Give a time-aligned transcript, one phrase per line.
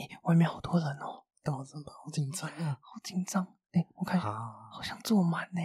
[0.00, 2.78] 哎、外面好多人哦，干嘛这么好紧张啊？
[2.80, 3.46] 好紧张。
[3.72, 4.30] 哎、我看好，
[4.72, 5.60] 好像坐满呢。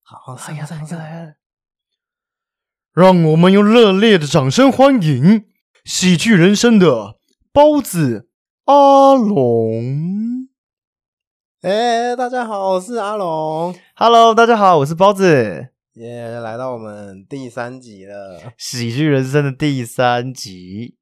[0.00, 1.34] 好好哎呀，来了来了！
[2.94, 5.44] 让我们用热烈的掌声欢迎
[5.84, 7.18] 喜剧人生的
[7.52, 8.30] 包子
[8.64, 10.48] 阿龙。
[11.60, 15.68] 哎、大家好，我是阿龙，Hello，大家好，我是包子。
[15.96, 18.54] 耶、来到我们第三集了。
[18.56, 20.96] 喜剧人生的第三集。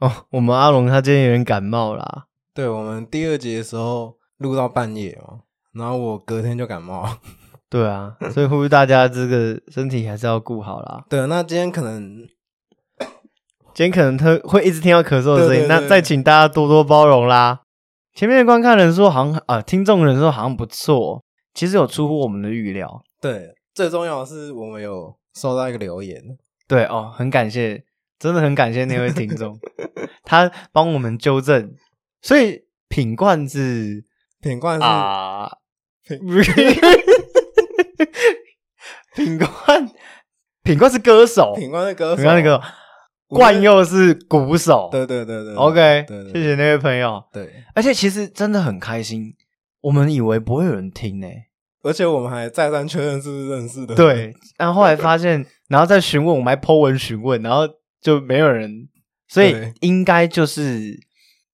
[0.00, 2.26] 哦，我们阿龙他今天有点感冒啦。
[2.54, 5.40] 对我们第二集的时候录到半夜哦，
[5.72, 7.18] 然后我隔天就感冒。
[7.68, 11.04] 对啊，所以呼吁大家这个身体还是要顾好啦。
[11.10, 12.26] 对，那今天可能
[13.74, 17.60] 今天可能他会一直听到咳嗽的声音，对对对那再请大家多多包容啦。
[18.14, 21.22] 前面的观看人数好像啊、听众人数好像不错，
[21.54, 23.02] 其实有出乎我们的预料。
[23.20, 26.22] 对最重要的是我们有收到一个留言，
[26.66, 27.84] 对哦，很感谢，
[28.18, 29.58] 真的很感谢那位听众，
[30.24, 31.74] 他帮我们纠正。
[32.20, 34.04] 所以品冠是
[34.40, 35.50] 品冠是、啊，
[36.06, 36.18] 品
[39.14, 39.90] 品冠，
[40.62, 42.62] 品冠是歌手，品冠是歌手，品冠是歌手，
[43.36, 44.88] 冠佑是鼓手。
[44.90, 46.32] 对对对对对，OK，对对。
[46.32, 47.22] 谢谢那位朋友。
[47.32, 49.34] 对，而且其实真的很开心，
[49.80, 51.26] 我们以为不会有人听呢、
[51.82, 57.68] 而且我们还再三确认是不是认识的，对，然后后来发现，然后再询问，我们还 Po 文询问，然后
[58.00, 58.88] 就没有人，
[59.28, 60.98] 所以对应该就是，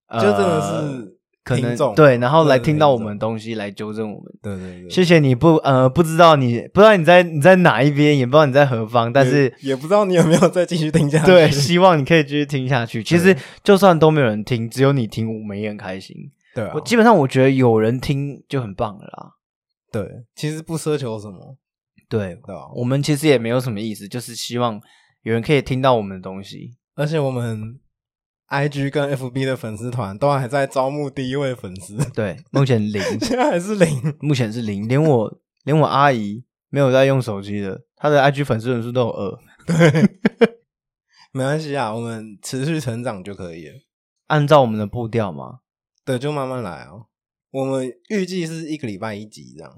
[0.08, 4.32] 呃、就真的是可能对，然后来听到我们的东西来纠正我们。
[4.42, 13.02] 对对对，谢谢你不呃不知道你不知道你在你在哪一边，也不知道你在何方，但是也也不知道你有没有再继续听下 去，对，希望你可以继续听下去。
[13.02, 16.16] 其实就算都没有人听，只有你听，我们也很开心。
[16.54, 19.32] 对啊我，基本上我觉得有人听就很棒了啦。
[19.92, 21.56] 对，其实不奢求什么，
[22.08, 22.62] 对，对啊？
[22.74, 24.80] 我们其实也没有什么意思，就是希望
[25.24, 26.76] 有人可以听到我们的东西。
[26.94, 27.80] 而且我们
[28.46, 34.16] I G 跟 F B 的粉丝团都还在招募第一位粉丝，对，目前零， 现在还是零。
[34.20, 39.38] 目前是零，连我连我阿姨没有在用手机的，她的 IG 粉丝人数都有二。
[39.66, 40.02] 对
[41.32, 43.74] 没关系啊，我们持续成长就可以了。
[44.28, 45.60] 按照我们的步调嘛，
[46.04, 47.06] 对，就慢慢来哦。
[47.50, 49.72] 我们预计是一个礼拜一集这样。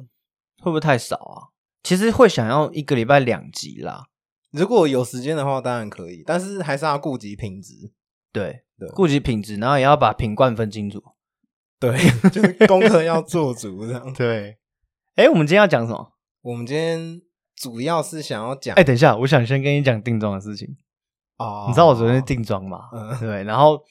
[0.59, 1.55] 会不会太少啊？
[1.83, 4.07] 其实会想要一个礼拜两集啦。
[4.53, 7.93] 如果有时间的话，当然可以，但是还是要顾及品质。
[8.33, 11.03] 对对，顾及品质，然后也要把品冠分清楚。
[11.81, 11.97] 对，
[12.31, 14.13] 就是功课要做足这样。
[14.15, 14.59] 对，
[15.15, 16.13] 哎，我们今天要讲什么？
[16.43, 17.21] 我们今天
[17.57, 20.77] 主要是想要讲，哎，等一下，我想先跟你讲定妆的事情。
[21.39, 22.89] 哦你知道我昨天定妆吗？
[22.93, 23.83] 嗯对，然后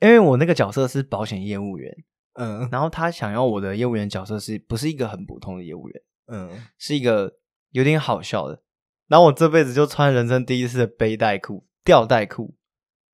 [0.00, 1.92] 因为我那个角色是保险业务员，
[2.34, 7.34] 嗯然后他想要我的业务员角色是不是一个很普通的业务员，嗯，是一个
[7.70, 8.62] 有点好笑的。
[9.10, 12.54] 然后我这辈子就穿人生第一次的背带裤、吊带裤，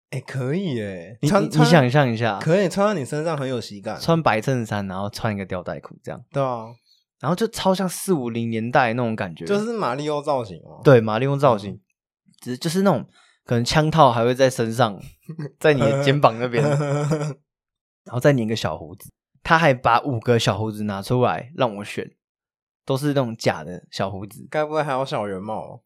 [0.09, 6.66] 哎，可以哎，你你你想象一下，可以穿在你身上很有喜感，穿白衬衫，然后穿一个吊带裤这样，对啊，
[7.22, 10.81] 然后就超像四五零年代那种感觉，就是马里奥造型哦。
[10.84, 11.79] 对马里奥造型，
[12.41, 13.07] 只是就是那种
[13.45, 15.00] 可能枪套还会在身上，
[15.59, 16.61] 在你的肩膀那边，
[18.03, 19.09] 然后再粘个小胡子。
[19.41, 22.16] 他还把五个小胡子拿出来让我选，
[22.84, 24.47] 都是那种假的小胡子。
[24.50, 25.84] 该不会还有小圆帽？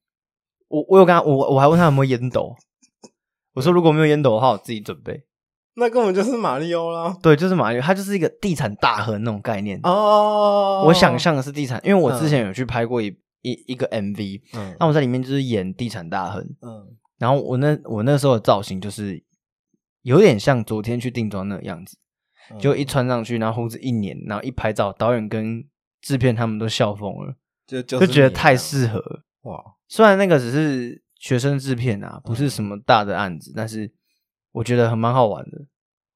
[0.70, 2.56] 我我有跟他，我我还问他有没有烟斗，
[3.54, 5.26] 我说如果没有烟斗的话，我自己准备。
[5.76, 7.16] 那根本就是马里奥啦！
[7.22, 9.80] 对，就是马里奥，他就是一个地产大亨那种概念。
[9.84, 13.08] 哦我想，象的是地产，因为我之前有去拍过一、
[13.44, 19.24] 一一个 MV，嗯那我在里面就是演地产大亨，嗯然后我那我那时候的造型就是
[20.02, 21.98] 有点像昨天去定妆那个样子，
[22.52, 25.64] 嗯就一穿上去，然后胡子一粘，然后一拍照，导演跟
[26.02, 29.24] 制片他们都笑疯了，就就就觉得太适合了。
[29.44, 29.64] 哇！
[29.90, 33.92] 虽然那个只是学生制片啊，不是什么大的案子，但是
[34.54, 35.58] 我觉得很蛮好玩的，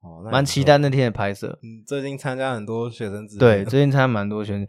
[0.01, 1.59] 哦，那蛮期待那天的拍摄。
[1.63, 4.67] 嗯，最近参加很多学生制对，片最近参加蛮多学生，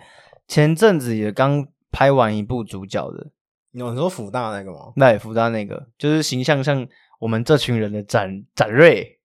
[0.48, 3.30] 前阵子也刚拍完一部主角的，
[3.72, 4.92] 你有你说福大那个吗？
[4.96, 6.84] 那也福大那个，就是形象像
[7.20, 9.20] 我们这群人的展展瑞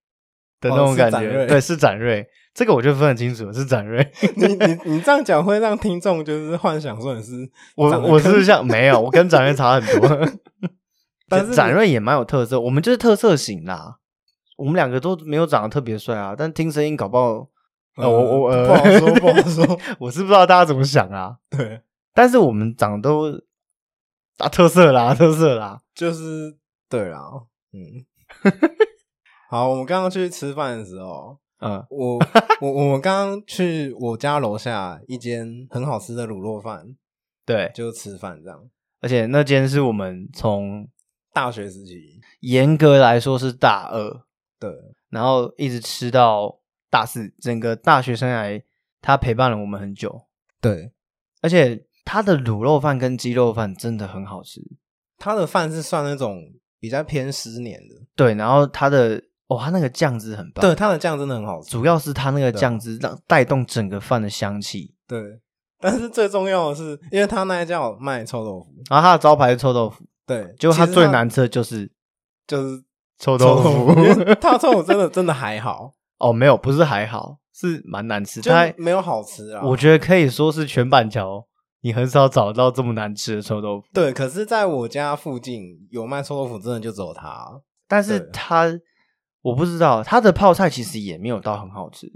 [0.60, 4.10] 的那哦种感觉，对，是展瑞，这个我就分得清楚，是展瑞。
[4.36, 10.28] 你你你这样讲会让听众就是幻想说你是 我我是像没有，我跟展瑞差很多，
[11.28, 13.98] 但是展瑞也蛮有特色，我们就是特色型啦。
[14.56, 17.24] 我们两个都没有长得特别帅啊，但听声音搞不好，
[17.96, 21.36] 呃，呃我我呃不好说不好说，我是不知道大家怎么想啊。
[21.48, 21.80] 对，
[22.12, 23.40] 但是我们长得都
[24.36, 26.58] 啊特色啦，特色啦，就是
[26.90, 27.20] 对啦，
[27.72, 28.04] 嗯。
[29.48, 32.18] 好，我们刚刚去吃饭的时候，嗯，我
[32.60, 36.96] 我我们刚刚去我家楼下一间很好吃的卤肉饭，
[37.44, 38.70] 对，就吃饭这样。
[39.00, 40.88] 而且那间是我们从
[41.32, 44.22] 大学时期，严格来说是大二，
[44.58, 44.70] 对
[45.08, 46.60] 然后一直吃到
[46.90, 48.62] 大四，整个大学生涯
[49.00, 50.26] 他陪伴了我们很久，
[50.60, 50.92] 对，
[51.40, 54.60] 而且他的卤肉饭跟鸡肉饭真的很好吃。
[55.18, 56.42] 他的饭是算那种
[56.78, 64.94] 比较偏湿黏的，对，然后他的哦，他那个酱汁很棒，对，，它的酱真的很好吃，主要是它那个对酱汁让带动整个饭的香气。
[65.06, 65.20] 对。
[65.82, 71.90] 但是最重要的是，因为他那一家有卖臭豆腐，然后他的招牌是臭豆腐，对，结果他最难吃的就是
[72.46, 72.84] 就是
[73.18, 73.94] 臭臭豆腐。
[74.38, 78.42] 他 的臭豆腐真的真的还好，哦，没有，不是还好，是蛮难吃。
[78.42, 79.62] 就它没有好吃啊。
[79.64, 81.46] 我觉得可以说是全板桥
[81.80, 87.58] 你很少找到这么难吃的臭豆腐，对，可是在我家附近有卖臭豆腐，真的就只有他。
[87.88, 88.80] 但是对它
[89.42, 92.06] 我不知道他的泡菜其实也没有到很好吃。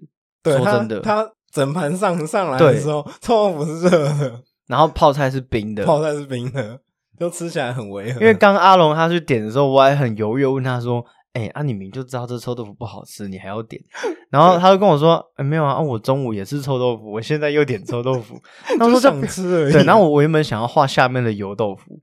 [0.42, 6.80] 对，说真的他整盘上上来的时候，臭豆腐是热的，然后泡菜是冰的，泡菜是冰的，
[7.18, 8.20] 就吃起来很违和。
[8.20, 13.80] 因为刚阿龙他去点的时候，我还很犹豫，问他说：“哎、啊，你明明就知道这臭豆腐不好吃，你还要点？”
[14.30, 18.38] 然后他就跟我说：“哎、没有啊，啊我中午也是臭豆腐，我现在又点臭豆腐。
[18.78, 19.72] ”然后就我说：“想吃而已。
[19.72, 22.00] 对，然后我我原本想要画下面的油豆腐，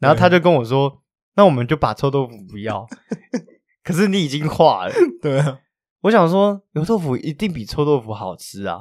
[0.00, 1.02] 然后他就跟我说
[1.36, 2.84] ：“那我们就把臭豆腐不要。”
[3.86, 4.92] 可是你已经化了，
[5.22, 5.60] 对啊，
[6.00, 8.80] 我想说油豆腐一定比臭豆腐好吃啊。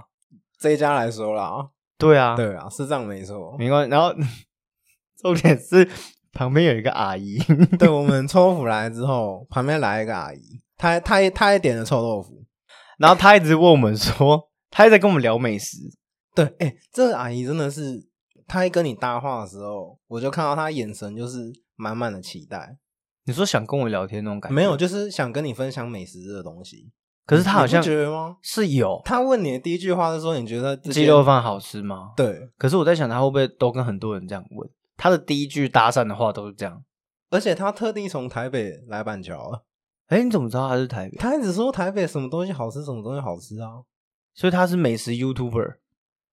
[0.58, 1.70] 这一家来说啦，
[2.00, 3.56] 对啊，对啊，是这样没错。
[3.60, 3.92] 没关系。
[3.92, 4.12] 然后
[5.22, 5.88] 重点是
[6.34, 7.38] 旁边有一个阿姨，
[7.78, 10.42] 对我们臭豆腐来之后，旁边来一个阿姨，
[10.76, 12.44] 她她也她也点了臭豆腐。
[12.98, 15.78] 然后她一直问我们说，她一直在跟我们聊美食。
[16.34, 18.08] 对，哎、这个阿姨真的是，
[18.48, 22.78] 她一跟你搭话的时候，我就看到她眼神就是满满的期待，
[23.26, 24.56] 你说想跟我聊天那种感觉？
[24.56, 26.92] 没有，就是想跟你分享美食这个东西。
[27.26, 28.38] 可是他好像觉得吗？
[28.44, 32.14] 是有他问你的第一句话是说，你觉得这鸡肉饭好吃吗？
[32.16, 34.70] 对，可是我在想，他会不会都跟很多人这样问？
[34.96, 36.84] 他的第一句搭讪的话都是这样。
[37.32, 39.60] 而且他特地从台北来板桥啊，
[40.08, 41.18] 哎，你怎么知道他是台北？
[41.18, 43.82] 他一直说台北什么东西好吃，什么东西好吃啊。
[44.36, 45.78] 所以他是美食 YouTuber。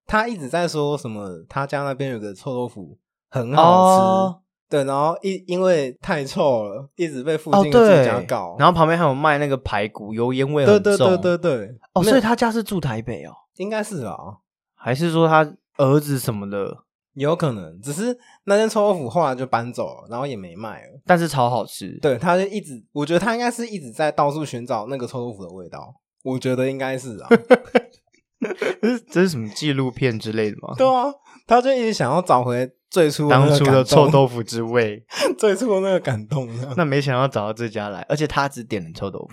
[0.05, 2.99] 他一直在说什么，他家那边有个臭豆腐
[3.29, 4.42] 很好吃，哦
[4.73, 11.07] 对，然后一因为太臭了，一直被附哦，近的对住家告。，然后旁边还有卖那个排骨，油烟味对很重。
[11.09, 14.17] 对对对对，哦，所以他家是住台北哦，应该是啊，
[14.73, 15.47] 还是说他
[15.77, 16.75] 儿子什么的？
[17.13, 20.99] 有可能，只是那间臭豆腐后来就搬走了，然后也没卖了。
[21.05, 25.93] 但是超好吃。，对，他就一直，我觉得他应该是一直在到处寻找那个臭豆腐的味道。
[26.23, 27.29] 我觉得应该是啊，
[28.81, 30.73] 这是这是什么纪录片之类的吗？
[30.75, 31.13] 对啊，
[31.45, 35.03] 他就一直想要找回最初当初的臭豆腐之味，
[35.35, 36.47] 最初的那个感动。
[36.77, 39.29] 那没想到找到这家来，而且他只点了臭豆腐。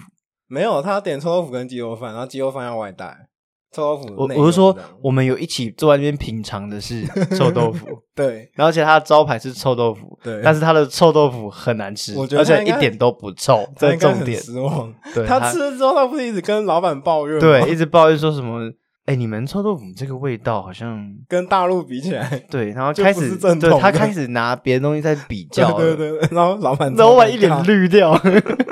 [0.48, 3.28] 没有，他点臭豆腐跟鸡肉饭，然后鸡肉饭要外带，
[3.70, 14.40] 臭豆腐我我是说我们有一起坐在那边品尝的是 臭豆腐，对然后而且它的招牌是臭豆腐，对，但是它的臭豆腐很难吃，我觉得一点都不臭，这是重点。
[14.40, 14.90] 失望。
[15.14, 17.38] 对他吃了之后，他不是一直跟老板抱怨？
[17.38, 18.72] 对，一直抱怨说什么，
[19.10, 28.16] 哎，你们臭豆腐这个味道好像跟大陆比起来， 对，然后就开始是正对他开始拿别的东西在比较，对对对，然后老板老板一脸绿掉。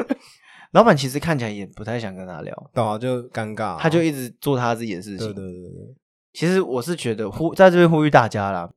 [0.71, 5.27] 老板其实看起来也不太想跟他聊，对啊，就尴尬啊，他就一直做他自己的事情。
[5.27, 5.95] 对对对对，
[6.35, 8.71] 其实我是觉得呼在这边呼吁大家啦，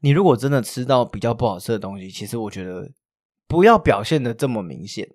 [0.00, 2.88] 你如果真的吃到比较不好吃的东西，其实我觉得
[3.46, 5.06] 不要表现的这么明显。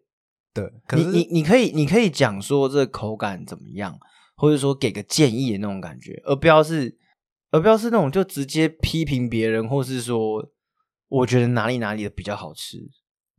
[0.54, 3.98] 对，可是你你你可以你可以讲说这口感怎么样，
[4.42, 6.98] 或者说给个建议的那种感觉，而不要是
[7.51, 10.44] 而不要是那种就直接批评别人，或是说
[11.10, 12.80] 我觉得哪里哪里的比较好吃，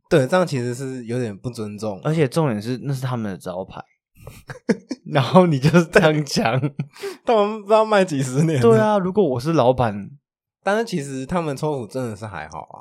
[0.09, 3.83] 对这样其实是有点不尊重，而且重点是那是他们的招牌，
[5.11, 6.57] 然后你就是这样讲，
[7.25, 10.09] 他们不知道卖几十年，对，啊，如果我是老板，
[10.63, 12.77] 但是其实他们臭腐真的是还好啊，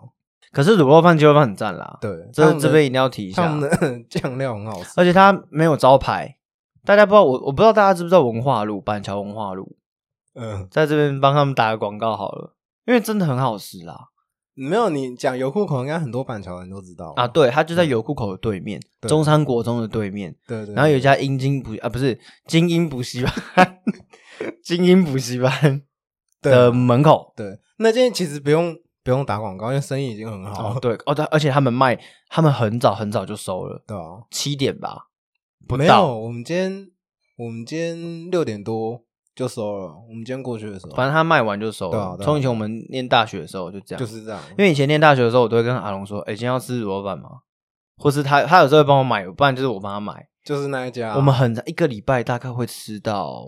[0.53, 6.37] 可是卤肉饭、鸡肉饭很赞啦，对，他这这边一定要提一下，他们的 酱料很好吃，而且它没有招牌，
[6.85, 9.77] 大家不知道我我不知道大家知不知道文化路板桥文化路，
[10.35, 14.09] 嗯，在这边帮他们打个广告好了，因为真的很好吃啦。
[14.55, 19.09] 没有你讲油库口，应该很多板桥人都知道啊，，对，它就在油库口的对面，对。
[19.09, 23.25] 中山国中的对面，对对，然后有一家英精补啊，不是精英补习
[23.55, 23.79] 班，
[24.63, 25.83] 精英补习班
[26.43, 27.33] 的门口。
[27.35, 27.59] 对。
[27.79, 31.99] 那间其实不用不用打广告，因为生意已经很好哦，，对，哦对，而且他们卖，
[32.29, 35.07] 他们很早很早就收了，对啊，七点吧，
[35.69, 36.89] 不没到有，我们今天
[37.37, 39.01] 我们今天六点多
[39.35, 41.93] 就收了，我们今天过去的时候，反正他卖完就收了。
[41.93, 47.29] 对啊对啊从以前我们念大学的时候就这样，就是这样，因为以前念大学的时候，我都会跟阿龙说：“哎、今天要吃卤肉饭吗？”
[47.99, 50.27] 或是他他有时候会帮我买，不然就是我帮他买。
[50.45, 53.45] 就是那一家，我们很一个礼拜大概会吃到，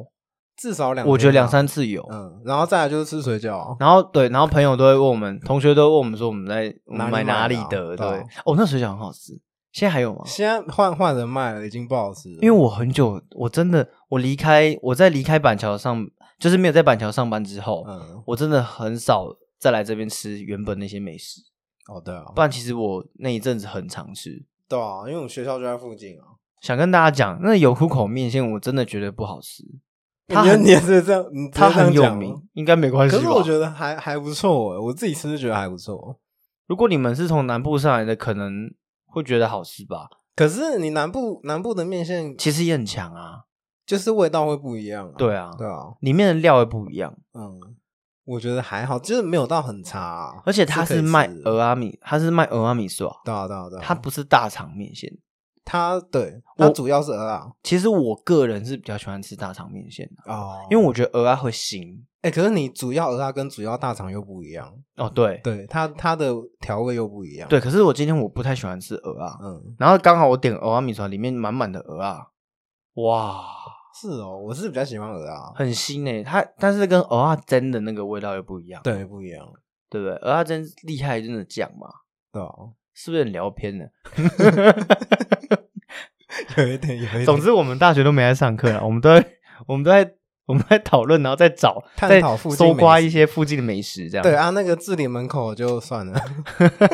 [0.56, 2.06] 至少两，我觉得两，三次有。
[2.08, 7.86] 嗯，然后再来就是吃水饺，然后对，然后朋友都会问我们，同学都会问我们说我们在我们买哪里买的啊？
[7.88, 9.32] 对对啊，哦，那水饺很好吃。
[9.74, 10.22] 现在还有吗？
[10.24, 12.36] 现在换换人卖了，已经不好吃了。
[12.40, 16.06] 因为我很久，我真的我离开我在离开板桥上，
[16.38, 19.26] 就是没有在板桥上班之后，嗯，我真的很少
[19.58, 21.40] 再来这边吃原本那些美食。
[21.88, 24.46] 哦对啊，不然其实我那一阵子很常吃。
[24.68, 26.38] 对啊，因为我们学校就在附近啊。
[26.60, 29.64] 想跟大家讲，那有虎口面线我真的觉得不好吃，
[30.28, 33.16] 他你很你也是这样，你直接它这样讲很有名，应该没关系？
[33.16, 36.16] 可是我觉得还还不错欸，我自己吃是觉得还不错。
[36.68, 38.72] 如果你们是从南部上来的，可能
[39.14, 40.08] 会觉得好吃吧。
[40.36, 43.44] 可是你南部南部的面线其实也很强啊，
[43.86, 45.14] 就是味道会不一样、啊。
[45.16, 47.60] 对啊对啊，里面的料也不一样，嗯，
[48.24, 55.10] 我觉得还好，就是没有到很差、啊，而且它是卖鹅阿米，它是卖鹅阿米刷，对啊对啊对啊，它不是大肠面线。
[55.64, 57.50] 它对我它主要是鹅啊。
[57.62, 61.98] 其实我个人是比较喜欢吃大肠面线的，哦，因为我觉得鹅啊会腥。
[62.22, 65.38] 哎、可是你主要鹅啊跟主要大肠又不一样，哦，对。
[65.44, 72.28] 对它它的调味又不一样，对，可是我今天我不太喜欢吃鹅啊，嗯，然后刚好我点鹅啊米刷，里面满满的鹅啊，
[72.94, 73.44] 哇，
[74.00, 79.46] 是哦，我是比较喜欢鹅啊，很腥诶、它但是跟鹅啊蒸的那个味道又不一样，对不一样，
[79.90, 80.16] 对不对？
[80.16, 81.88] 鹅啊蒸厉害真的酱嘛，
[82.32, 82.48] 对啊，
[82.94, 83.86] 是不是很聊偏了？
[86.56, 89.26] 有一点有一点， 总之，我们大学都没在上课了，我们都在
[89.66, 90.14] 我们都在
[90.46, 96.20] 我们在讨论，然后再找探讨附近搜刮一些附近的美食，这样对啊，那个字典门口就算了，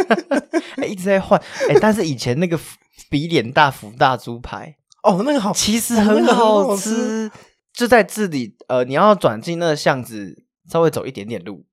[0.77, 2.77] 哎一直在换哎，但是以前那个福
[3.09, 7.31] 比脸大福大猪排哦，那个好，其实很好好吃，
[7.73, 11.65] 就在这里呃，你要转进那个巷子，稍微走一点点路，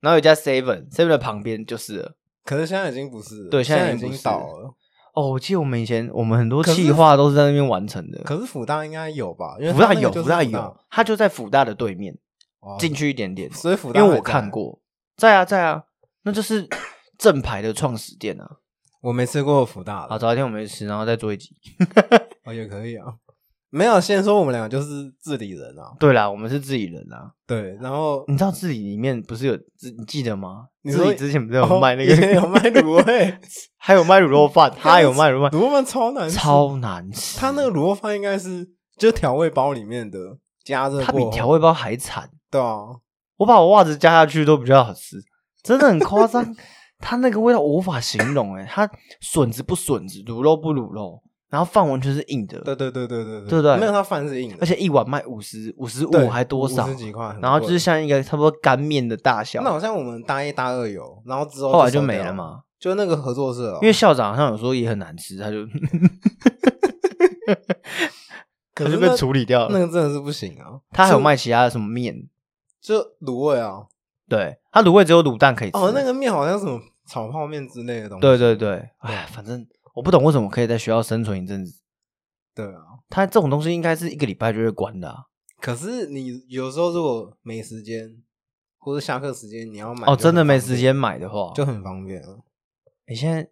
[0.00, 2.16] 然后有一家 Seven Seven 的旁边就是了。
[2.44, 4.74] 可是现在已经不是了，对现在在已经倒了。
[5.14, 8.20] 哦，我记得我们以前我们很多可是企划都是在那边完成的。
[8.24, 9.56] 可是辅大应该有吧？
[9.60, 12.12] 因为福大有，它那个就是福大有，它就在辅大的对面，
[12.60, 13.50] 哦进去一点点。
[13.52, 14.80] 所以辅大因为我看，过，
[15.16, 15.84] 在啊在啊，
[16.24, 16.68] 那就是
[17.16, 18.44] 正牌的创始店啊。
[19.00, 21.50] 我没吃过福大好，的，找一天我们去吃，然后再做一集。
[22.44, 23.06] 哦也可以啊。
[23.74, 27.32] 没有，先说我们两个就是自理人啊，对啦，我们是自己人啊。
[27.44, 30.66] 对，然后你知道自己里面不是有自你记得吗？
[30.82, 33.36] 你说自己之前不是有哦卖那个，有卖卤味，
[33.76, 37.38] 还有卖卤肉饭， 他有卖卤肉饭，卤肉饭超难吃，超难吃。
[37.38, 38.64] 他那个卤肉饭应该是
[38.96, 40.18] 就调味包里面的
[40.64, 42.30] 加热过，它比调味包还惨。
[42.50, 42.78] 对啊，
[43.38, 45.16] 我把我袜子加下去都比较好吃，
[45.64, 46.54] 真的很夸张。
[47.00, 48.88] 它那个味道我无法形容哎，它
[49.20, 51.20] 笋子不笋子，卤肉不卤肉，
[51.54, 56.96] 然后饭完全是硬的，对对对对对对不对没有，它饭是硬的，而且一碗卖五十五十五还多少五十？
[56.96, 59.70] 几块，然后就是像一个差不多干面的大小那。
[59.70, 65.58] 好像我们大一大二有，然后之后后来就没了嘛，就那个合作社哦，因为校长好像有说也很难吃，他就
[68.74, 69.70] 可是被处理掉了。
[69.70, 70.80] 那个真的是不行啊。
[70.90, 72.28] 他还有就卖其他的什么面，
[72.80, 73.84] 就卤味啊，
[74.28, 75.78] 对他卤味只有卤蛋可以吃。
[75.78, 78.22] 哦，那个面好像什么炒泡面之类的东西。
[78.22, 79.64] 对对对，哎，反正
[79.94, 81.80] 我不懂为什么可以在学校生存一阵子。
[82.54, 83.00] 对啊。
[83.08, 85.16] 他这种东西应该是一个礼拜就会关的、啊。
[85.60, 88.16] 可是你有时候如果没时间，
[88.78, 92.28] 或者下课时间你要买，哦，真的没时间买的话，就很方便啊。
[93.06, 93.48] 你现在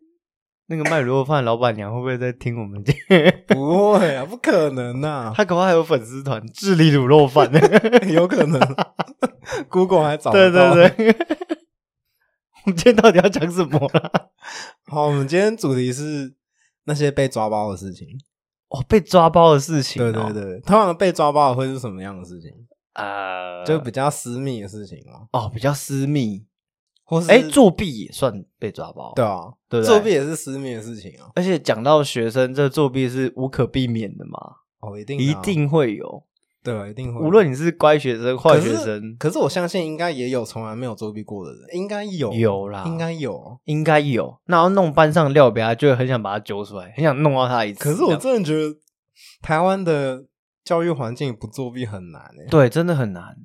[0.67, 2.95] 那个卖卤肉饭的老板娘会不会在听我们节？
[3.49, 7.51] 不会啊，不可能呐、他恐怕还有粉丝团智利卤肉饭。
[8.13, 8.61] 有可能。
[9.69, 10.89] Google 还找对得到对。
[10.91, 11.17] 对。
[12.65, 14.29] 我们今天到底要讲什么啦？
[14.87, 16.35] 好，我们今天主题是
[16.85, 18.09] 那些被抓包的事情。
[18.69, 20.31] 哦，被抓包的事情、对哦。
[20.33, 22.51] 对对，通常被抓包的会是什么样的事情？
[22.95, 25.27] 呃，就比较私密的事情吗？
[25.33, 26.47] 哦比较私密。
[27.05, 29.13] 或是哎，作弊也算被抓包。
[29.15, 31.31] 对啊，对对作弊也是私密的事情啊。
[31.35, 34.39] 而且讲到学生，这作弊是无可避免的嘛，
[34.81, 36.25] 哦，一定啊一定会有。
[36.63, 37.21] 对啊，一定会。
[37.21, 43.61] 无论你是乖学生、坏学生，可是我相信应该也有从来没有作弊过的人，应该有，有啦应该有。
[43.65, 44.41] 应该有。
[44.47, 47.83] 然后弄班上料表，就会很想把他揪出来，很想弄到他一次。
[47.83, 48.77] 可是我真的觉得
[49.41, 50.25] 台湾的
[50.65, 53.37] 教育环境不作弊很难诶，对真的很难，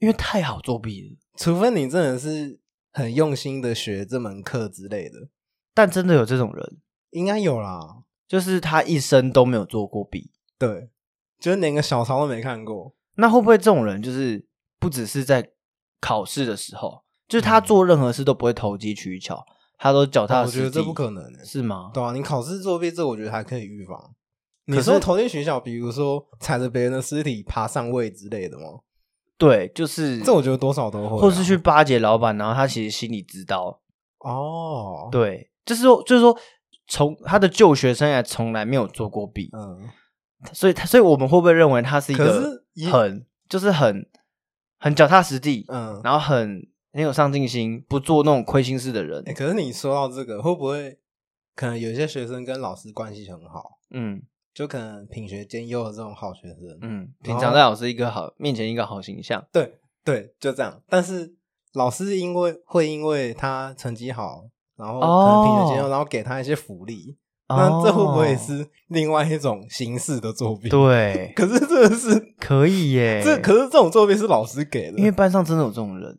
[0.00, 1.16] 因为太好作弊了。
[1.38, 2.58] 除非你真的是
[2.92, 5.28] 很用心的学这门课之类的，
[5.72, 6.78] 但真的有这种人，
[7.10, 7.78] 应该有啦。
[8.26, 10.32] 就是他一生都没有做过弊。
[10.58, 10.88] 对，
[11.38, 12.94] 就是连个小抄都没看过。
[13.16, 14.46] 那会不会这种人就是
[14.78, 15.50] 不只是在
[16.00, 19.44] 考试的时候，就是他做任何事都不会投机取巧，
[19.78, 20.58] 他都脚踏实地？
[20.58, 21.90] 哦我觉得这不可能诶，是吗？
[21.94, 24.14] 对啊，你考试作弊这，我觉得还可以预防。
[24.66, 28.64] 你说投进学校，比如说踩着别人的尸体爬上位之类的吗？
[29.38, 33.80] 对，就是这我觉得多少都会啊、或是去巴结老板，然后他其实心里知道，
[34.18, 36.36] 哦，，对，就是说，就是说，
[36.88, 39.88] 从他的就学生涯从来没有做过弊，嗯，
[40.52, 44.06] 所以他，所以我们会不会认为他是一可个很就是很
[44.78, 49.22] 很脚踏实地，嗯，然后很很有上进心，不做那种亏心事的人？
[49.26, 50.98] 哎、可是你说到这个，会不会
[51.54, 54.22] 可能有些学生跟老师关系很好，嗯
[54.54, 60.82] 就可能品学兼优的这种好学生，嗯，平常在老师一个好面前一个好形象，对对，就这样。
[60.88, 61.34] 但是
[61.74, 64.44] 老师因为会因为他成绩好，
[64.76, 71.32] 然后可能品学兼优，哦然后给他一些福利，那这会不会哦是另外一种形式的作弊？，对？
[71.36, 76.16] 可是这个是 可以耶，这可是这种作弊是老师给的，因为班上真的有这种人，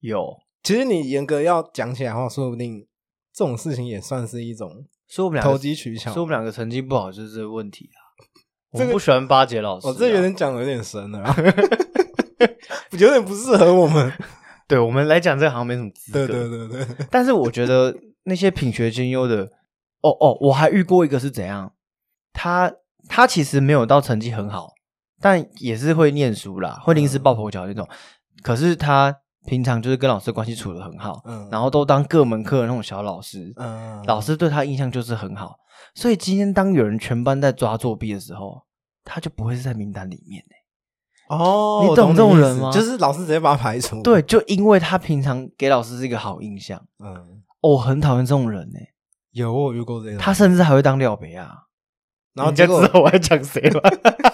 [0.00, 2.86] 有，其实你严格要讲起来的话，说不定
[3.32, 6.12] 这种事情也算是一种投所以我们两个，机取巧。
[6.12, 7.98] 所以我们两个成绩不好就是这个问题啊。
[8.72, 11.36] 我这个们不喜欢巴结老师、啊，哦，这有点讲的有点深了啊，
[12.92, 14.12] 有点不适合我们。
[14.66, 16.26] 对我们来讲，这个好像没什么资格。
[16.26, 19.48] 对对对对，但是我觉得那些品学兼优的，
[20.04, 21.72] 哦哦，我还遇过一个是怎样，
[22.32, 22.70] 他
[23.08, 24.72] 他其实没有到成绩很好，
[25.20, 27.88] 但也是会念书啦，会临时抱佛脚那种。
[28.42, 31.48] 可是他平常就是跟老师关系处的很好，嗯。
[31.50, 35.56] 然后都当各门课的那种小老师，嗯，老师对他印象就是很好。
[35.94, 38.62] 所以今天当有人全班在抓作弊的时候，
[39.04, 42.70] 他就不会是在名单里面、欸哦，你懂这种人吗？
[42.70, 44.02] 就是老师直接把他排除。
[44.02, 47.14] 对，，就因为他平常给老师是一个好印象，嗯，
[47.62, 48.78] 哦我很讨厌这种人呢、
[49.34, 51.52] 有我有遇过这种，他甚至还会当廖北啊。
[52.34, 53.80] 然后结果就知道我在讲谁了。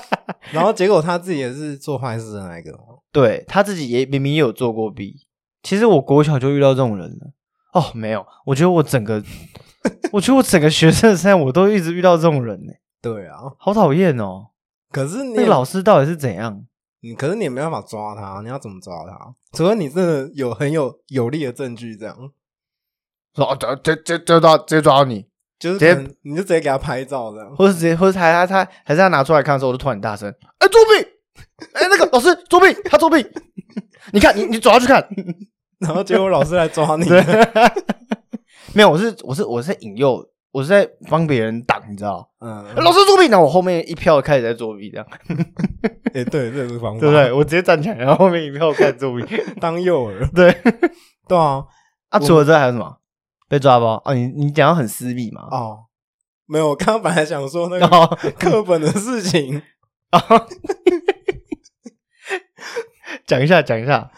[0.52, 3.02] 然后结果他自己也是做坏事的那一个哦。
[3.12, 5.26] 对他自己也明明也有做过弊。
[5.62, 7.33] 其实我国小就遇到这种人了。
[7.73, 9.23] 哦，没有，我觉得我整个，
[10.12, 14.49] 我觉得我整个学生时代我都一直遇到这种人呢，对啊，好讨厌哦。
[14.90, 16.64] 可是你那个老师到底是怎样？
[17.02, 19.35] 你可是你也没办法抓他，你要怎么抓他？
[19.52, 22.16] 除非你真的有很有有力的证据，这样
[23.35, 25.25] 说哦，这这这这抓直接抓到你，
[25.59, 27.55] 就是直接你就直接给他拍照这样。
[27.57, 31.07] 或者直接，或者他他他还是他拿出来看的时候，我就突然很大声，哎，作弊！
[31.75, 33.25] 哎，那个老师作弊，他作弊！
[34.13, 35.07] 你看，你你走下去看。
[35.81, 37.25] 然后结果老师来抓你， 对，
[38.75, 40.23] 没有，我是我是我是在引诱，
[40.53, 42.29] 我是在帮别人挡，你知道？
[42.41, 45.07] 嗯，老师作弊，然后我后面一票开始在作弊，这样
[46.13, 47.33] 哎，对，这是方 法，对不对？？
[47.33, 49.25] 我直接站起来，然后后面一票开始作弊。
[49.59, 50.54] 当诱饵，对
[51.26, 51.65] 对啊，
[52.11, 53.00] 啊，除了这还有什么？
[53.50, 55.43] 被抓包哦，你你讲到很私密嘛？
[55.50, 55.86] 哦，
[56.47, 58.06] 没有，我刚刚本来想说那个哦
[58.39, 59.60] 课本的事情，
[63.26, 64.08] 讲一下讲一下，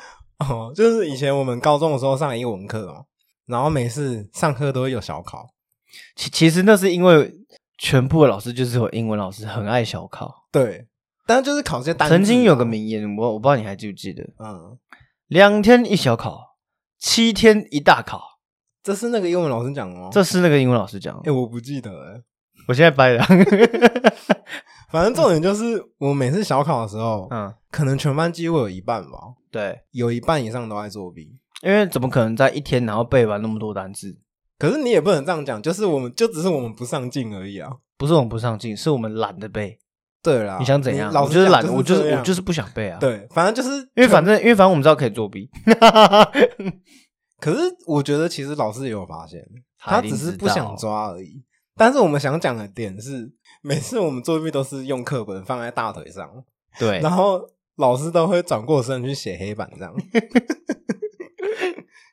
[0.41, 3.07] 哦，就是以前我们高中的时候上英文课哦，
[3.47, 5.49] 然后每次上课都会有小考，
[6.15, 7.33] 其其实那是因为
[7.79, 10.45] 全部的老师就是有英文老师很爱小考。
[10.53, 10.87] 对，
[11.27, 14.23] 但是就是考这些单字啊曾经有个，名言，我我不知道你还记不记得？
[14.39, 14.79] 嗯，
[15.29, 16.59] 两天一小考，
[16.99, 18.32] 七天一大考，
[18.83, 21.35] 这是那个英文老师讲的哦，这是那个英文老师讲哎、的。
[21.35, 22.21] 我不记得哎，
[22.69, 23.25] 我现在掰了。
[24.91, 29.19] 反正重点就是我每次小考的时候，嗯，可能全班几乎有一半吧，
[29.51, 31.39] 对，有一半以上都在作弊。
[31.63, 34.19] 因为怎么可能在一天然后背完那么多单字？
[34.59, 37.71] 可是你也不能这样讲，就是我们就只是我们不上进而已啊。
[37.97, 39.79] 不是我们不上进，是我们懒得背。
[40.23, 41.13] 对啦，你想怎样？
[41.13, 45.49] 老师就是懒，我就是我就是不想背啊。，对，反正就是因为反正因为反正我们知道可以作弊。
[47.43, 49.45] 可是我觉得其实老师也有发现，
[49.77, 51.43] 他只是不想抓而已。
[51.75, 53.29] 但是我们想讲的点是，
[53.63, 56.31] 每次我们作弊都是用课本放在大腿上，
[56.79, 57.41] 对，然后
[57.79, 59.93] 老师都会转过身去写黑板这样。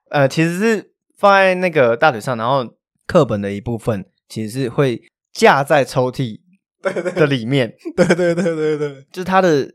[0.10, 2.68] 呃，其实是放在那个大腿上，然后
[3.06, 5.00] 课本的一部分其实是会
[5.32, 6.40] 架在抽屉
[6.82, 9.72] 的里面，对对对对对，就是它的，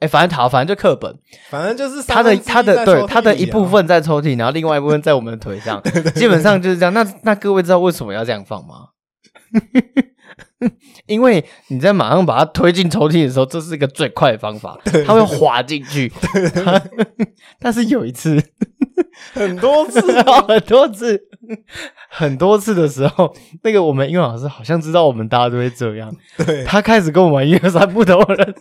[0.00, 1.14] 哎，反正好，反正就课本，
[1.48, 5.82] 反正就是他的三分之一它的对在抽屉里啊它的一部，分在抽屉，然后另外一部分在我们的腿上，
[6.14, 6.92] 基本上就是这样。
[6.92, 8.88] 那那各位知道为什么要这样放吗？
[11.06, 16.12] 因为你在马上把它推进抽屉的时候，这是一个最快的方法，它会滑进去。
[16.54, 16.82] 它
[17.58, 18.42] 但是有一次，
[19.32, 20.00] 很多次
[20.46, 21.18] 很多次，
[22.10, 28.54] 很多次的时候，那个我们英文老师好像知道我们大家都会这样，对，他开始跟我们玩一二三木头人，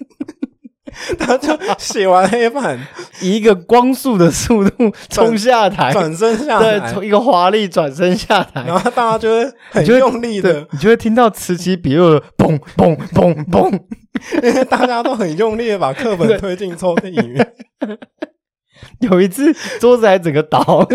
[1.18, 2.80] 他就写完黑板，
[3.22, 13.80] 以一个光速的速度冲下台，转身下对，来，从一个华丽转身下台，然后大家就会很用力的，对你就会听到此起彼落的嘣嘣嘣嘣。
[14.42, 17.54] 因为大家都很用力的把课本推进抽屉里面。
[19.02, 20.88] 有一次桌子还整个倒，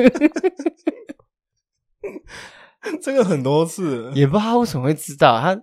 [3.03, 5.39] 这个很多次，也不知道他为什么会知道。
[5.39, 5.61] 他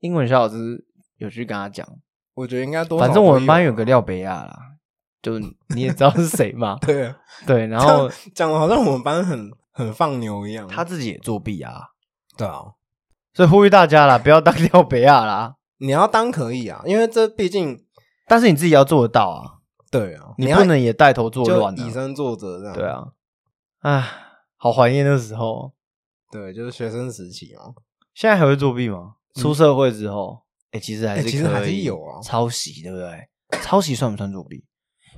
[0.00, 0.84] 英文小老师
[1.18, 1.86] 有去跟他讲，
[2.34, 4.58] 我觉得应该多反正我们班有个廖北亚啦，
[5.20, 6.78] 就你也知道是谁嘛。
[6.82, 7.14] 对，
[7.46, 10.66] 对，然后讲的好像我们班很很放牛一样。
[10.66, 11.88] 他自己也作弊啊，
[12.36, 12.72] 对啊，
[13.34, 15.56] 所以呼吁大家啦，不要当 廖北亚啦。
[15.78, 17.84] 你要当可以啊，因为这毕竟
[18.26, 19.58] 但是你自己要做得到啊，
[19.90, 21.84] 对啊，你不能也带头作就乱啊。
[21.84, 22.74] 以身作则这样。
[22.74, 23.08] 对，啊，
[23.80, 24.08] 唉，
[24.56, 25.72] 好怀念那时候。
[26.30, 27.74] 对，就是学生时期嘛。
[28.14, 29.16] 现在还会作弊吗？
[29.34, 30.41] 出社会之后，
[30.72, 33.28] 哎、其实还是其实还是有啊抄袭，对不对？
[33.62, 34.64] 抄袭算不算作弊？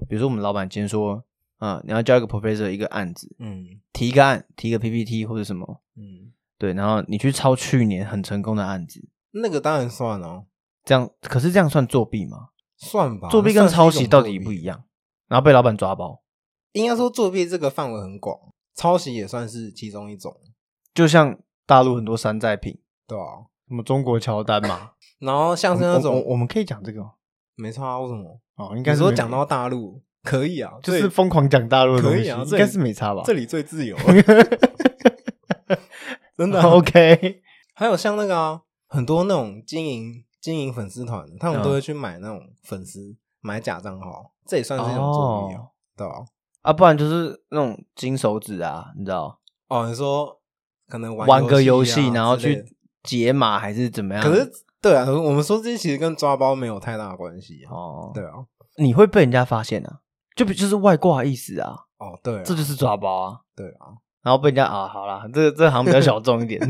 [0.08, 1.24] 比如说我们老板今天说，
[1.60, 10.46] 嗯，你要交一个 professor 一个案子，嗯提一个案，提一个 PPT 或者什么，嗯，对，然后你去抄去年很成功的案子，那个当然算哦，
[10.84, 12.48] 这样可是这样算作弊吗？
[12.76, 13.28] 算吧。
[13.28, 14.84] 作弊跟抄袭到底不一样，
[15.28, 16.22] 然后被老板抓包，
[16.72, 18.36] 应该说作弊这个范围很广，
[18.74, 20.36] 抄袭也算是其中一种，
[20.92, 23.46] 就像大陆很多山寨品，对啊。
[23.66, 27.12] 什么中国乔丹嘛， 然后像是那我种我我们可以讲这个吗？
[27.56, 28.40] 没差啊，为什么？
[28.56, 33.22] 哦，应应该是没该说讲到大陆可以啊，就是疯狂讲大陆的东西，可以啊，应该是没差吧？
[33.24, 33.96] 这里最自由，
[36.36, 37.42] 真的啊、OK，
[37.74, 45.68] 还有像那个啊，很多那种经营经营粉丝团的，他们嗯都会去买那种粉丝买假账号，这也算是一种作弊啊，哦。
[45.96, 46.24] 对吧、
[46.62, 50.40] 啊，不然就是那种金手指啊，你知道，哦，你说
[50.88, 52.68] 可能玩玩个游游戏啊然后去之类的。
[53.04, 54.22] 解码还是怎么样？
[54.24, 54.50] 可是
[54.84, 57.72] 对啊，我们说这些其实跟抓包没有太大的关系啊。
[57.72, 58.32] 哦，对啊，
[58.76, 60.00] 你会被人家发现啊，
[60.36, 63.38] 就比就是外挂意思啊，哦对啊，这就是抓包啊。
[63.56, 63.96] 对啊。
[64.22, 66.60] 然后被人家啊，好啦，这这好像比较小众一点。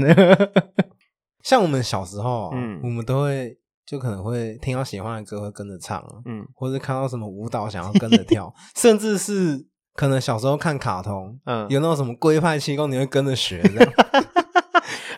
[1.42, 13.92] 像我们小时候、啊，嗯我们都会就可能会听到喜欢的歌会跟着唱啊，嗯或者看到什么舞蹈想要跟着跳，甚至是可能小时候看卡通，嗯，有那种什么龟派气功，你会跟着学这样。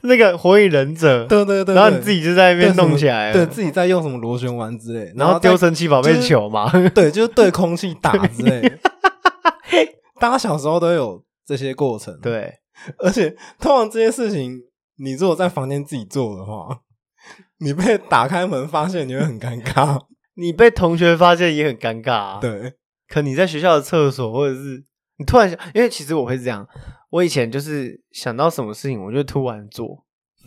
[0.07, 6.71] 那个火影忍者，对对对，然后你自己就在那边弄起来了，对自己在用什么螺旋丸之类，然后再丢神奇宝贝就是球嘛。
[6.95, 8.79] 对，就是对空气打之类的。
[10.19, 12.51] 大家小时候都有这些过程，，对，
[12.99, 14.59] 而且通常这些事情，
[14.99, 16.79] 你如果在房间自己做的话，
[17.59, 20.01] 你被打开门发现，你会很尴尬。
[20.39, 22.75] 你被同学发现也很尴尬啊。，对，
[23.09, 24.83] 可你在学校的厕所，或者是
[25.19, 26.67] 你突然想，因为其实我会这样，
[27.11, 30.05] 我以前就是想到什么事情，我就突然做，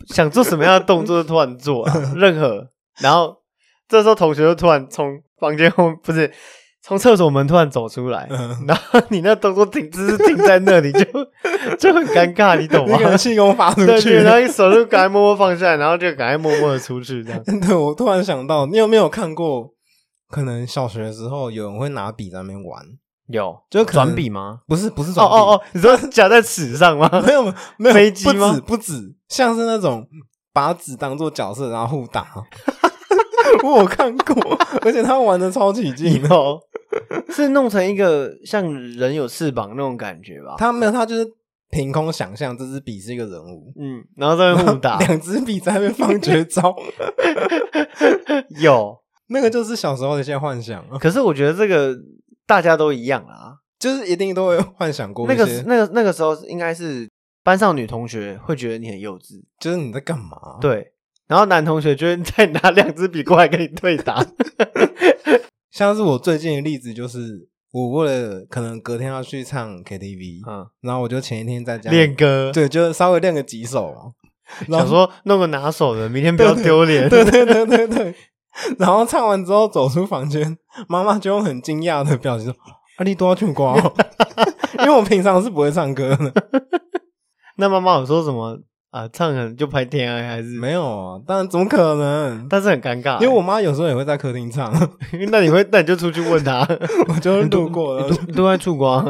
[0.08, 2.68] 想做什么样的动作就突然做啊，任何，
[3.00, 3.36] 然后
[3.88, 6.30] 这时候同学就突然从房间后不是
[6.82, 11.00] 从厕所门突然走出来，嗯然后你那动作停只是停在那里就
[11.76, 13.10] 就很尴尬，你懂吗那？
[13.10, 17.42] 个气功发出去 然后你手就赶快默默放下来，然后就赶快默默的出去这样。
[17.44, 19.74] 对，我突然想到，你有没有看过？
[20.28, 22.82] 可能小学的时候有人会拿笔在那边玩，
[23.30, 24.60] 有就可能转笔吗？
[24.66, 27.08] 不是不是哦转笔，哦哦，你说 夹在尺上吗？
[27.26, 27.44] 没有
[27.76, 30.06] 没有飞机吗不止不止，像是那种
[30.52, 32.26] 把纸当做角色然后互打，
[33.62, 36.22] 我有看过，而且他玩的超起劲。
[36.28, 36.58] 哦，
[37.30, 40.54] 是弄成一个像人有翅膀那种感觉吧？
[40.58, 41.26] 他没有，他就是
[41.70, 46.74] 凭空想象这支笔是一个人物，嗯，然后在互打，两支笔在那边放绝招，
[48.60, 48.98] 有。
[49.32, 51.96] 那个就是小时候的一些幻想，啊可是我觉得这个
[52.50, 53.56] 大家都一样啊。
[53.78, 57.08] 就是一定都会幻想过那个那个那个时候应该是
[57.42, 60.58] 班上女同学会觉得你很幼稚，就是你在干嘛？
[60.60, 60.92] 对。
[61.28, 64.26] 然后男同学就会再拿两支笔过来跟你对打。
[65.70, 67.48] 像是我最近的例子就是。
[67.72, 74.10] 我为了可能隔天要去唱 KTV，、嗯，然后我就前一天在家练歌，对，就稍微练个几首嘛。
[74.66, 77.08] 然想后说弄个拿手的，明天不要丢脸。
[77.08, 78.14] 对对对对对。
[78.78, 80.58] 然后唱完之后走出房间，
[80.88, 82.54] 妈妈就用很惊讶的表情说
[82.98, 83.94] ：“啊，你多少唱歌哦？”
[84.80, 86.32] 因为我平常是不会唱歌的，
[87.58, 88.58] 那妈妈有说什么
[88.90, 89.06] 啊？
[89.12, 90.48] 唱很就拍天啊，还是？
[90.58, 92.46] 没有啊，当然怎么可能？
[92.48, 94.72] 但是很尴尬欸、因为我妈有时候也会在客厅唱，
[95.30, 96.66] 那你会，那你就出去问她，
[97.08, 98.32] 我就路过了你。
[98.32, 99.04] 都在触光，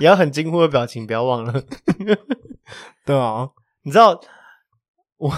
[0.00, 1.62] 也要很惊呼的表情，不要忘了。
[3.06, 3.48] 对啊，
[3.84, 4.18] 你知道，
[5.18, 5.32] 我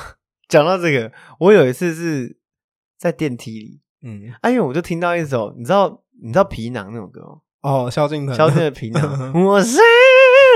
[0.48, 2.38] 讲到这个，我有一次是
[2.98, 7.36] 在电梯里，嗯，哎，因为我就听到一首，你知道，你知道皮囊那首歌吗？
[7.62, 9.02] 哦，萧敬腾，萧敬的皮囊，
[9.44, 9.78] 我是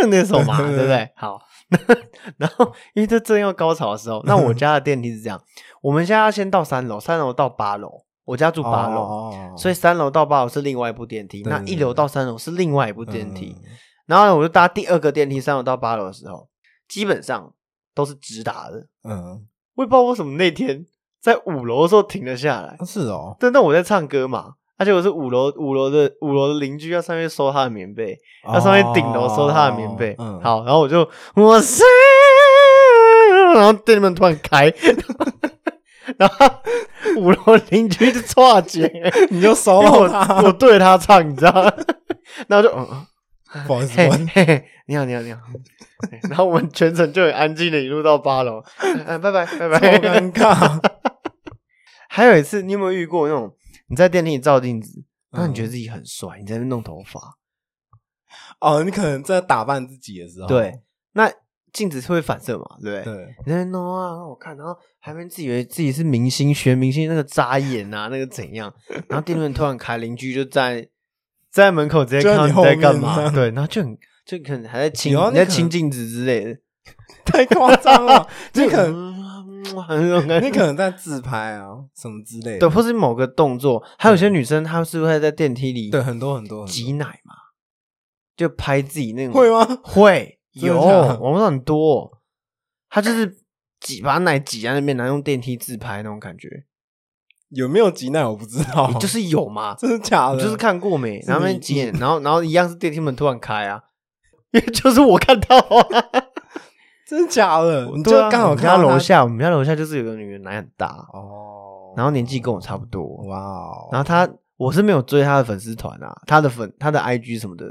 [0.08, 1.10] 那首嘛，对不对？
[1.16, 1.40] 好，
[2.38, 5.42] 然后因为这正要高潮的时候，那我家的电梯是这样，
[5.82, 13.56] 我们现在要先到三楼，三楼到八楼，我家住八楼，哦所以三楼到八楼是另外一部电梯，那一楼到三楼是另外一部电梯。
[13.58, 13.68] 嗯
[14.06, 16.48] 然后呢，我就搭第二个电梯，三楼到八楼的时候，
[16.88, 17.54] 基本上
[17.94, 18.88] 都是直达的。
[19.04, 20.84] 嗯，我也不知道为什么那天
[21.20, 30.16] 在五楼的时候停了下来，是哦，但那我在唱歌嘛，而且我是五楼五楼的五楼的邻居要上面收他的棉被，要上面顶楼收他的棉被。
[30.18, 31.82] 嗯，好，然后我就我是，
[33.54, 34.72] 然后电门突然开，
[36.16, 36.46] 然后
[37.16, 38.90] 五楼邻居就歘姐，
[39.30, 41.72] 你就收因为我我对着他唱，你知道吗？
[42.48, 43.06] 然后就嗯嗯。
[43.66, 45.40] 不好意思，嘿我嘿嘿，你好，你好，你好。
[46.28, 48.62] 然后我们全程就很安静的一路到八楼，
[49.06, 49.98] 嗯， 拜拜，拜拜，好。
[49.98, 50.80] 尴尬。
[52.08, 53.54] 还有一次，你有没有遇过那种
[53.88, 57.38] 你在电梯里照镜子，然后你嗯觉得自己很帅，你在那弄头发？
[58.60, 60.80] 哦，你可能在打扮自己的时候，对，
[61.12, 61.30] 那
[61.72, 63.14] 镜子是会反射嘛，对不对？
[63.14, 68.72] 对，你在那弄啊，让我看，然后还没自以为自己是明星，学明星那个扎眼啊，那个怎样？
[69.08, 70.86] 然后电门突然开，邻居就在
[71.50, 76.60] 在门口直接看到你在干嘛，对，然后就很就可能还在亲你在亲镜子之类的，
[77.24, 78.26] 太夸张了。
[78.54, 79.20] 你可能
[79.88, 80.46] 能那种感觉。
[80.46, 82.58] 你可能在自拍啊，什么之类的。
[82.60, 87.34] 对，或是某个动作，还有些女生她是会在电梯里对，很多很多挤奶嘛，
[88.36, 89.34] 就拍自己那种。
[89.34, 89.66] 会吗？
[89.82, 92.20] 会有网络上很多，
[92.88, 93.36] 她就是
[93.80, 96.48] 挤把奶挤在那边，然后用电梯自拍那种感觉，
[97.50, 100.42] 有没有挤奶我不知道，就是有嘛， 真的假的？
[100.42, 103.82] 就是看过没，然后那边你挤眼，然后然后一样是电梯门突然开啊，
[104.52, 105.86] 因为就是我看到啊，
[107.06, 107.86] 真的假的？
[107.94, 117.64] 你就刚好看到他楼下，我们家楼下就是有个女人奶很大，哦，然后年纪跟我差不多，哇哦，然后她我是没有追她的粉丝团啊，她的粉她的 IG 什么的，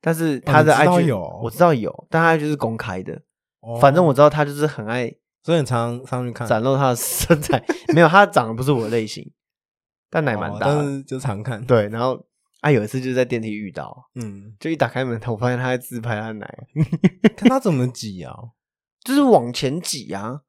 [0.00, 1.40] 但是她的哦知道 IG 有。
[1.42, 3.20] 我知道有，但她 IG 是公开的，
[3.60, 3.76] 哦。
[3.80, 5.12] 反正我知道她就是很爱
[5.46, 9.24] 所以你常常上去看，展露他的身材， 没有他长得不是我的类型，
[10.10, 12.20] 但奶蛮哦大的，但是就常看。，对，然后
[12.62, 16.66] 啊有一次就是在电梯遇到，嗯，就一打开门，我发现他在自拍他的奶。
[17.38, 18.34] 看他怎么挤啊？
[19.04, 20.40] 就是往前挤啊。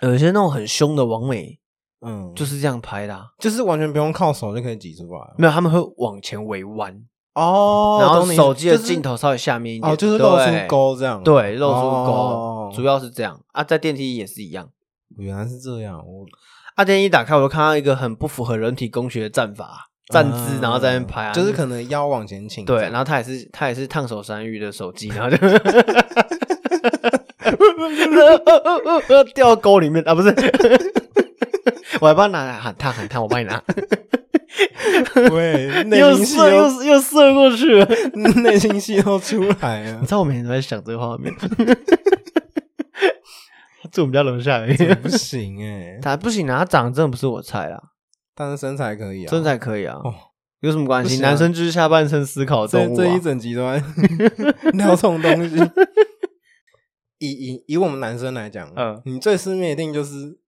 [0.00, 1.60] 有些那种很凶的王美
[2.00, 5.34] 嗯，就是是这样拍的、啊，就是完全不用靠手就可以挤出来。
[5.38, 11.22] 没有他们会往前围弯，哦然后手机的镜头稍微下面一点，哦，就是露出对，沟这样。
[11.22, 14.68] 对，露出哦沟，主要是这样啊，在电梯也是一样。
[15.16, 15.98] 原来是这样。
[15.98, 16.26] 我
[16.74, 25.36] 啊，电梯一打开，我就看到一个很不符合人体工学的站法、站姿，然后在那边拍就是可能腰往前倾对，然后他也是他也是烫手山芋的手机， 然后就
[29.34, 30.32] 掉沟里面啊，不是，
[32.00, 33.62] 我还帮他拿喊烫喊烫，我帮你拿，
[35.32, 37.86] 喂，内又心戏射又又射过去了。
[38.42, 41.34] 内心戏都出来了你，知道我每天都在想这个画面，
[43.82, 45.98] 他住我们家楼下而已，不行哎。
[46.02, 47.80] 他不行啊，他长得真的不是我菜啦，
[48.34, 50.14] 但是身材可以啊，身材可以啊，哦
[50.60, 51.16] 有什么关系？
[51.22, 53.20] 啊男生就是下半身思考的动物啊这这一。
[53.20, 53.82] 整集都在
[54.72, 55.56] 聊这种东西。
[57.18, 60.38] 以以以我们男生来讲，嗯你最私密一定就是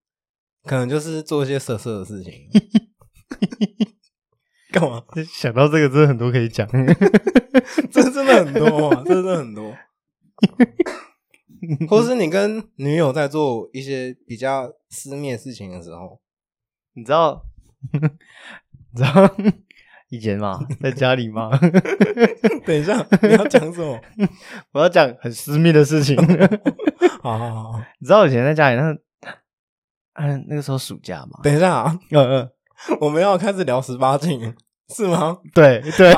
[0.63, 2.49] 可能就是做一些色色的事情。
[4.71, 5.03] 干嘛？
[5.31, 6.67] 想到这个，真的很多可以讲。
[7.91, 9.75] 这真的很多、啊，这真的很多。
[11.87, 16.19] 或是你跟女友在做一些比较私密的事情的时候，
[16.93, 17.45] 你知道，
[17.93, 17.99] 你
[18.95, 19.35] 知道
[20.09, 21.57] 以前嘛，在家里嘛，
[22.65, 24.01] 等一下你要讲什么？
[24.73, 26.17] 我要讲很私密的事情。
[27.21, 28.93] 好好好，好你知道以前在家里，那
[30.15, 32.49] 嗯那个时候暑假嘛，等一下啊，嗯嗯，
[33.01, 34.39] 我们要开始聊十八禁
[34.89, 35.37] 是吗？
[35.53, 36.11] 对 对，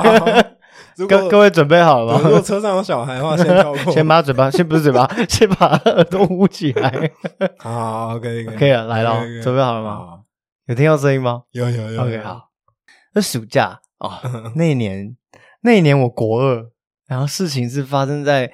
[0.97, 2.41] 如果各各位准备好了吗如果吗？
[2.41, 3.77] 车上有小孩的话，先跳过。
[3.93, 7.11] 先把嘴巴，先不是嘴巴，先把耳朵捂起来。
[7.59, 10.21] 好可以可以可以了，来了准备好了吗？
[10.67, 12.49] 有听到声音吗有有有？OK，好。
[13.13, 14.11] 那暑假哦，
[14.55, 15.15] 那一年，
[15.61, 16.65] 那一年我国二，
[17.07, 18.51] 然后事情是发生在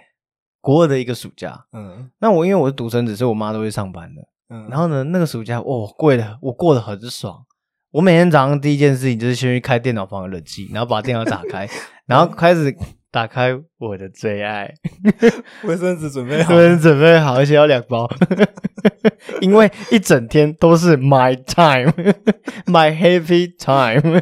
[0.60, 1.65] 国二的一个暑假。
[1.73, 4.21] 嗯那我因为我是独生子，所以我妈都会上班的。
[4.52, 7.46] 嗯，然后呢，那个暑假，哦，过得我过得很爽。
[7.92, 11.68] 我每天早上第一件事情就是先去开电脑房的冷气，然后把电脑打开，
[12.06, 12.74] 然后开始
[13.12, 14.74] 打开我的最爱，
[15.64, 18.10] 卫生纸准备好，对，准备好，而且要两包，
[19.42, 24.22] 因为一整天都是 my time，my happy time。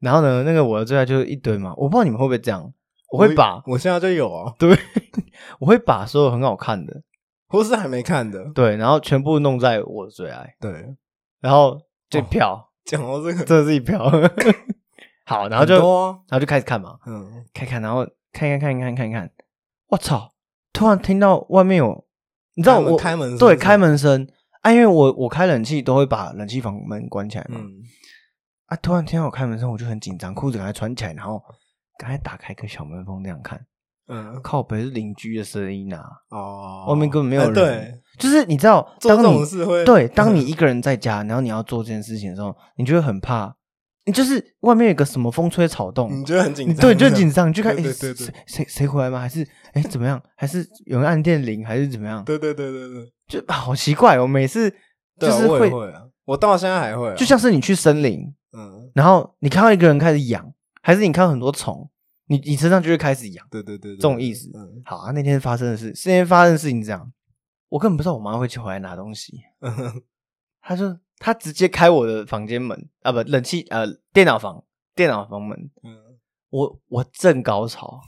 [0.00, 2.72] 然后呢，那个我的最爱就是一堆嘛，我不知道你们会不会这样，
[3.12, 4.76] 我会把我现在就有啊，对，
[5.60, 7.02] 我会把所有很好看的
[7.48, 10.94] 或是还没看的，对，然后全部弄在我的最爱，对，
[11.40, 11.80] 然后
[12.10, 14.10] 就票，讲到这个，真的是一票。
[15.24, 16.18] 好，然后就很多啊。
[16.28, 19.30] 然后就开始看嘛，嗯，看看，然后看看看看看看看，
[19.88, 20.32] 我操！
[20.72, 22.06] 突然听到外面有，
[22.54, 24.28] 你知道开门我开门声是吗对开门声。
[24.62, 27.70] 啊，因为我我开冷气都会把冷气房门关起来嘛，嗯，
[28.66, 31.42] 啊，突然听到我开门声，我就很紧张，裤子赶快穿起来，然后
[31.98, 33.64] 赶快打开一个小门缝这样看，
[34.08, 43.54] 嗯，靠北是邻居的声音啊，哦，外面根本没有人，哎对，就是你知道，做这当你种事会，对，当你 一个人在家，然后你要做这件事情的时候，你就会很怕，
[44.06, 49.20] 你就是外面有个什么风吹草动，你觉得很紧张，对，你就 紧张，你就看哎对对对对谁谁谁回来吗？
[49.20, 50.20] 还是哎怎么样？
[50.36, 52.24] 还是有人按电铃，还是怎么样？
[52.24, 54.70] 对对对对对，就啊好奇怪哦，每次
[55.20, 55.70] 就是会，
[56.24, 58.22] 我到现在还会啊，就像是你去森林，
[58.56, 61.88] 嗯，然后你看到一个人开始痒，还是你看到很多虫，
[62.28, 63.46] 你你身上就会开始痒。
[63.50, 67.12] 对对对，对这种意思嗯好啊，那天发生的事，那天发生的事情是这样，
[67.68, 70.02] 我根本不知道我妈会去回来拿东西，嗯
[70.60, 74.62] 她就她直接开我的房间门啊，不，冷气呃电脑房
[74.94, 75.96] 电脑房门，嗯，
[76.50, 78.00] 我我正高潮，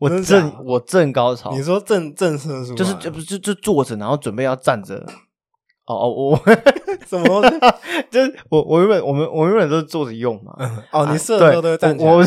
[0.00, 5.06] 我正我正高潮你，说正正射出来，就是就就就坐着，然后准备要站着。
[5.86, 6.36] 哦哦，我
[7.06, 7.42] 什么？
[8.10, 10.56] 就是我我原本我们我们原本都是坐着用嘛。
[10.90, 12.24] 哦，你啊射的时候都会站起来，我我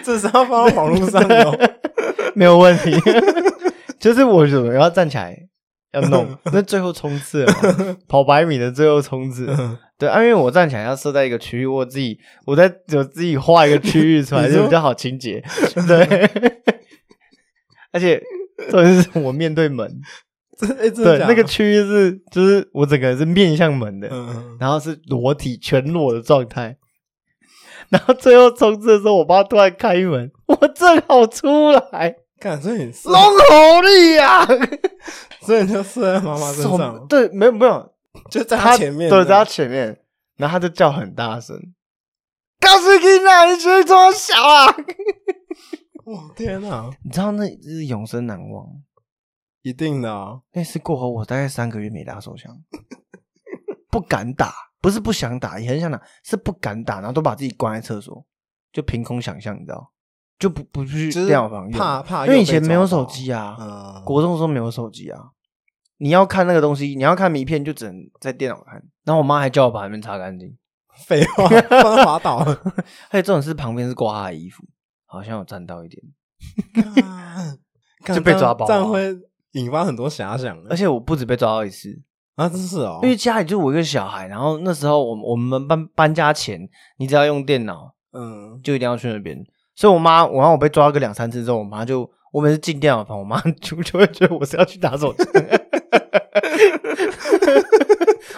[0.04, 1.58] 这是要放到网络上的哦。
[2.34, 2.92] 没有问题，
[3.98, 5.36] 就是我怎么要站起来
[5.92, 7.44] 要弄，那最后冲刺
[8.08, 9.46] 跑百米的最后冲刺。
[9.98, 15.42] 对啊，因为我站起来要设在一个区域，我自己我在我自己画一个区域出来，就比较好清洁。
[15.86, 16.30] 对，
[17.92, 18.22] 而且
[18.70, 20.00] 重点是我面对门，
[20.94, 26.76] 对，那个区域是就是我整个人是面向门的，嗯，然后是裸体全裸的状态。
[27.90, 34.46] 然后最后冲刺的时候，我爸突然开门，我正好出来，看，所以龙口力呀！
[35.42, 37.92] 所以你就射在妈妈身手上，对，没有没有，
[38.30, 40.00] 就在他前面，对，在他前面，
[40.36, 41.56] 然后他就叫很大声，
[42.60, 44.66] 告诉你哪，你学这么小啊！
[46.04, 48.66] 我，天哪，你知道那是永生难忘。
[49.62, 52.50] 一定的啊，那次过后，我大概三个月没打手枪，
[53.90, 58.24] 不敢打，不是不想打，也很想打，是不敢打，然后都把自己关在厕所，
[58.72, 59.92] 就凭空想象，你知道，
[60.38, 65.20] 就不不去就是电脑房用怕怕因为以前没有手机啊，嗯，国中的时候没有手机啊，
[65.98, 68.82] 你要看那个东西，你要看名片就只能在电脑看。
[69.04, 70.56] 然后我妈还叫我把那边擦干净，
[71.06, 72.60] 废话， 不然滑倒了。
[73.10, 74.62] 而且这种是旁边是挂她的衣服，
[75.04, 76.02] 好像有沾到一点。
[78.14, 79.14] 就被抓包啊这样会
[79.52, 80.58] 引发很多遐想。
[80.70, 82.00] 而且我不止被抓到一次，
[82.40, 86.58] 啊，真是哦，因为家里就我一个小孩，然后那时候我我们搬搬家前，
[86.96, 89.36] 你只要用电脑嗯，就一定要去那边，
[89.76, 95.26] 所以我妈我让我被抓个两三次之后，我妈就我每次进电脑房，我妈就就会觉得我是要去打手枪。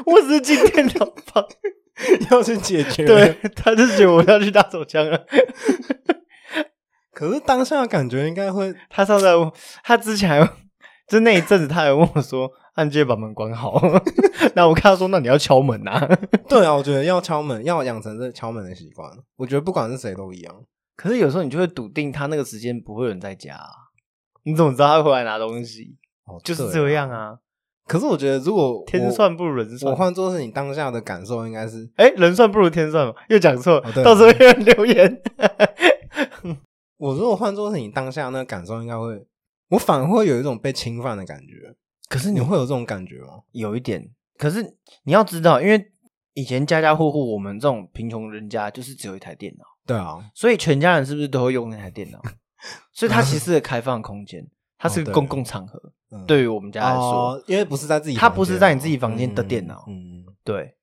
[0.04, 1.46] 我只是进电脑房，
[2.32, 3.04] 要去解决。
[3.06, 5.24] 对，，她就觉得我要去打手枪了。
[7.14, 9.48] 可是当下感觉应该会，他上次还问，
[9.84, 10.40] 他之前还
[11.06, 13.80] 就那一阵子，他还问我说：“按揭把门关好。
[14.54, 16.08] ”那我跟他说：“那你要敲门啊。
[16.48, 19.10] 对啊，我觉得要敲门，要养成这敲门的习惯。
[19.36, 20.54] 我觉得不管是谁都一样。”
[20.96, 23.66] 可是有时候你就会笃定他那个时间不会有人在家、啊，
[24.44, 25.96] 你怎么知道他会回来拿东西？
[26.26, 27.10] 哦，就是对这样。
[27.10, 27.38] 啊，
[27.88, 29.90] 可是我觉得，如果天算不如人算。
[29.90, 35.22] 我换作是你当下的感受，应该是哎、人算不如天算嘛，又讲错，哦到时候有人留言。
[36.98, 39.26] 我如果换作是你当下那个感受，应该会，
[39.70, 41.74] 我反而会有一种被侵犯的感觉。
[42.12, 43.40] 可是你会有这种感觉吗？
[43.52, 45.92] 有一点，可是你要知道，因为
[46.34, 49.64] 以前家家户户我们这种贫穷人家就是只有一台电脑。
[49.86, 52.20] 对啊，所以全家人是不是都会用那台电脑？
[52.92, 54.46] 所以它其实是个开放空间，
[54.76, 55.80] 它是个公共场合。
[56.10, 60.76] 嗯对于我们家来说，哦，因为不是在自己它房间哦，不是在你自己房间的电脑嗯对。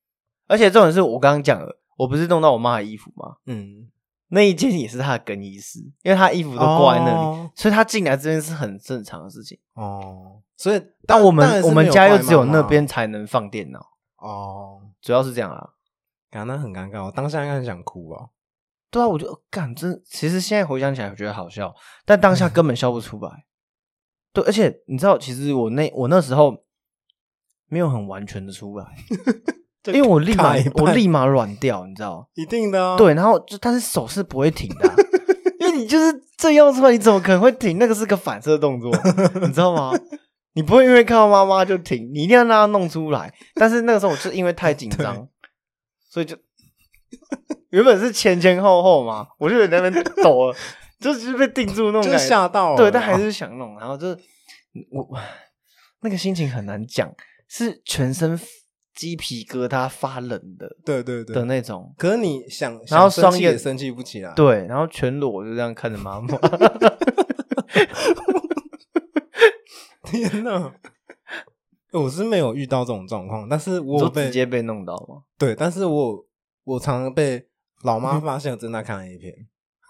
[0.48, 3.36] 而且这种是我刚刚讲了，我不是弄到我妈的衣服吗？
[3.46, 3.88] 嗯，
[4.30, 9.60] 那一件也是他的更衣室，因为他衣服都挂在那里，哦所以他进来这边是很正常的事情。
[9.74, 13.80] 哦，所以但我们我们家又只有那边才能放电脑，
[14.18, 15.70] 哦，主要是这样啊。
[16.32, 18.30] 感那很尴尬，我当下应该很想哭吧？
[18.92, 21.74] 对啊，我就呃干真，其实现在回想起来，我觉得好笑，
[22.06, 23.46] 但当下 根本笑不出来。
[24.32, 26.66] 对，而且你知道，其实我那我那时候
[27.66, 29.16] 没有很完全的出来， 就
[29.86, 32.28] 因为我立马我立马软掉，你知道？
[32.36, 34.96] 一定的啊，对，然后就但是手是不会停的啊、
[35.60, 37.78] 因为你就是这样出来，你怎么可能会停？
[37.78, 38.92] 那个是个反射动作，
[39.42, 39.92] 你知道吗？
[40.54, 43.34] 你不会因为看到妈妈就停，你一定要让她弄出来。
[43.56, 45.28] 但是那个时候我就因为太紧张，
[46.10, 46.36] 所以就
[47.70, 50.56] 原本是前前后后嘛，我就在那边抖了，
[51.00, 52.26] 就是被定住那种就感觉。
[52.28, 54.18] 吓到了，对，但还是想弄，然后就是
[54.92, 55.18] 我我
[56.02, 57.10] 那个心情很难讲，
[57.48, 58.38] 是全身
[59.00, 61.96] 鸡皮疙瘩发冷的对对对的那种。
[61.98, 66.28] 可是你想，然后双眼生气不起来，对，然后全裸就这样看着妈妈，
[70.04, 70.74] 天哪！
[71.94, 75.24] 我是没有遇到这种状况，但是我被直接被弄到吗？
[75.38, 76.26] 对，但是我
[76.66, 77.48] 我常常被
[77.84, 79.34] 老妈发现我正在看 A 片，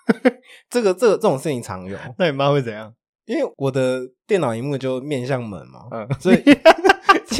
[0.70, 2.94] 这个这个这种事情常有，那你妈会怎样？
[3.26, 6.38] 因为我的电脑荧幕就面向门嘛，嗯，所以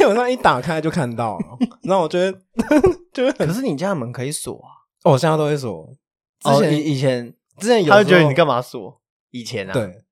[0.00, 1.58] 基本上一打开就看到了。
[1.84, 2.32] 然后我觉得
[3.12, 4.68] 就会很可，是你家的门可以锁啊。
[5.04, 5.94] 哦我现在都会锁。
[6.40, 8.62] 之哦，前、以以前之前有他就觉得你干嘛？
[8.62, 9.00] 锁？
[9.30, 10.04] 以前啊，，对，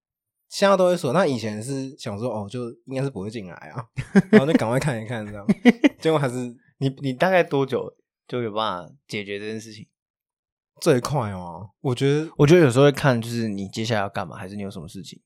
[0.49, 1.12] 现在都会锁。
[1.14, 3.82] 那以前是想说哦，就应该是不会进来啊，
[4.30, 5.47] 然后就赶快看一看这样，
[5.99, 6.36] 结果还是
[6.78, 7.91] 你你大概多久
[8.26, 9.86] 就有办法解决这件事情？
[10.82, 11.70] 最快哦。
[11.80, 15.20] 我觉得我觉得有时候会看，就是你接下来要干嘛，还是你有什么事情？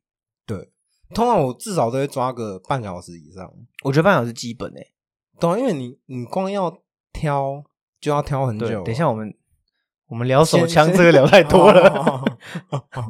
[1.13, 3.53] 通常我至少都会抓个半小时以上。
[3.85, 4.93] 我觉得半小时基本诶、
[5.39, 6.83] 对啊，因为你你光要
[7.13, 7.63] 挑
[8.01, 8.83] 就要挑很对，久。
[8.83, 9.33] 等一下我们
[10.07, 12.25] 我们聊手枪这个聊太多了，哦。
[12.71, 13.05] 哦哦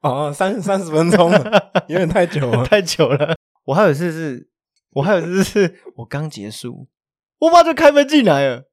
[0.00, 2.64] 哦哦，三三十分钟了，有点太久了。
[2.66, 3.36] 太久了。
[3.64, 4.50] 我还有一次是，
[4.90, 6.88] 我还有一次是我刚结束，
[7.38, 8.64] 我爸就开门进来了。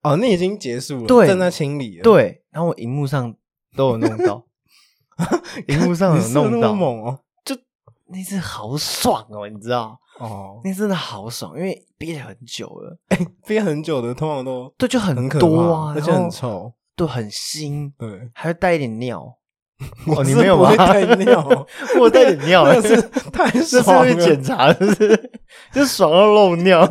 [0.00, 3.36] 哦，那已经结束了，对正在清理了。，对，然后我荧幕上
[3.76, 4.46] 都有弄到，
[5.68, 7.20] 荧幕上有弄到，猛哦。
[8.06, 9.98] 那次好爽哦，你知道？
[10.20, 12.96] 哦，那真的好爽，因为憋很久了，
[13.46, 16.72] 憋很久的通常都对，就很多啊，怕，而且很臭。
[16.94, 19.24] 对，很腥，对，还会带一点尿。
[20.06, 21.66] 我你没有吗带尿，
[21.98, 23.00] 我带点尿，那是
[23.32, 24.02] 太爽了。
[24.02, 25.30] 会检查就，是
[25.72, 26.86] 就爽到漏尿。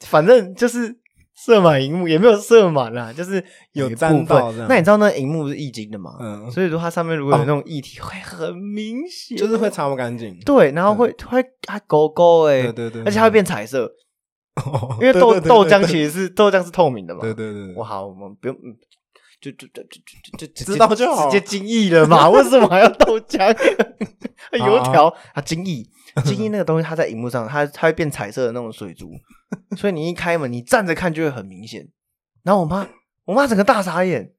[0.00, 0.94] 反正就是
[1.36, 6.16] 射满荧幕，也没有射满啦，就是有一部分沾到那你知道那荧幕是液晶的嘛？
[6.20, 10.38] 嗯，所以说它上面如果有那种液体，会很明显，就是会擦不干净。
[10.46, 13.90] 对，然后会会啊勾勾哎，对对对，而且它会变彩色，
[14.64, 17.20] 哦，因为豆豆浆其实是豆浆是透明的嘛。
[17.20, 18.76] 对对对对，哇，好，我们不用，嗯
[19.52, 22.28] 就就就就就就知道就好直接精益了嘛？
[22.30, 23.54] 为什么还要豆浆？
[24.52, 25.88] 油条啊精益，
[26.24, 29.10] 精益那个东西，它在荧幕上，它它会变彩色的那种水珠，
[29.76, 31.88] 所以你一开门，你站着看就会很明显。
[32.42, 32.86] 然后我妈，
[33.24, 34.32] 我妈整个大傻眼，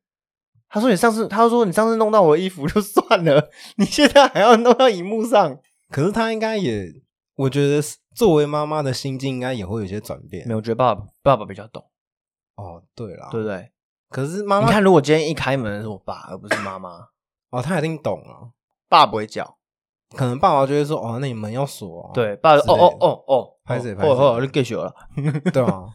[0.69, 6.85] 她说你上次，她说你上次弄到我的衣服就算了，你现在还要弄到荧幕上，可是他应该也，
[7.35, 7.81] 我觉得
[8.15, 10.51] 作为妈妈的心境应该也会有些转变没。
[10.51, 11.83] 有，我觉得爸爸爸爸比较懂，
[12.55, 13.71] 哦，对啦，对不对？
[14.09, 17.07] 可是妈妈你看，如果今天一开门的是我爸，而不是妈妈，
[17.49, 18.51] 哦，他一定懂啊。
[18.87, 19.57] 爸不会叫。
[20.11, 24.93] 可能爸爸就会说：“哦，那你门要锁、哦。”对，爸哦之类的哦哦哦，拍谁拍谁哦哦，就 get 了，
[25.51, 25.85] 对啊。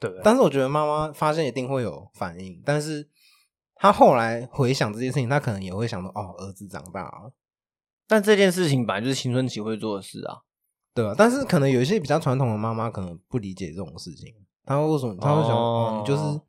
[0.00, 0.22] 对不对？
[0.24, 3.08] 但是我觉得妈妈发现一定会有反应，但是
[3.76, 7.32] 他后来回想这件事情，他可能也会想到：“哦，儿子长大了。
[8.08, 10.40] 但这件事情本来就是青春期会做的事啊。”
[10.92, 11.14] 对啊。
[11.16, 14.34] 但是可能有一些比较传统的妈妈可能不理解这种事情，
[14.66, 15.16] 她会为什么？
[15.20, 16.40] 她会想：“哦，你就是你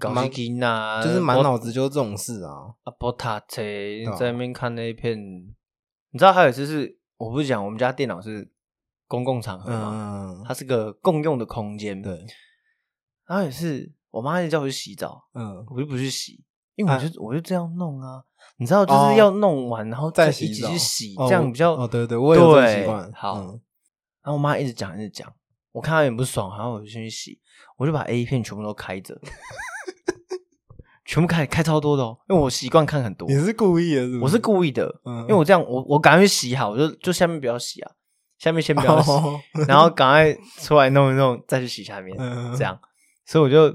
[0.00, 2.74] 搞满基因啊，就是满脑子就是这种事啊。
[2.82, 3.62] 啊，波塔车
[4.08, 5.16] 啊在那边看那一片，
[6.10, 8.50] 你知道还有一次是，我不是讲我们家电脑是
[9.06, 12.26] 公共场”合嘛，嗯，它是个共用的空间，对，
[13.26, 16.42] 然后也是我妈一直叫我去洗澡，嗯，我就不去洗，
[16.74, 18.24] 因为我啊就、我就这样弄啊，
[18.56, 23.12] 你知道，就哦是要弄完然后再一起去洗，哦这样比较哦，对对，我也有这个习惯。
[23.12, 23.60] 好，嗯
[24.22, 25.32] 然后我妈一直讲一直讲，
[25.70, 27.40] 我看她有点不爽，然后我就先去洗，
[27.76, 29.14] 我就把 A 片全部都开着，
[31.06, 33.28] 全部开开超多的哦，因为我习惯看很多。
[33.28, 34.22] 你，是故意的是不是？
[34.24, 37.90] 我是故意的，嗯，因为我这样我我赶快去洗好，我就就下面不要洗啊，
[38.38, 42.78] 下面先不要洗，哦然后赶快出来弄一弄，再去洗下面，嗯这样，
[43.24, 43.72] 所以我就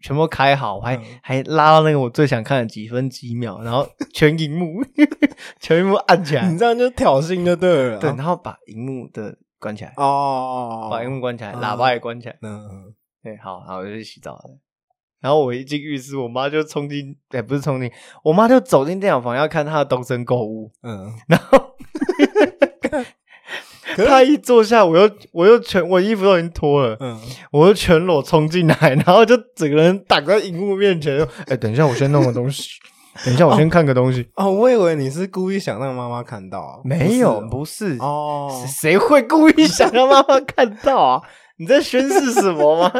[0.00, 1.02] 全部开好，我还、嗯。
[1.22, 3.84] 还拉到那个我最想看的几分几秒，然后
[4.14, 4.80] 全荧幕
[5.58, 6.48] 全荧幕按起来。
[6.48, 7.98] 你，这样就挑衅就对了。
[7.98, 12.38] 对，然后把荧幕的关起来，哦，把荧幕关起来，嗯喇叭也关起来。
[12.42, 12.94] 嗯，
[13.24, 14.58] 对，好，然后我就去洗澡了。
[15.22, 17.90] 然后我一进浴室，我妈就冲进，哎，不是冲进，
[18.24, 20.70] 我妈就走进电脑房要看她的东森购物。
[20.82, 21.76] 嗯然后
[24.06, 27.20] 她一坐下，我又我又全我衣服都已经脱了，嗯，
[27.52, 31.26] 我就全裸冲进来，然后就整个人挡在荧幕面前。
[31.46, 32.70] 哎，等一下，我先弄个东西，
[33.24, 34.26] 等一下我先看个东西。
[34.34, 41.22] 哦，我以为你是故意想让妈妈看到，没有，不不是哦谁会故意想让妈妈看到啊？
[41.58, 42.92] 你在宣誓什么吗？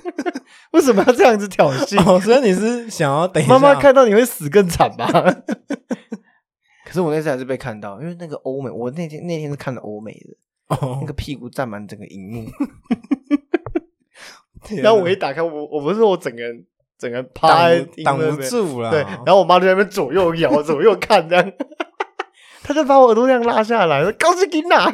[0.72, 1.98] 为什么要这样子挑衅？
[2.08, 5.06] 哦，所以你是想要等一下妈妈看到你会死更惨吧？
[6.84, 12.46] 可是我那次还是被看到，因为那个欧美，我那天那天是看的欧美的，哦那个屁股占满整个荧幕，
[14.82, 16.64] 然后我一打开，我我不是说我整个人
[16.98, 21.52] 整个人趴在挡不住了，对，然后我妈就在那边左右摇，左右看这样，
[22.62, 24.90] 她就把我耳朵这样拉下来，说高斯给哪？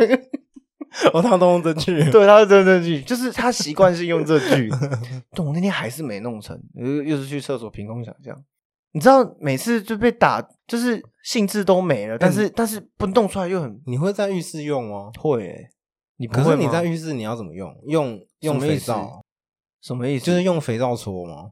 [1.12, 4.68] 哦，他都用这句， 对，他是真的这句，就是他习惯性用这句，
[5.32, 8.36] 但我那天还是没弄成，又又是去厕所凭空想象。
[8.92, 15.10] 你知道，每次就被打，就是兴致都没了，但是、但是不弄出来又很你会在浴室用吗？
[15.20, 15.68] 会、欸。
[16.16, 17.72] 你不可是你在浴室你要怎么用？
[17.86, 19.22] 用用肥皂，
[19.80, 20.24] 什么意思？
[20.24, 21.50] 就是用肥皂搓吗？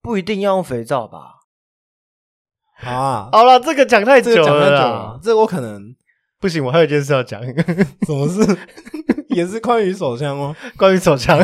[0.00, 1.40] 不一定要用肥皂吧？
[2.82, 5.93] 啊，好了，这个讲太久这个讲太久了这个我可能
[6.44, 7.42] 不行，我还有一件事要讲，
[8.04, 8.58] 什么事？
[9.34, 10.54] 也是关于手枪吗？
[10.76, 11.38] 关于手枪，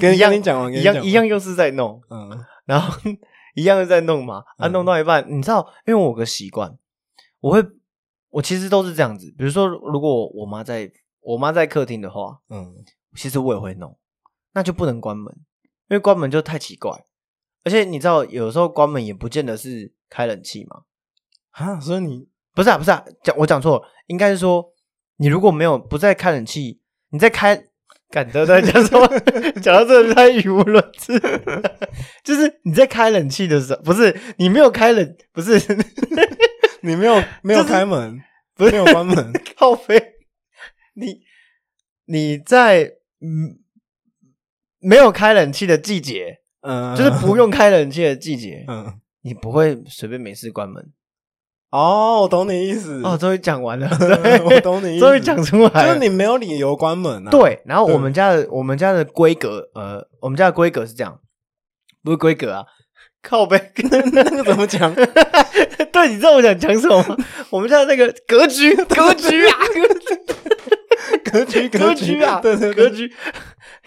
[0.00, 2.42] 跟一样跟你讲完，一样一样又是在弄，嗯。
[2.64, 2.98] 然后
[3.54, 4.72] 一样又在弄嘛，啊，嗯。
[4.72, 6.78] 弄到一半，你知道，因为我有个习惯，
[7.40, 7.62] 我会，
[8.30, 12.74] 我其实都是这样子，比如说，如果我妈在我妈在客厅的话，嗯，
[13.14, 13.98] 其实我也会弄，
[14.54, 15.30] 那就不能关门，
[15.90, 17.04] 因为关门就太奇怪，
[17.64, 20.84] 而且你知道，有时候关门也不见得是开冷气嘛，
[21.50, 24.64] 啊，所以你不是啊，不是啊，讲我讲错了，应该是说，
[25.16, 26.80] 你如果没有不在开冷气，
[27.10, 27.60] 你在开
[28.10, 29.06] 感都在讲什么？
[29.62, 31.18] 讲到这里太语无伦次。
[32.22, 35.58] 就是你在开冷气的时候，不是你没有开冷，不是
[36.82, 38.20] 你没有没有就是开门，
[38.54, 39.98] 不是没有关门，靠飞，
[40.94, 41.20] 你
[42.04, 42.84] 你在
[43.20, 43.58] 嗯
[44.78, 48.98] 没有开冷气的季节，嗯，就是不用开冷气的季节，嗯。
[49.24, 50.92] 你不会随便没事关门。
[51.72, 53.00] 哦，我懂你意思。
[53.02, 53.88] 哦，终于讲完了，
[54.44, 55.04] 我懂你意思。
[55.06, 55.86] 终于讲出来。
[55.86, 55.86] 了。
[55.88, 61.18] 就是你没有理由关门啊。，对，然后我们家的我们家的规格，呃，我们家的规格是这样，
[62.04, 62.64] 不是规格啊，
[63.22, 63.58] 靠背，
[64.12, 64.94] 那个怎么讲？
[65.92, 67.16] 对，你知道我想讲什么吗？
[67.48, 69.56] 我们家的那个格局，格局啊，
[71.24, 72.22] 格局，格局。
[72.22, 73.10] 啊，对对对，格局，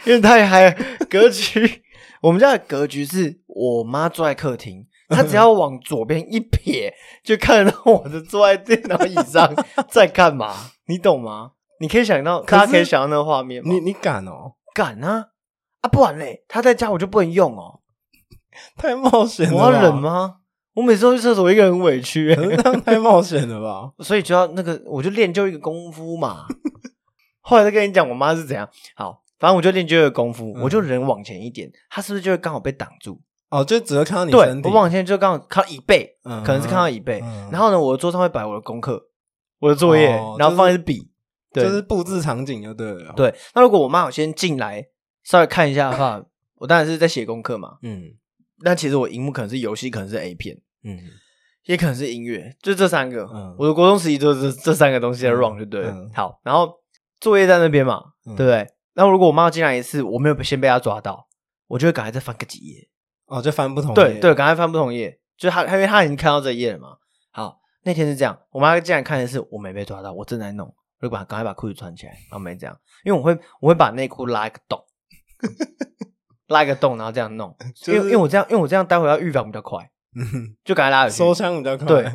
[0.06, 0.76] 因为太嗨了，
[1.08, 1.84] 格局。
[2.22, 6.94] 我们家的格局是我妈坐在客厅，她只要往左边一撇，
[7.24, 9.54] 就看得到我的坐在电脑椅上
[9.90, 10.54] 在干嘛，
[10.88, 11.52] 你懂吗？
[11.80, 13.70] 你可以想到，可是大家可以想到那个画面吗？
[13.72, 14.54] 你你敢哦？
[14.74, 15.28] 敢啊
[15.82, 15.90] 啊！
[15.90, 17.82] 不然嘞，他在家我就不能用哦，
[18.78, 19.96] 太冒险了，我要忍？
[19.96, 20.38] 吗？
[20.74, 23.94] 我每次都去厕所，一个人很委屈、可是这样太冒险了吧？
[24.04, 26.46] 所以就要那个，我就练就一个功夫嘛。
[27.40, 28.68] 后来再跟你讲，我妈是怎样。
[28.96, 33.22] 好，反正我就练就一个功夫，嗯我就人往前一点，她是不是就会刚好被挡住？
[33.60, 37.22] 哦，就只会看到你对身，体我往前就刚好看到椅背，嗯可能是看到椅背。
[37.24, 39.02] 嗯然后呢，我的桌上会摆我的功课、
[39.60, 41.10] 我的作业，哦然后放一支笔。
[41.54, 43.34] 对，就是布置场景就对了。，对。
[43.54, 44.86] 那如果我妈有先进来
[45.24, 46.22] 稍微看一下的话，
[46.60, 47.78] 我当然是在写功课嘛。
[47.82, 48.04] 嗯
[48.64, 50.58] 那其实我荧幕可能是游戏，可能是 A 片。
[50.84, 50.98] 嗯，
[51.66, 53.24] 也可能是音乐，就这三个。
[53.34, 55.92] 嗯我的国中时期就是这这三个东西在嗯 run 就对了。
[55.92, 56.74] 嗯好，然后
[57.22, 58.68] 作业在那边嘛，嗯对不对？
[58.94, 61.28] 那如果我妈进来一次，我没有先被她抓到，
[61.68, 62.88] 我就会赶快再翻个几页。
[63.28, 66.98] 哦，就翻不同页对对，，赶快翻不同页，就他，因为他已经看到这一页了嘛。
[67.32, 70.68] 好，那天是这样，我妈竟然看的是我没被抓到，我正在弄，
[71.00, 74.80] 我就把赶快把裤子穿起来，然后没这样，因为我会我会把内裤拉一个洞，
[76.48, 81.18] 拉一个洞，然后这样弄， 就是因为因为我这样，因为我这样待会要预防比较快， 嗯，就赶快拉回去。
[81.18, 81.88] 收枪比较快。
[81.88, 82.12] 对，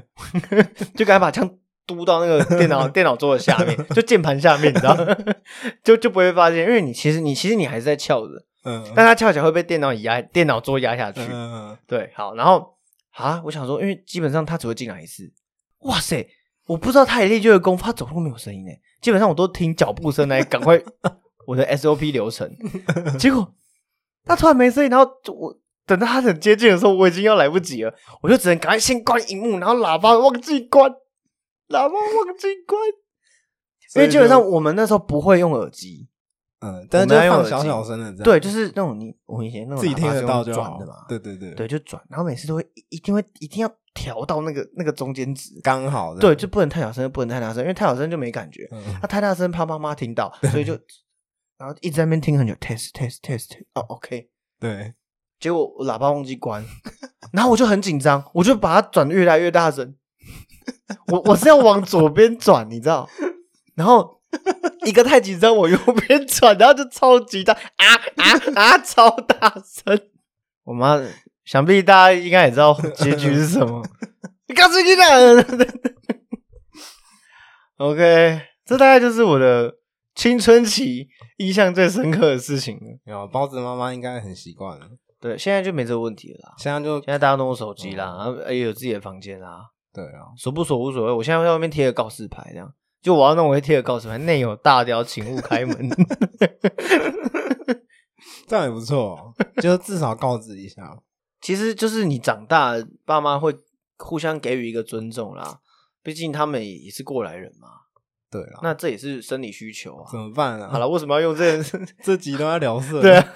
[0.94, 4.96] 就赶快把枪嘟到那个电脑电脑桌的下面，就键盘下面，你知道，
[5.82, 11.20] 就就不会发现，因为你其实你其实你还是在翘着，嗯，但他翘起来会被电脑椅压电脑桌压下去。
[11.30, 12.76] 嗯对，好，然后
[13.12, 15.32] 啊，我想说，因为基本上他只会进来一次，
[15.80, 16.28] 哇塞，
[16.66, 20.80] 我不知道他也练就的功夫，他走路没有声音呢，基本上我都听脚步声来赶快
[21.46, 22.54] 我的 SOP 流程，
[23.18, 23.54] 结果
[24.24, 27.92] 他突然没声音，然后就我等到他很接近的时候，我已经要来不及了，
[28.22, 30.90] 我就只能赶快先关荧幕，然后喇叭忘记关，
[31.68, 32.80] 喇叭忘记关，
[33.96, 36.06] 因为基本上我们那时候不会用耳机，
[36.60, 41.54] 嗯，但是就放小小声的这样，对，就是那种你我以前那种自己听得到就好转的嘛，对对对。
[41.54, 46.20] 对，，就转，然后每次都会一一定会一定要调到那个那个中间值，刚好的。
[46.20, 48.98] 对，就不能太小声，不能太大声，因为太小声就没感觉，嗯。
[49.00, 50.78] 他太大声怕妈妈听到，所以就
[51.56, 54.94] 然后一直在那边听很久，test test test，哦，OK，对，
[55.38, 56.62] 结果我喇叭忘记关，
[57.32, 59.94] 然后我就很紧张，我就把它转得越来越大声，
[61.10, 63.08] 我我是要往左边转，你知道，
[63.74, 64.19] 然后
[64.86, 65.76] 一个太紧张，我右
[66.06, 70.00] 边转，然后就超级大啊啊啊，超大声。
[70.64, 71.00] 我妈
[71.44, 73.82] 想必大家应该也知道结局是什么，
[74.48, 75.44] 你告诉你了。
[77.78, 79.74] OK，这大概就是我的
[80.14, 81.08] 青春期
[81.38, 82.82] 印象最深刻的事情了。
[83.06, 84.86] 有包子妈妈应该很习惯了，
[85.18, 86.54] 对，现在就没这个问题了啦。
[86.58, 89.62] 现在就现在大家都用手机啦，然后也有自己的房间啦，
[89.92, 91.12] 对啊，锁不锁无所谓。
[91.12, 92.70] 我现在在外面贴个告示牌，这样
[93.02, 95.88] 就我要弄，我会贴个告示牌，内有大雕，请勿开门。
[98.46, 100.98] 这样也不错哦，就至少告知一下。
[101.40, 102.74] 其实就是你长大，
[103.04, 103.56] 爸妈会
[103.96, 105.60] 互相给予一个尊重啦，
[106.02, 107.68] 毕竟他们也是过来人嘛，
[108.30, 110.18] 对啊，那这也是生理需求啊怎。
[110.18, 110.68] 么办啊？
[110.70, 111.62] 好了，为什么要用这？
[112.04, 113.32] 这集都在聊色， 对啊，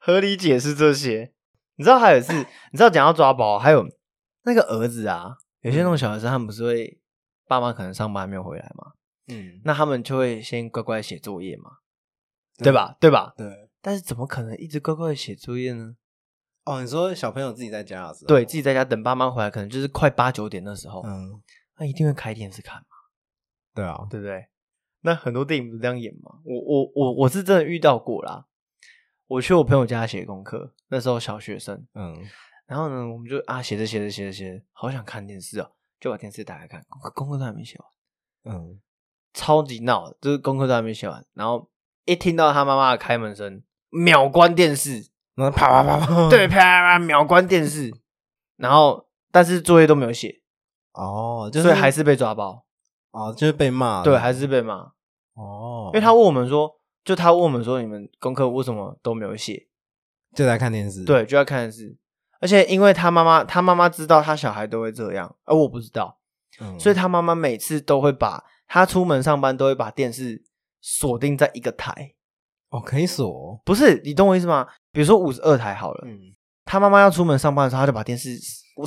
[0.00, 1.32] 合理解释这些。
[1.76, 3.84] 你知道还有是，你知道讲到抓包，还有
[4.44, 6.98] 那个儿子啊，有些那种小学生，他们不是会
[7.48, 8.92] 爸妈可能上班还没有回来嘛，
[9.26, 11.70] 嗯，那他们就会先乖乖写作业嘛，
[12.58, 12.96] 对吧？
[13.00, 13.34] 对吧？
[13.36, 13.70] 对。
[13.80, 15.96] 但是怎么可能一直乖乖写作业呢？
[16.64, 21.40] 哦，你说小朋友自己在家的时候，对自己在家等爸妈回来，可能就是快八九点的时候，嗯，
[21.78, 22.96] 那一定会开电视看嘛，
[23.74, 24.46] 对啊，对不对？
[25.00, 26.40] 那很多电影不是这样演吗？
[26.44, 28.46] 我我我我是真的遇到过啦。
[29.28, 32.16] 我去我朋友家写功课，那时候小学生，嗯，
[32.66, 35.70] 然后呢，我们就啊写着写着写着写着，好想看电视哦，
[36.00, 38.80] 就把电视打开看，功课功课都还没写完，嗯，
[39.32, 41.68] 超级闹，就是功课都还没写完，然后
[42.04, 47.92] 一听到他妈妈的开门声，秒关电视，然后啪啪啪啪，对，啪啪啪秒关电视，
[48.56, 50.40] 然后但是作业都没有写，
[50.92, 52.64] 哦，就是所以还是被抓包，
[53.10, 54.92] 哦，就是被骂，对，还是被骂，
[55.34, 59.68] 哦，因为他问我们说，就他问我们说，你们功课为什么都没有写？
[60.34, 61.96] 就在看电视。，对，就在看电视。
[62.40, 66.18] 而且因为他妈妈，他妈妈知道他小孩都会这样，而我不知道，
[66.60, 70.42] 嗯、所以他妈妈每次都会把他出门上班都会把电视
[70.80, 72.12] 锁定在一个台。
[72.70, 73.60] 哦可以锁。
[73.64, 74.66] 不是，你懂我意思吗？
[74.92, 76.18] 比如说五十二台好了，嗯，
[76.64, 78.36] 他妈妈要出门上班的时候，他就把电视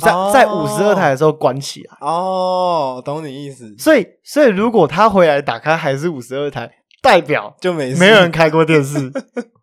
[0.00, 1.96] 在、哦在五十二台的时候关起来。
[2.00, 6.70] 哦，懂你意思，所以，所以如果他回来打开还是五十二台，
[7.02, 9.10] 代表就没事没有人开过电视。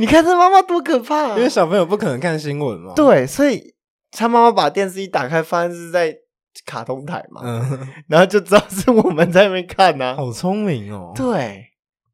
[0.00, 1.36] 你看这妈妈多可怕、啊！
[1.36, 3.74] 因为小朋友不可能看新闻嘛。，对，所以
[4.10, 6.16] 他妈妈把电视一打开，发现是在
[6.64, 11.12] 卡通台嘛，嗯，然后就知道是我们在那边看呐、好聪明哦。
[11.14, 11.66] 对，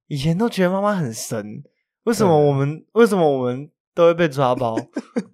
[0.09, 1.63] 以前都觉得妈妈很神，
[2.03, 4.75] 为什么我们为什么我们都会被抓包？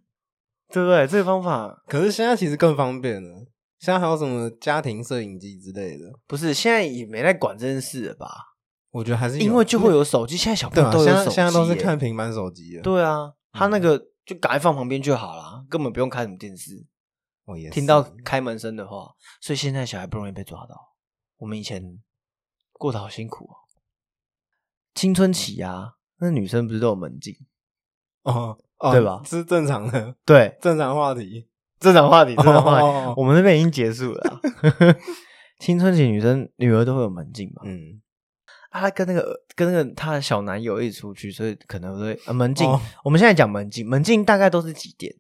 [0.71, 1.07] 对不对？
[1.07, 3.47] 这个方法可是现在其实更方便了，
[3.79, 8.29] 现在还有什么家庭摄影机之类的，不是现在也没在管这件事了吧？
[8.93, 12.83] 我觉得还是因为就会有手机，现在小朋对啊，现友都有手机在现在都是看平板手机了。
[12.83, 16.87] 对啊，他那嗯个就赶快放旁边就好了，根本不用开什么电视。
[17.45, 20.95] 我也是听到开门声的话，所以现在小孩不容易被抓到。
[21.39, 21.99] 我们以前
[22.73, 23.57] 过得好辛苦哦。
[24.95, 27.35] 青春期啊，那女生不是都有门禁？
[28.23, 31.49] 哦，哦对吧是正常的对，正常话题。
[31.81, 32.87] 正常话题，正常话题。
[32.87, 34.39] 哦我们那边已经结束了啊。
[35.59, 37.63] 青春期女生女儿都会有门禁嘛？
[37.65, 38.12] 嗯，啊，
[38.73, 42.67] 她跟那个跟那个她的小男友一起出去，所以可能会、呃、门禁。
[42.67, 45.15] 哦我们现在讲门禁，门禁大概都是几点？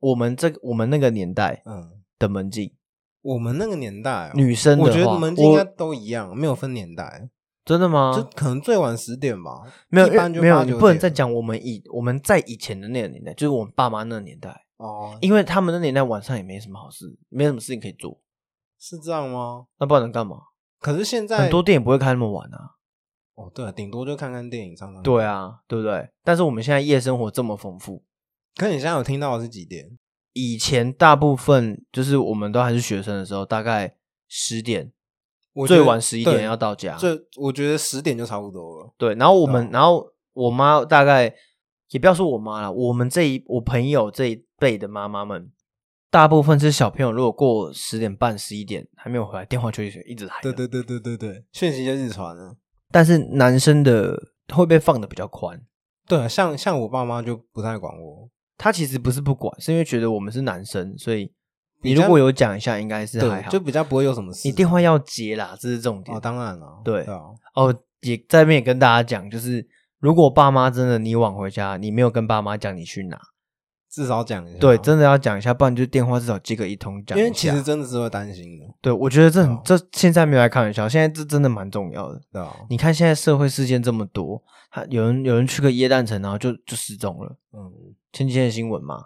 [0.00, 2.74] 我们这个我们那个年代嗯，的门禁，
[3.22, 7.28] 我们那个年代、哦，女生的话，我觉得门禁应该我都一样，没有分年代，
[7.64, 8.12] 真的吗？
[8.16, 9.62] 就可能最晚十点吧。
[9.88, 18.20] 没有一般就没有，八九你不能点再讲我们以我们在以前的那个年代，就是我们爸妈那个年代，哦，因为他们那年代晚上也没什么好事，没什么事情可以做，
[18.80, 19.66] 是这样吗？
[19.78, 20.36] 那不然能干嘛？
[20.80, 22.72] 可是现在很多店也不会开那么晚啊。
[23.34, 25.24] 哦，对啊，顶多就看看电影，唱唱对。
[25.24, 26.08] 啊，对不对？
[26.22, 28.02] 但是我们现在夜生活这么丰富，
[28.56, 29.98] 可你现在有听到的是几点？
[30.34, 33.96] 以前大部分就是我们都还是学生的时候，大概
[34.28, 34.92] 十点，
[35.52, 36.96] 我最晚十一点要到家。
[36.98, 38.94] 这我觉得十点就差不多了。
[38.96, 41.34] 对，然后我们，啊然后我妈大概
[41.90, 45.50] 也不要说我妈了，我们这一我朋友这一辈的妈妈们，
[46.10, 50.34] 大部分是小朋友，如果过十点半、十一点还没有回来，电话就一直一直来。
[50.42, 50.52] 对。
[50.52, 52.56] 对对对对对，讯息就一直传了。
[52.92, 54.16] 但是男生的
[54.52, 55.60] 会被放的比较宽，
[56.06, 58.28] 对啊，像像我爸妈就不太管我。
[58.58, 61.32] 他其实不是不管，是因为觉得我们是男生，所以
[61.82, 63.50] 你如果有讲一下，应该是还对，好。
[63.50, 64.46] 就比较不会有什么事。
[64.46, 66.16] 你电话要接啦，这是重点。
[66.16, 67.18] 哦，当然了，对啊，
[67.56, 69.66] 哦，也在那边也跟大家讲，就是
[69.98, 73.18] 如果爸妈真的你晚回家，你没有跟爸妈讲你去哪，
[73.92, 74.58] 至少讲一下。
[74.58, 77.24] 对，真的要讲一下，不然就电话至少接个一通讲一下。
[77.26, 82.18] 因为其实真的是会担心的，对我觉得这很哦这现在没有来开玩笑，现在这真的蛮重要的。
[82.32, 87.70] 对啊，你看现在社会事件这么多，他有人有人去个耶诞城，然后就就失踪了，嗯，
[88.14, 89.04] 前几天的新闻嘛。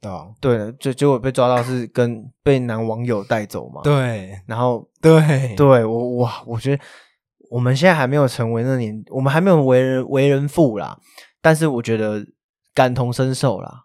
[0.00, 6.82] 对啊，对，就结果被抓到是跟被男网友带走嘛。，对然后对对我哇，我觉得
[7.50, 10.98] 我们现在还没有成为那年，我们还没有为人为人父啦，
[11.42, 12.26] 但是我觉得
[12.74, 13.84] 感同身受啦。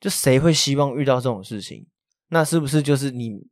[0.00, 1.86] 就谁会希望遇到这种事情？
[2.28, 3.46] 那是不是就是你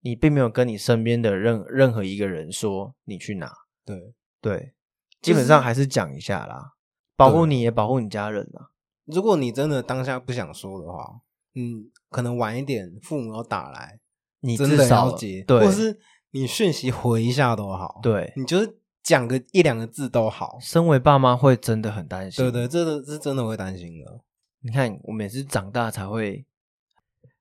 [0.00, 3.50] 你并没有跟你身边的任任何一个人说你去哪？
[3.84, 4.74] 对，对，
[5.22, 6.72] 基本上还是讲一下啦，
[7.16, 8.70] 保护你也保护你家人啦。
[9.06, 11.20] 如果你真的当下不想说的话，
[11.54, 14.00] 嗯，可能晚一点父母要打来，
[14.40, 15.98] 你真的至少要接，对或是
[16.32, 22.44] 你讯息回一下都好，对你就是讲个一两个字都好，身为爸妈会真的很担心。
[22.44, 24.20] 对对，这个是真的会担心的，
[24.64, 26.42] 你看，我们也是长大才会。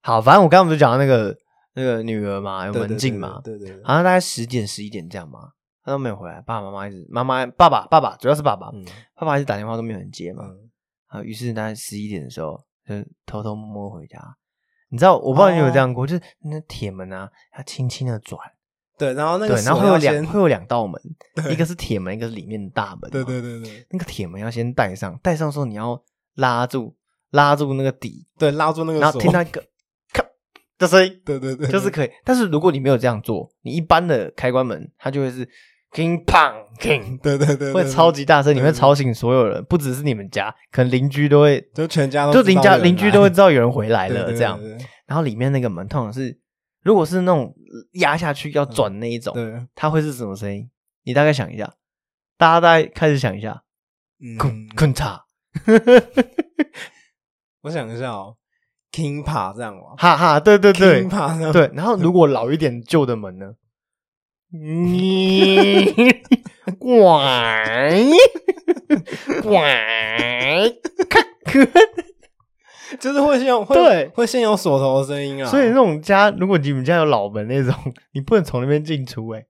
[0.01, 1.35] 好，反正我刚刚不是讲到那个
[1.73, 5.51] 那个女儿嘛，有门禁嘛，对对对，对好像大概十点十一点这样嘛，
[5.85, 10.69] 她都没有回来，爸爸妈妈一直妈妈爸爸爸爸主要是爸爸，嗯爸爸一直打电话都没有人接嘛，嗯，
[11.07, 12.95] 啊，于是大概十一点的时候就
[13.25, 14.19] 偷偷摸摸回家。
[14.89, 18.39] 你知道，我不知道你有没有这样过，就是那铁门啊，它轻轻的转，
[18.97, 21.01] 对，然后那个对，然后会有两会有两道门，
[21.49, 25.99] 一个是铁门，一个是里面的大门，对对，对对那个铁门要先带上，带上的时候你要
[26.35, 26.95] 拉住
[27.33, 29.61] 拉住那个底，对，拉住那个然后锁，听到一个
[30.13, 30.23] 咔
[30.77, 32.09] 的声音， 对对对，就是可以。
[32.23, 35.45] 但是如果你没有这样做，你一般的开关门，它就会是
[35.91, 44.59] king pang king， 对对对，会超级大声，你会吵醒所有人，不只是你们家，可能邻居都会，就全家都就邻家邻居都会知道有人回来了这样。
[45.05, 46.39] 然后里面那个门通常是，
[46.83, 47.53] 如果是那种
[47.93, 50.69] 压下去要转那一种，对，它会是什么声音？
[51.03, 51.73] 你大概想一下，
[52.37, 53.63] 大家大概开始想一下，
[54.21, 54.37] 嗯。
[54.37, 55.19] 坤坤嚓，
[57.63, 58.35] 我想一下哦
[58.91, 59.95] ，King Pa 这样吗？
[59.97, 61.69] 哈哈，对对对 King Pa 这样，对。
[61.73, 63.53] 然后如果老一点旧的门呢？
[64.55, 65.91] 你
[66.77, 67.99] 拐
[69.41, 70.71] 拐，
[72.99, 77.73] 就是会先有会对会先有锁头的声音啊，所以那种家，如果你们家有老门那种，
[78.13, 79.43] 你不能从那边进出、欸，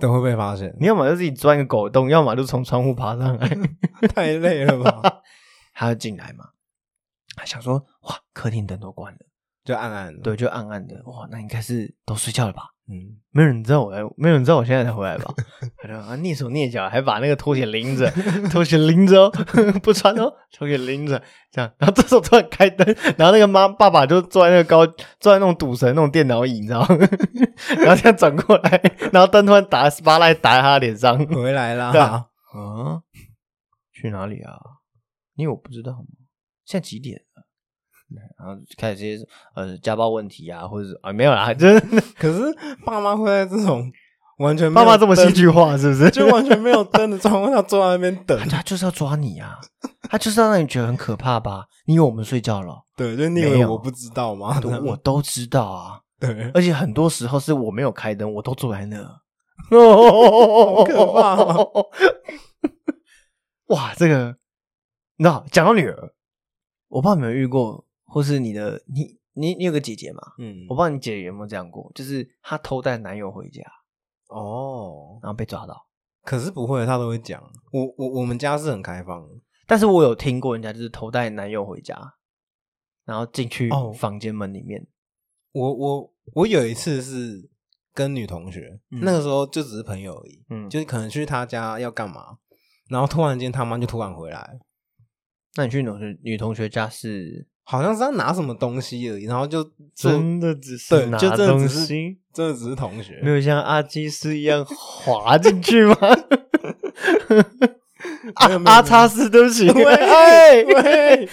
[0.00, 3.48] 都会被发现，你要么就自己钻个狗洞，要么就从窗户爬上来，
[4.12, 5.20] 太累了吧？
[5.74, 6.46] 他要进来嘛。
[7.36, 9.18] 他想说，哇，客厅灯都关了，
[9.64, 12.64] 就暗暗的，对，就暗暗的，哇，那应该是都睡觉了吧？
[12.86, 15.32] 嗯，没有人知道我来，没有人知道我现在才回来吧？
[15.80, 18.10] 他就啊蹑手蹑脚，还把那个拖鞋拎着，
[18.52, 19.32] 拖鞋拎着哦，
[19.82, 21.20] 不穿哦，拖鞋拎着，
[21.50, 21.72] 这样。
[21.78, 24.86] 然后这时候突然开灯，然后那个妈爸爸就坐在那个高，
[25.18, 26.88] 坐在那种赌神那种电脑椅，你知道吗？
[27.80, 31.18] 然后这样转过来，然后灯突然打 spotlight 打在他脸上。
[31.28, 33.00] 回来了，对啊啊，
[33.94, 34.60] 去哪里啊？
[35.36, 36.04] 因为我不知道嘛。
[36.64, 37.42] 现在几点了？
[38.38, 41.80] 然后开始这些呃家暴问题啊，或者是啊没有啦，就是
[42.16, 42.44] 可是
[42.84, 43.90] 爸妈会在这种
[44.38, 46.10] 完全爸妈这么戏剧化，是不是？
[46.10, 49.58] 就完全没有灯的状况下坐在那边等， 他就是要抓你啊，
[50.02, 51.66] 他就是要让你觉得很可怕吧？
[51.86, 52.84] 你以为我们睡觉了？
[52.96, 54.60] 对，就你以为我不知道吗？
[54.60, 59.02] 都我都知道啊， 对，而且很多时候是我没有开灯，我都坐在那，
[59.70, 61.86] 好可怕哦
[63.68, 64.36] 哇，这个，
[65.16, 66.12] 那讲到女儿，
[66.94, 70.22] 我不知道你有没有遇过，或是你的你你你有个姐姐嘛？
[70.38, 73.64] 嗯我不知道你姐姐有没有这样过，就是她偷带男友回家，
[74.28, 75.88] 哦，然后被抓到。
[76.22, 77.42] 可是不会，他都会讲。
[77.72, 79.34] 我我我们家是很开放的，
[79.66, 82.14] 但是我有听过人家就是偷带男友回家，
[83.04, 84.86] 然后进去哦房间门里面，
[85.50, 87.50] 我我我有一次是
[87.92, 92.38] 跟女同学，嗯那个时候就只是朋友而已，嗯，就是可能去她家要干嘛，
[92.88, 94.60] 然后突然间他妈就突然回来，
[95.56, 97.46] 那你去女同学女同学家是？
[97.66, 105.96] 好像是要拿什么东西而已，然后就就真的只是拿对就真的东只是西，真的只是同学，没有像阿基斯一样滑进去吗？
[108.34, 108.76] 阿 没有没有。
[108.76, 111.28] 阿叉斯，对不起，喂哎喂，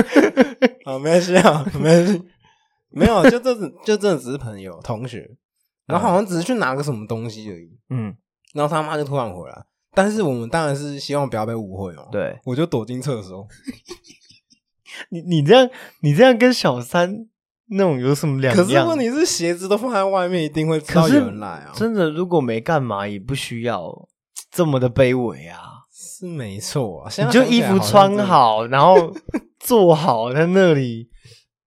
[0.86, 2.22] 好，没关系啊，没关系，
[2.88, 5.28] 没有，就这只就真的只是朋友同学，
[5.84, 8.16] 然后好像只是去拿个什么东西而已，嗯，
[8.54, 9.62] 然后他妈就突然回来，
[9.98, 13.44] 但是我们当然是希望不要被误会哦，，对我就躲进厕所，
[15.10, 15.68] 你你这样
[16.02, 17.26] 你这样跟小三
[17.70, 18.64] 那种有什么两样？
[18.64, 23.92] 可是问题是鞋子都放在外面，一定会知道有人来啊，真的如果没干嘛，也不需要
[24.52, 25.62] 这么的卑微啊。
[25.90, 29.12] 是没错啊，你就衣服穿好，然后
[29.58, 31.08] 坐好在那里，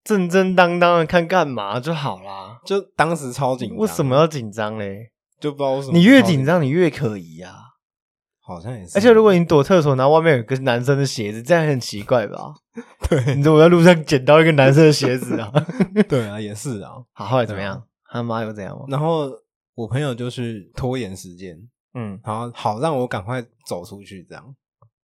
[0.06, 2.62] 正正当当的看干嘛就好啦。
[2.66, 5.12] 就当时超紧张，为什么要紧张嘞？
[5.42, 7.71] 就不知道为什么你越紧，张，你越可疑啊。
[8.52, 12.54] 好像也是，而且如果你躲厕所，然后外面有个男生的鞋子，这样很奇怪吧？
[13.10, 13.36] 对。
[13.36, 15.52] 你怎么在路上捡到一个男生的鞋子啊？
[16.08, 17.82] 对啊，也是啊，好，后来怎么样？
[18.12, 18.86] 他妈又怎样吗？
[18.90, 19.32] 然后
[19.76, 21.58] 我朋友就是拖延时间，
[21.94, 24.44] 嗯，然后好让我赶快走出去，这样。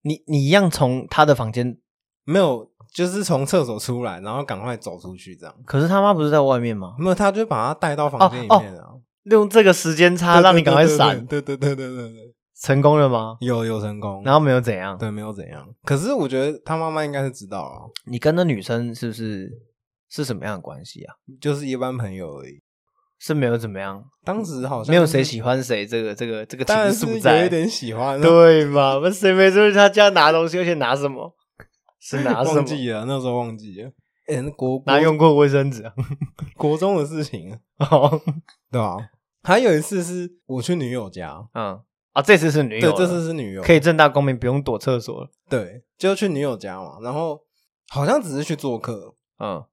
[0.04, 1.78] 你你一样从他的房间，
[2.26, 5.56] 没有就是从厕所出来，然后赶快走出去，这样。
[5.66, 6.96] 可是他妈不是在外面吗？
[7.00, 8.94] 没有他就把他带到房间里面啊，
[9.24, 13.38] 利用这个时间差让你赶快闪，对对对对对对对，成功了吗？
[13.42, 14.98] 有有成功，然后没有怎样？
[14.98, 19.50] 对没有怎样，可是我觉得他妈妈应该是知道啊，你跟那女生是不是
[20.10, 21.14] 是什么样的关系啊？
[21.40, 22.62] 就是一般朋友而已。
[23.20, 29.00] 是没有怎么样，当时好像没有谁喜欢谁，这个这个这个当然是有情愫在有，点喜欢，对嘛？
[29.02, 31.36] 那谁没出去他家拿东西，而且拿什么？
[32.00, 32.66] 是拿什么忘？
[32.66, 33.90] 记了那时候忘记了，
[34.28, 35.92] 哎，那国国拿用过卫生纸啊？
[36.56, 38.22] 国中的事情啊，哦，
[38.72, 38.98] 对吧？
[39.42, 41.82] 还有一次是我去女友家，嗯
[42.18, 45.30] 啊，这次是女友对，这次是女友，可以正大光明，不用躲厕所了。
[45.48, 47.40] 对，就去女友家嘛，然后
[47.90, 49.64] 好像只是去做客，嗯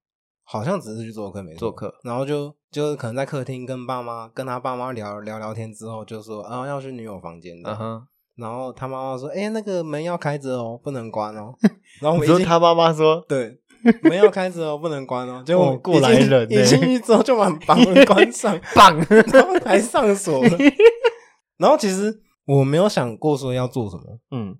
[0.43, 11.55] 好像只是去做客，没做客，然后就就是可能在客厅跟爸妈跟他爸妈聊聊聊天之后，就说啊要去女友房间的，嗯哼，然后他妈妈说，哎、那个门要开着哦，不能关哦。
[12.03, 13.59] 然后我他妈妈说，对
[14.03, 15.43] 门要开着哦，不能关哦。
[15.47, 18.95] 结果哦过来人一呢进去之后就把把门关上， 棒，
[19.33, 20.59] 然后还上锁了。
[21.57, 24.57] 然后其实我没有想过说要做什么，嗯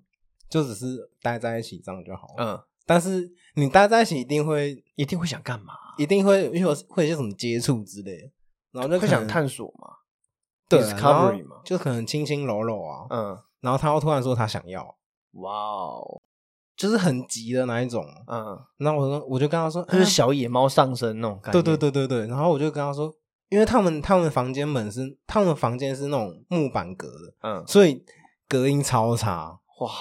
[0.49, 2.27] 就只是待在一起这样就好。
[2.37, 5.73] 嗯，但是你待在一起一定会一定会想干嘛？
[5.97, 8.31] 一定会会有会有一些什么接触之类的，
[8.71, 9.89] 然后就会想探索嘛？
[10.67, 14.95] 对 discovery 嘛就可能亲亲揉揉啊，嗯，然后他又突然说他想要，
[15.33, 16.21] 哇哦，
[16.75, 18.05] 就是很急的那一种。
[18.27, 21.61] 嗯，然后我说我就跟他说，就是啊小野猫上身那种感觉。
[21.61, 23.13] 对对，对对对，然后我就跟他说，
[23.49, 28.03] 因为他们他们房间门是他们房间是那种木板隔的，嗯，所以
[28.47, 29.59] 隔音超差。
[29.79, 29.91] 哇，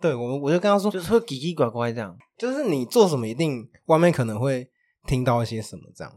[0.00, 2.16] 对我我就跟他说，就是会奇奇怪怪这样。
[2.38, 4.68] 就是你做什么一定外面可能会
[5.06, 6.12] 听到一些什么这样。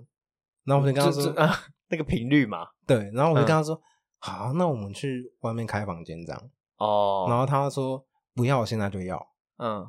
[0.64, 3.80] 然后我就跟他说，啊，那个频率嘛，对，然后我就跟他说，
[4.18, 6.50] 好，那我们去外面开房间这样。
[6.78, 8.04] 哦，然后他说
[8.34, 9.18] 不要，我现在就要。
[9.58, 9.86] 嗯，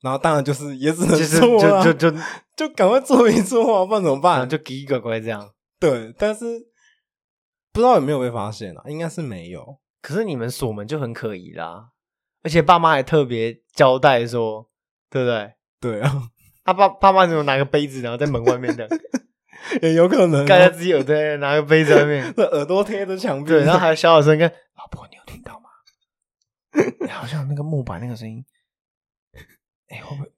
[0.00, 2.18] 然后当然就是也只能是做啊就就就
[2.54, 4.48] 就赶快做一做啊，不然怎么办？
[4.48, 5.50] 就奇奇怪怪这样。
[5.80, 6.44] 对，但是
[7.72, 8.82] 不知道有没有被发现啊？
[8.86, 9.78] 应该是没有。
[10.00, 11.90] 可是你们锁门就很可疑啦，
[12.42, 14.70] 而且爸妈还特别交代说，
[15.10, 15.54] 对不对？
[15.80, 16.30] 对啊，
[16.64, 18.88] 他爸爸妈怎么拿个杯子，然后在门外面的
[19.82, 20.68] 也有可能、盖在啊。
[20.70, 25.68] 自己耳朵，拿个杯子在外面， 耳朵贴着墙壁，对，然后还有小小声跟老婆，你有听到吗？
[27.00, 28.44] 哎好像那个木板那个声音。
[29.88, 30.30] 哎，会不会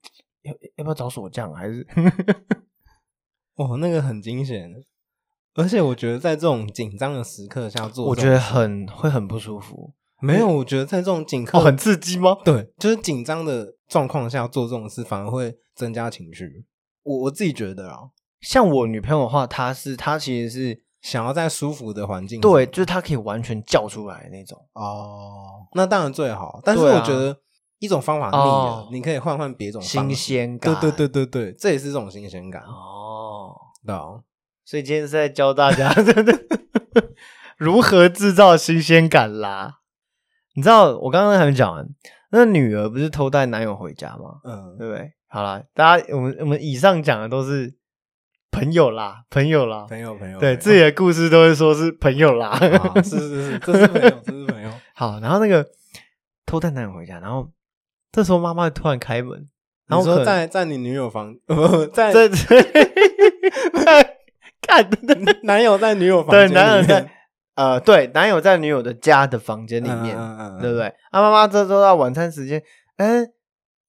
[0.43, 1.53] 要要不要找锁匠？
[1.53, 1.85] 还是
[3.55, 4.71] 哦，那个很惊险。
[5.55, 9.93] 而且我觉得在这种紧张的时刻下做，我觉得很会很不舒服。
[10.21, 12.37] 没有，我觉得在这种紧刻、哦，很刺激吗？
[12.45, 16.65] 对，就是紧张的状况下做这种事，反而会增加情绪。
[17.03, 17.97] 我我自己觉得啊，
[18.39, 24.57] 像我女朋友的话，她是她其实是想要在舒服的环境，对，就是她可以完全叫出来那种。
[24.73, 26.61] 哦，那当然最好。
[26.63, 27.35] 但是我觉得
[27.79, 32.61] 一种方法腻了，哦你可以换换别种新式鲜感，对对对对对，这也是这种新鲜感。
[32.61, 34.21] 哦，对啊，
[34.71, 36.23] 所以今天是在教大家 的
[37.57, 39.79] 如何制造新鲜感啦。
[40.55, 41.85] 你知道我刚刚还没讲完，
[42.31, 44.39] 那女儿不是偷带男友回家吗？
[44.45, 45.11] 嗯，对不对？
[45.27, 47.73] 好啦，大家我们我们以上讲的都是
[48.49, 52.51] 朋友啦，朋友啦，朋友朋友，对自己的故事都会说是朋友啦。
[52.51, 54.71] 啊是是是，这是朋友，这是朋友。
[54.95, 55.67] 好，然后那个
[56.45, 57.51] 偷带男友回家，然后
[58.09, 59.49] 这时候妈妈突然开门，
[59.87, 62.29] 然后在在你女友房，不在在
[64.71, 64.89] 看
[65.43, 67.11] 男友在女友房对男友在
[67.55, 70.87] 呃对男友在女友的家的房间里面，嗯嗯嗯对不对？
[71.11, 72.63] 啊，妈妈这都到晚餐时间，
[72.97, 73.29] 嗯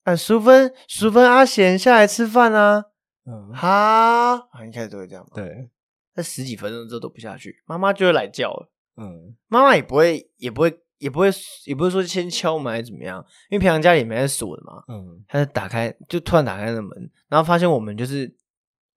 [0.03, 2.83] 呃，淑芬淑芬阿贤下来吃饭啊，
[3.25, 5.69] 嗯，好，啊一开始都会这样嘛，对，
[6.15, 9.33] 那十几分钟之后都不下去，妈妈就会来叫了，嗯。
[9.47, 11.29] 妈妈也不会也不会也不会
[11.65, 15.23] 也不会说先敲门还是怎么样，因为平常家里没在锁的嘛，嗯。
[15.29, 18.35] 他就打开，就突然打开那个门，然后发现我们就是，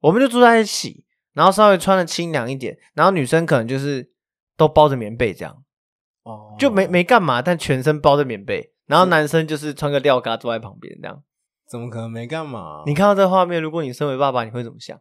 [0.01, 1.05] 我们就住在一起，
[1.37, 4.11] 然后稍微穿的清凉一点，然后女生可能就是
[4.57, 5.62] 都包着棉被这样，
[6.22, 11.22] 哦，就没没干嘛，但全身包着棉被，然后男生就是穿个吊嘎坐在旁边这样。
[11.68, 12.84] 怎么可能没干嘛？
[12.87, 14.99] 你看到这个画面，如果你身为爸爸，你会怎么想？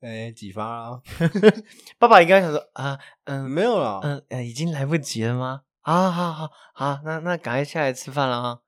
[0.00, 1.00] 哎几发啊？
[1.98, 5.62] 爸爸应该想说啊，嗯没有了，嗯呃，已经来不及了吗？
[5.82, 8.60] 啊，好好好，那那赶快下来吃饭了哈，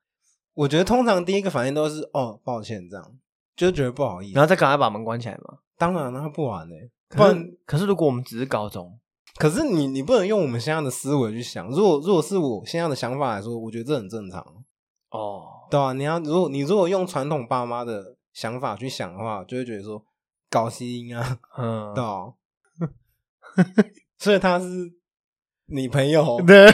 [0.54, 3.12] 我觉得通常第一个反应都是哦，抱歉这样，
[3.56, 4.34] 就是觉得不好意思。
[4.34, 5.58] 然后再赶快把门关起来嘛。
[5.80, 6.74] 当然那不玩呢、
[7.08, 9.00] 不可然是可是如果我们只是高中，
[9.36, 11.66] 可是你你不能用我们现在的思维去想。
[11.70, 14.44] 如果如果是我现在的想法来说，我觉得这很正常，
[15.08, 20.04] 哦，对啊，你要如果你如果用传统爸妈的想法去想的话，就会觉得说
[20.50, 22.26] 搞基因啊，嗯， 对啊，
[24.18, 24.66] 所以他是
[25.64, 26.70] 你朋友， 对，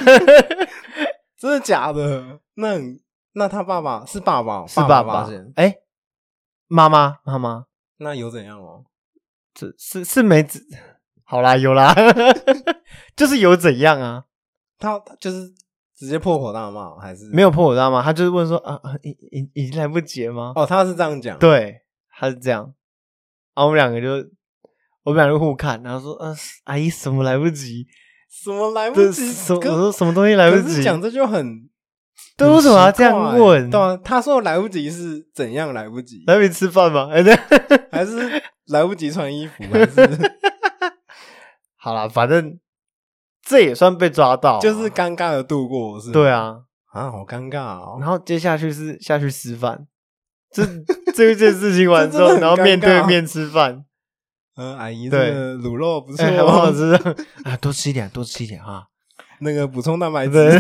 [1.39, 2.41] 真的假的？
[2.55, 2.73] 那
[3.35, 5.29] 那他爸爸是爸爸，是爸爸。
[5.55, 5.77] 哎，
[6.67, 7.67] 妈妈，妈妈，
[7.99, 8.85] 那有怎样哦？
[9.59, 10.61] 这是是没怎，
[11.25, 11.95] 好啦，有啦，
[13.17, 14.25] 就是有怎样啊？
[14.79, 15.49] 他他就是
[15.97, 20.53] 直接破口大骂，还是没有破口大骂，他就是问说啊啊，已已已经来不及了吗？
[20.55, 21.81] 哦，他是这样讲，，对，
[22.11, 22.65] 他是这样，
[23.55, 24.29] 然后我们两个就
[25.05, 27.87] 我们两个互看，然后说，呃，阿姨什么来不及？
[28.29, 29.33] 什么来不及？
[29.33, 29.59] 什么？
[29.59, 30.83] 我说什么东西来不及？
[30.83, 31.67] 讲这就很，
[32.37, 36.23] 对很为什么要这样问对啊，他说来不及是怎样来不及？
[36.27, 37.09] 来不及吃饭吗？
[37.93, 39.65] 还是来不及穿衣服？
[39.73, 40.33] 还是
[41.77, 42.59] 好啦，反正
[43.47, 46.01] 这也算被抓到啊、就是尴尬的度过？
[46.01, 46.57] 是吗对啊，
[46.93, 47.97] 啊，好尴尬哦。
[48.01, 49.87] 然后接下去是下去吃饭，
[50.53, 50.63] 这
[51.15, 53.85] 这件事情完之后，然后面对面吃饭，
[54.57, 58.85] 嗯，阿姨，对这个卤肉不错哎，还哦，蛮好吃的啊，多吃一点，多吃一点啊。
[59.41, 60.51] 那个补充蛋白质。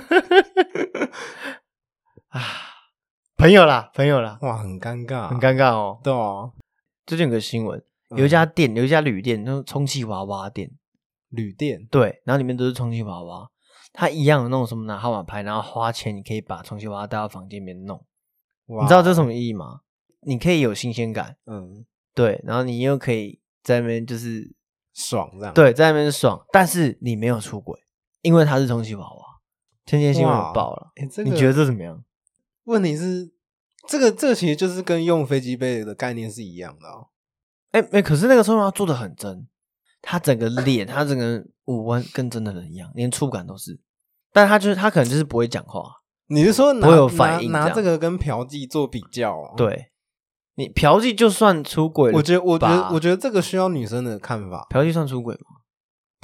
[0.00, 1.10] 对，
[2.28, 2.40] 啊，
[3.36, 6.00] 朋友啦，朋友啦，哇，很尴尬，很尴尬哦。
[6.02, 6.52] 对哦，
[7.06, 7.78] 最近有个新闻，
[8.10, 10.70] 嗯有一家店，有一家旅店，那种充气娃娃店，
[11.28, 13.48] 旅店对，然后里面都是充气娃娃，
[13.92, 18.04] 它一样有那种什么拿号码牌，然后花钱，你可以把充气娃娃带到房间里面弄。
[18.66, 19.80] 哇你知道这是什么意义吗？
[20.26, 21.84] 你可以有新鲜感，嗯
[22.14, 24.54] 对，然后你又可以在那边就是
[24.94, 25.52] 爽这样？
[25.52, 27.78] 对，在那边爽，但是你没有出轨，
[28.22, 29.23] 因为它是充气娃娃。
[29.86, 30.92] 前几天新闻有哇报了，
[31.24, 32.02] 你觉得这怎么样？
[32.64, 33.30] 问题是
[33.86, 37.08] 这个这个其实就是跟用飞机杯的概念是一样的哦。
[37.72, 39.46] 哎、哎、可是那个充气娃娃做的很真，
[40.00, 43.78] 他整个脸，他整个五官跟真的人一样，连触感都是。
[44.32, 45.82] 但他就是他可能就是不会讲话，
[46.28, 49.90] 你是说拿拿拿这个跟嫖妓做比较、哦？，对
[50.54, 54.66] 你嫖妓就算出轨，我觉得我觉得我觉得这个需要女生的看法。
[54.70, 55.60] 嫖妓算出轨吗？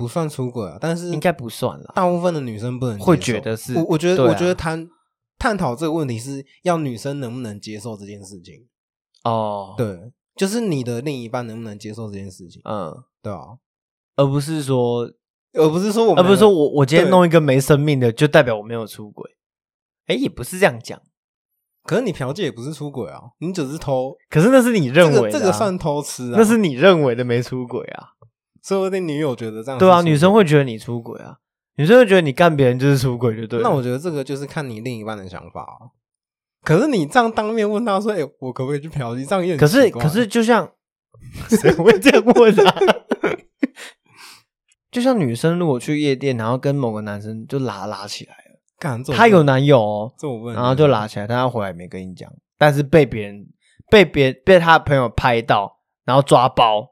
[0.00, 1.92] 不算出轨啊，但是应该不算了。
[1.94, 4.88] 大部分的女生不能会觉得是我我觉得、啊我觉得谈
[5.38, 8.66] 探讨这个问题是要女生能不能接受这件事情，
[9.24, 13.58] 哦，，对，就是你的另一半能不能接受这件事情，嗯，对啊，
[14.16, 15.02] 而不是说，
[15.52, 19.30] 而不是说我而不是说我我今天弄一个没生命的，就代表我没有出轨。
[20.06, 20.98] 哎，也不是这样讲，
[21.84, 28.08] 可是你嫖妓也不是出轨啊，你只是偷，可是那是你认为的啊、个这个算偷吃啊，那是你认为的没出轨啊。
[28.62, 31.36] 说不定女友觉得这样对啊，女生会觉得你出轨啊，
[31.76, 33.68] 女生会觉得你干别人就是出轨，就对了。
[33.68, 35.90] 那我觉得这个就是看你另一半的想法啊。
[36.62, 40.70] 可是你这样当面问他说：“哎、我可不可以去嫖妓？”这样也可是可是就像
[41.48, 42.74] 谁会这样问啊？
[44.92, 53.46] 就像女生如果去夜店，然后跟某个男生就拉拉起来了，干这我她有男友哦，这我问，然后就拉起来，但她回来没跟你讲，但是被别人
[53.88, 56.89] 被别被她的朋友拍到，然后抓包，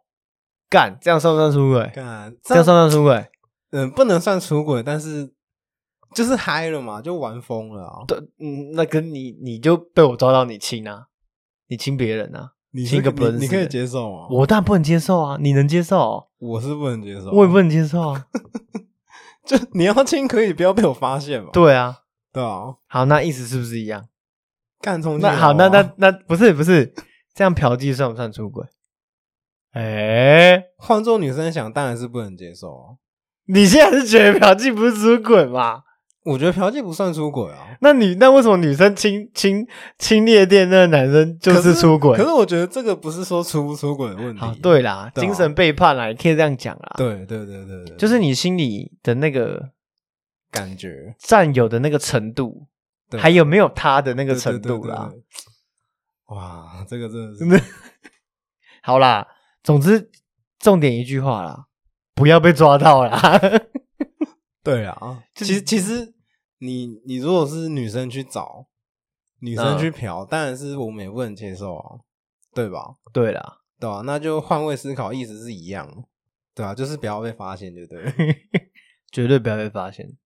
[0.71, 1.91] 干这样算不算出轨？
[1.95, 3.27] 干这样算不算出轨？
[3.71, 5.33] 嗯不能算出轨，但是
[6.15, 8.05] 就是嗨了嘛，就玩疯了啊。
[8.07, 11.07] 对，嗯，那跟你你就被我抓到你亲啊，
[11.69, 14.27] 你亲别人啊，你亲个不认识你你可以接受啊？
[14.31, 16.29] 我当然不能接受啊，你能接受哦？
[16.39, 18.27] 我是不能接受，我也不能接受啊。
[19.45, 21.51] 就你要亲可以，不要被我发现嘛。
[21.55, 21.99] 对啊，
[22.33, 24.07] 对啊，好，那意思是不是一样？
[24.81, 26.95] 干充气那好，啊那那那不是不是
[27.35, 28.65] 这样嫖妓算不算出轨？
[29.73, 32.85] 哎、换做女生想，当然是不能接受啊。
[33.47, 35.83] 你现在是觉得嫖妓不是出轨吗？
[36.25, 39.67] 我觉得嫖妓不算出轨啊，那你那为什么女生亲亲
[39.99, 42.19] 亲夜店那个男生就是出轨？
[42.19, 44.41] 可是我觉得这个不是说出不出轨的问题。
[44.41, 49.71] 好，对啦，对啊精神背叛啦，也可以这样讲啦。，对对对对对，就是你心里的那个
[50.51, 52.67] 感觉占有的那个程度，
[53.09, 55.09] 对还有没有他的那个程度啦？。
[55.11, 55.23] 对对对
[56.27, 57.65] 对哇，这个真的是
[58.83, 59.27] 好啦，
[59.69, 60.11] 总之
[60.59, 61.67] 重点一句话啦，
[62.15, 63.21] 不要被抓到啦。
[64.65, 65.23] 对啊。
[65.35, 66.15] 其实其实
[66.57, 68.67] 你你如果是女生去找
[69.41, 72.01] 女生嗯去嫖，当然是我们也不能接受啊，
[72.55, 72.95] 对吧？
[73.13, 75.87] 对啦，对吧、那就换位思考，意思是一样，
[76.55, 78.49] 对啊，就是不要被发现，对不对？
[79.13, 80.17] 绝对不要被发现。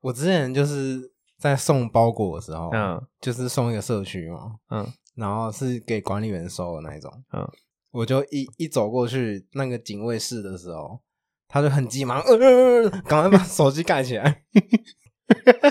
[0.00, 7.46] 我之前就是在送包裹的时候，嗯就是送一个社区嘛，嗯然后是给管理员收的那一种，嗯，
[7.90, 11.00] 我就一一走过去那个警卫室的时候，
[11.48, 14.42] 他就很急忙，呃呃呃赶快把手机盖起来。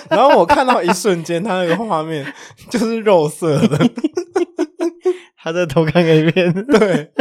[0.09, 2.25] 然后我看到一瞬间，他那个画面
[2.69, 3.77] 就是肉色的，
[5.37, 7.11] 他在偷看 A 片，对，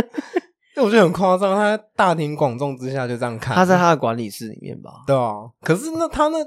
[0.77, 5.05] 我觉得很夸张，他在大庭广众之下就这样看，他在他的管理室里面吧？
[5.07, 6.39] 对啊，可是那他那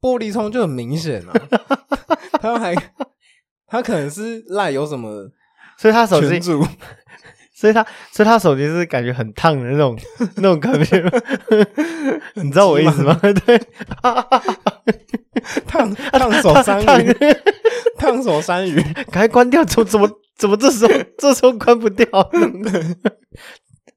[0.00, 1.32] 玻璃窗就很明显啊，
[2.40, 2.74] 他还
[3.66, 5.30] 他可能是赖有什么
[5.76, 6.64] 所以他手机群，主，
[7.64, 9.98] 所以他所以他手机是感觉很烫的那种
[10.36, 11.02] 那种感觉，
[12.36, 13.18] 你知道我意思吗？
[13.46, 13.58] 对，
[15.66, 17.16] 烫烫手山烫芋，
[17.96, 18.78] 烫手山芋，
[19.10, 22.06] 赶快关掉，怎么怎么怎么这时候这时候关不掉？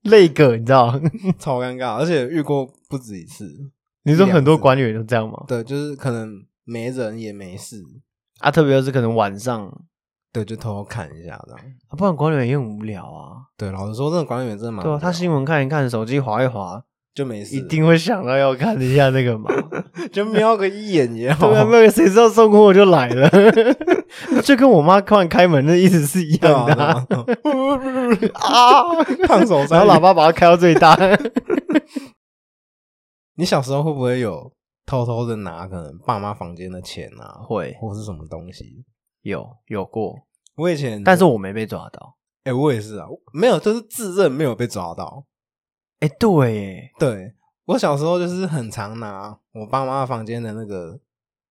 [0.03, 0.97] 累个你知道？
[1.37, 3.53] 超尴尬，而且遇过不止一次。
[4.03, 5.43] 你说很多管理员都这样吗？
[5.45, 7.83] 对，就是可能没人也没事，
[8.39, 9.69] 啊，特别是可能晚上，
[10.37, 11.59] 对，就偷偷看一下这样。
[11.87, 13.41] 啊、不然管理员也很无聊啊。
[13.57, 16.83] 对，老实说，这个管理员真的蛮对啊，他新闻看一看，手机划一划，
[17.15, 19.49] 就没事，一定会想到要看一下那个嘛。
[20.13, 21.49] 就瞄个一眼也好。
[21.49, 23.27] 对啊，那个谁知道送货就来了，
[24.45, 27.05] 就跟我妈突然开门的意思是一样的啊。
[27.09, 27.23] 对啊
[28.35, 29.79] 啊 烫手山。
[29.79, 30.95] 然后喇叭把它开到最大。
[33.35, 34.51] 你小时候会不会有
[34.85, 38.85] 偷偷的拿可能爸妈房间的钱啊，会或是什么东西？
[39.23, 40.15] 有有过，
[40.57, 42.17] 我以前，但是我没被抓到。
[42.43, 45.25] 哎、我也是啊，没有，就是自认没有被抓到。
[45.99, 47.33] 哎，对耶，对
[47.65, 50.97] 我小时候就是很常拿我爸妈房间的那个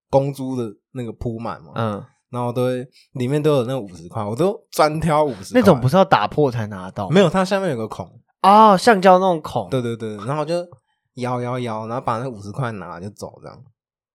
[0.09, 5.53] 公租的那个铺满嘛，嗯，然后都会里面都有那五十块，我都专挑五十。
[5.55, 7.11] 那种不是是要打破才拿到？
[7.11, 8.09] 没有，它下面有个孔。
[8.43, 9.69] 哦，橡胶那种孔。
[9.69, 10.55] 对对对，然后就
[11.17, 13.63] 摇摇摇，然后把那五十块拿就走，这样。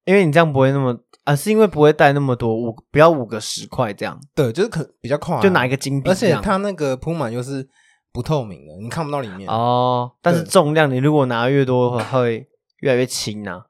[0.06, 6.16] 因为你这样不会那么啊，是因为不会带那么多五，不要五个十块这样，对，就是可比较快啊、就拿一个金币而。
[6.16, 7.68] 且它那个铺满又是
[8.12, 9.48] 不透明的，你看不到里面。
[9.50, 12.48] 哦，但是重量你如果拿越多的话，会
[12.80, 13.66] 越来越轻啊。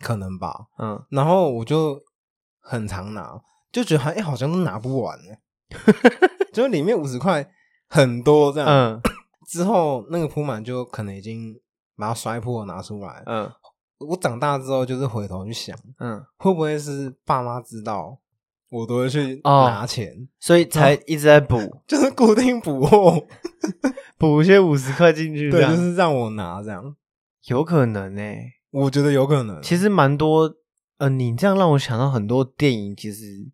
[0.00, 0.52] 可能吧。
[0.78, 2.00] 嗯，然后我就
[2.60, 3.40] 很常拿，
[3.70, 5.34] 就觉得哎、好像都拿不完呢。
[6.52, 7.48] 就是里面五十块
[7.88, 8.68] 很多这样。
[8.68, 9.00] 嗯
[9.48, 11.54] 之后那个铺满就可能已经
[11.96, 13.22] 把它摔破拿出来。
[13.26, 13.48] 嗯
[14.08, 18.18] 我长大之后就是回头去想，嗯，会不会是爸妈知道
[18.70, 19.68] 我都会去哦。
[19.68, 21.58] 拿钱，所以才一直在补。
[21.86, 23.24] 就是固定补货，
[24.18, 26.96] 补一些五十块进去，这对，就是让我拿这样。
[27.46, 28.22] 有可能呢、
[28.70, 30.54] 我觉得有可能，其实蛮多，
[30.98, 33.50] 呃，你这样让我想到很多电影，其实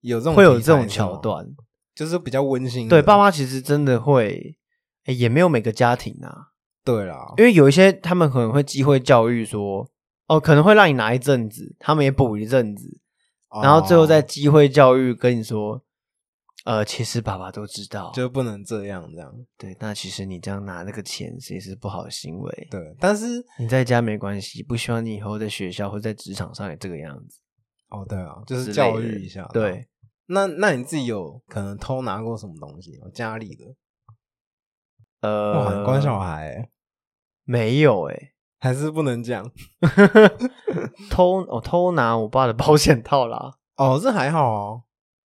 [0.00, 1.46] 有这种会有这种桥，段。
[1.94, 2.88] 就是比较温馨。
[2.88, 4.56] 对，爸妈其实真的会，
[5.04, 9.86] 诶也没有每个家庭啊，对啦，因为有一些他们可能会机会教育说，
[10.32, 12.98] 哦，可能会让你拿一阵子，他们也补一阵子，
[13.62, 15.84] 然后最后再哦机会教育跟你说，
[16.64, 19.30] 呃，其实爸爸都知道，就不能这样这样。
[19.58, 22.68] 对，那其实你这样拿那个钱其实是不好的行为。
[22.70, 27.38] 对，但是你在家没关系，不希望你以后在学校或在职场上也这个样子。
[27.90, 29.46] 哦，对啊，就是教育一下。
[29.52, 29.86] 对，
[30.28, 33.08] 那那你自己有可能偷拿过什么东西吗？
[33.12, 33.66] 家里的
[35.20, 36.70] 呃，哇，很乖小孩欸，
[37.44, 38.31] 没有哎、
[38.62, 39.44] 还是不能讲。
[41.10, 44.82] 偷哦偷拿我爸的保险套啦，哦，这还好哦，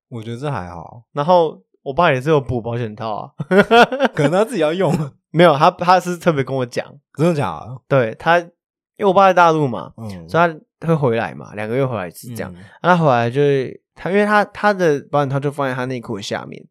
[0.10, 3.32] 我觉得这还好，然后我爸也是有补保险套啊，
[4.16, 4.92] 可能他自己要用，
[5.30, 6.86] 没有他他是特别跟我讲，
[7.16, 7.78] 真的假的？
[7.88, 8.48] 对他，因
[9.00, 12.64] 为我爸在大陆嘛，嗯，所以他会回来嘛，两个月回来一次这样，嗯。
[12.82, 16.66] 那他回来就是他因为他他的保险套就放在他内裤的下面，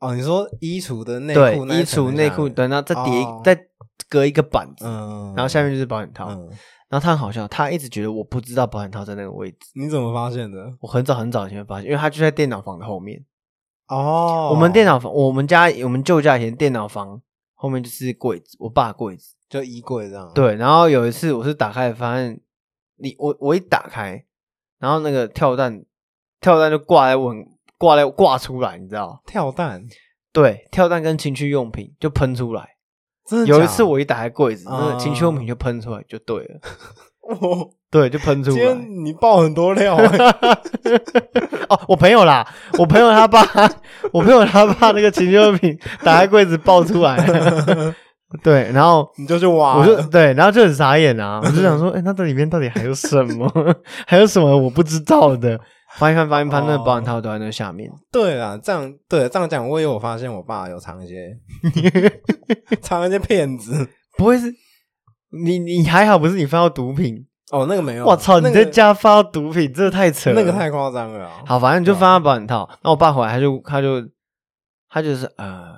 [0.00, 3.58] 哦，你说衣橱的内对裤，那一衣橱内裤，对，然后再叠一、哦再
[4.08, 6.48] 隔一个板子，嗯，然后下面就是保险套，嗯，
[6.88, 9.58] 然后他很好笑，他一直觉得我不知道保险套在那个位置。
[9.74, 10.72] 你怎么发现的？
[10.80, 13.22] 我很早很早以前就发现，因为他就在电脑房的后面。
[13.88, 17.20] 哦，我们电脑房，我们家我们旧家以前电脑房
[17.54, 19.34] 后面就是柜子，我爸的柜子。
[19.48, 22.38] 就衣柜这样，，对，然后有一次我是打开发现，
[22.96, 24.22] 你我我一打开，
[24.78, 25.82] 然后那个跳蛋
[26.40, 27.34] 跳蛋就挂在我
[27.78, 29.22] 挂在挂出来，你知道？
[29.26, 29.82] 跳蛋，
[30.32, 32.68] 对，跳蛋跟情趣用品就喷出来。
[33.26, 36.60] 真的有一次我一打开柜子，那个啊情趣用品就喷出来，就对了，
[37.28, 38.72] 哦， 对，就喷出今来。
[38.72, 40.06] 天你爆很多料欸，
[41.68, 42.46] 哦，我朋友啦，
[42.78, 43.42] 我朋友他爸，
[44.12, 47.16] 我朋友他爸那个情趣用品打开柜子爆出来，
[48.42, 53.46] 对，然后你就去挖，我就对，然后就很傻眼啊，我就想说，哎、那这里面到底还有什么？
[54.06, 55.60] 还有什么我不知道的？
[55.96, 57.90] 翻一翻，翻一翻，那个保险套都在那下面。
[58.12, 61.38] 对啊，这样对这样讲，我也有发现我爸有藏一些
[62.82, 63.88] 藏一些骗子。
[64.16, 64.52] 不会是
[65.44, 65.58] 你？
[65.58, 67.26] 你还好，不是你翻到毒品？
[67.50, 68.40] 哦，那个没有，我操！
[68.40, 70.36] 你在家翻到毒品，这太扯了。
[70.36, 71.42] 那个太夸张了啊。
[71.46, 72.68] 好，反正就翻到保险套。
[72.82, 74.02] 那我爸回来，他就他就
[74.90, 75.74] 他就是呃，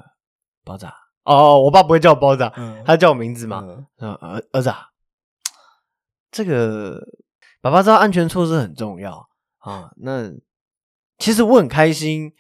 [0.65, 0.93] 包子啊。
[1.23, 2.51] 哦，我爸不会叫我包子
[2.85, 3.63] 他叫我名字嘛。
[3.65, 4.87] 嗯嗯，儿儿子啊，
[6.33, 7.01] 这个
[7.61, 9.29] 爸爸知道安全措施很重要
[9.61, 9.91] 啊。
[9.97, 10.31] 那
[11.19, 12.33] 其实我很开心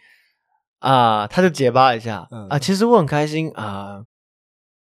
[0.80, 2.58] 啊，他就结巴一下、嗯啊。
[2.58, 4.02] 其实我很开心啊，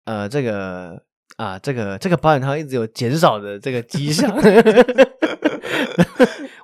[0.05, 1.03] 呃，这个
[1.37, 4.29] 啊，这个这个保险套一直有减少的这个迹象。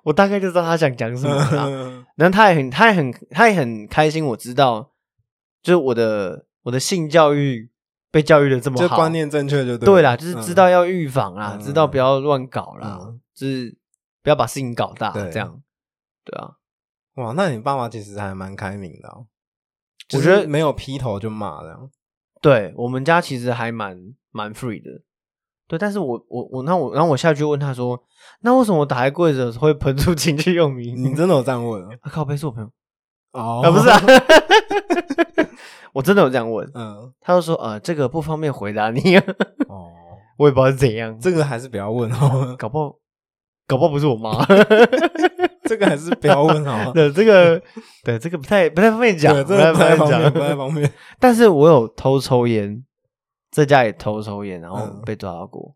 [0.03, 1.65] 我大概就知道他想讲什么了。
[1.67, 4.25] 嗯然后他也很，他也很，他也很开心。
[4.25, 4.91] 我知道，
[5.61, 7.69] 就是我的我的性教育
[8.09, 13.75] 被教育的这么好，就观念正确就对了就是知道要预防啦，嗯知道不要乱搞啦，嗯就是
[14.23, 15.61] 不要把事情搞大，这样，
[16.25, 16.51] 对啊，
[17.15, 19.27] 哇，那你爸妈其实还蛮开明的哦。
[20.13, 21.89] 我觉得就是没有劈头就骂这样。
[22.41, 23.97] 对我们家其实还蛮
[24.31, 25.01] 蛮 free 的，
[25.67, 27.99] 对，但是我我我那我然后我下去问他说，
[28.41, 30.95] 那为什么我打开柜子的时候会喷出情趣用品？
[30.95, 31.89] 你真的有这样问啊？
[32.01, 32.69] 啊靠背是我朋友
[33.31, 33.99] 哦啊，不是啊，
[35.93, 39.17] 我真的有这样问，嗯，他就说呃这个不方便回答你，
[39.67, 39.91] 哦，
[40.37, 42.95] 我也不知道是怎样，这个还是不要问哦，搞不好
[43.65, 44.45] 搞不好不是我妈，
[45.67, 46.91] 这个还是不要问好吗。
[46.95, 47.61] 对这个
[48.03, 50.91] 对这个不太不太方便讲，这个不太方便，讲不太方便。
[51.19, 52.83] 但是我有偷抽烟，
[53.51, 55.75] 在家里偷抽烟，然后嗯被抓到过。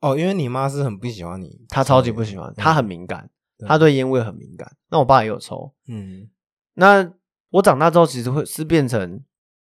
[0.00, 3.28] 哦，因为你妈是很不喜欢你，她超级不喜欢，她很敏感，
[3.66, 4.70] 她对烟味很敏感。
[4.90, 5.74] 那我爸也有抽。
[5.88, 6.28] 嗯
[6.74, 7.10] 那
[7.50, 9.22] 我长大之后，其实会是变成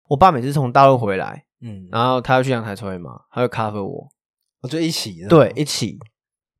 [0.10, 4.10] 我爸每次从大陆回来，嗯，然后他要去阳台抽烟嘛，他会 cover 我，
[4.62, 6.00] 我就一起对，一起。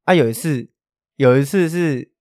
[0.04, 0.70] 啊，有一次，
[1.16, 2.12] 有一次是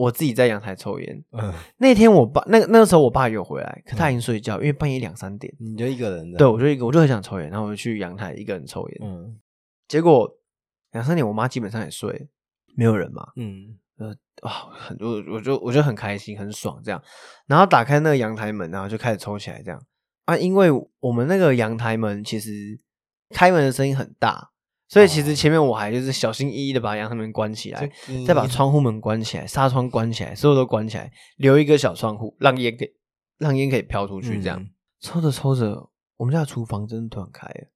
[0.00, 1.22] 我自己在阳台抽烟。
[1.32, 5.54] 嗯，那天我爸那个那个时候我爸有回来，可他已经睡觉，因为半夜两三点。
[5.58, 8.98] 你就一个人的，对，我就一个我就很想抽烟，然后我就去阳台一个人抽烟。
[9.02, 9.38] 嗯
[9.86, 10.26] 结果
[10.92, 12.28] 两三点，我妈基本上也睡，
[12.74, 13.28] 没有人嘛。
[13.36, 17.02] 嗯呃，哇，很多我就我就很开心，很爽这样。
[17.46, 19.78] 然后打开那个阳台门，然后就开始抽起来这样
[20.24, 20.34] 啊。
[20.34, 20.70] 因为
[21.00, 22.80] 我们那个阳台门其实
[23.28, 24.50] 开门的声音很大，
[24.90, 32.92] 所以其实前面我还就是小心翼翼的把阳台门关起来，就再把窗户门关起来，纱窗关起来，所有都关起来，留一个小窗户，让烟给
[33.38, 34.60] 让烟可以飘出去这样。
[34.60, 34.70] 嗯。
[35.00, 37.68] 抽着抽着，我们家的厨房真的突然开了，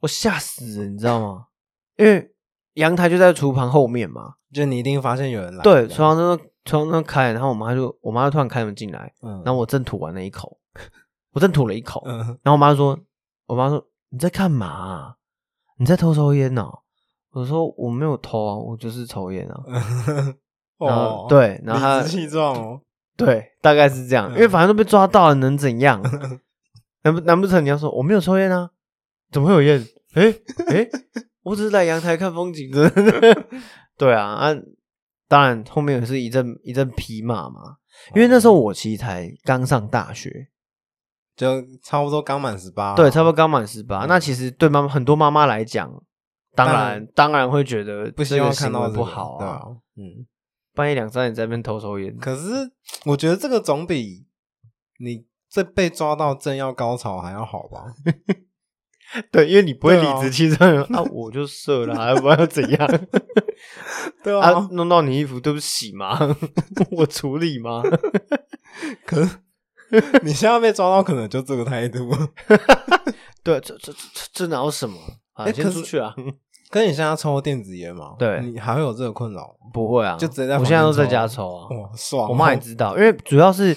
[0.00, 1.46] 我吓死了，你知道吗？
[1.96, 2.32] 因为
[2.74, 10.58] 阳台就在厨房后面嘛，就你一定发现有人来，对，厨房真的厨房那开，然后我妈就我妈就突然开门进来，嗯，然后我正吐完了一口，
[11.34, 12.18] 我正吐了一口，嗯。
[12.42, 12.98] 然后我妈说，
[13.46, 15.16] 我妈说你在干嘛啊、
[15.78, 16.70] 你在偷抽烟哦？
[17.32, 19.60] 我说我没有偷啊，我就是抽烟啊。
[20.78, 22.80] 然哦，对，然后他理直气壮哦，
[23.16, 26.02] 对，大概是这样，因为反正都被抓到了，能怎样？
[27.02, 28.70] 难不难不成你要说我没有抽烟啊？
[29.30, 29.86] 怎么会有烟？
[30.14, 30.30] 诶
[30.68, 30.88] 诶，
[31.42, 32.88] 我只是来阳台看风景的。
[33.98, 34.54] 对啊啊，
[35.28, 37.76] 当然后面也是一阵一阵批骂嘛，
[38.14, 40.48] 因为那时候我其实才刚上大学，
[41.36, 44.06] 就差不多刚满十八，对，差不多刚满十八。
[44.06, 45.90] 那其实对妈妈很多妈妈来讲，
[46.54, 49.60] 当当然然当然会觉得不希望看到不好啊，
[49.96, 50.26] 嗯。
[50.76, 52.50] 半夜两三点在那边偷抽烟，可是
[53.04, 54.26] 我觉得这个总比
[54.98, 57.84] 你这被抓到正要高潮还要好吧？
[59.30, 63.00] 对，因为你不会理直气壮那，我就射了，还不然要怎样？
[64.24, 66.18] 对啊，弄到你衣服，对不起吗？
[66.90, 67.80] 我处理吗？
[69.06, 69.38] 可是
[70.22, 72.10] 你现在被抓到，可能就这个态度。
[73.42, 73.98] 对，这这这
[74.32, 74.96] 这哪有什么
[75.34, 75.44] 啊？
[75.46, 76.14] 先欸可是出去啊！
[76.70, 79.54] 跟你现在抽电子烟嘛，对你还会有这个困扰？
[79.72, 81.68] 不会啊，就直接在我现在都在家抽啊。
[81.76, 82.28] 哇，爽哦！
[82.30, 83.76] 我妈也知道，因为主要是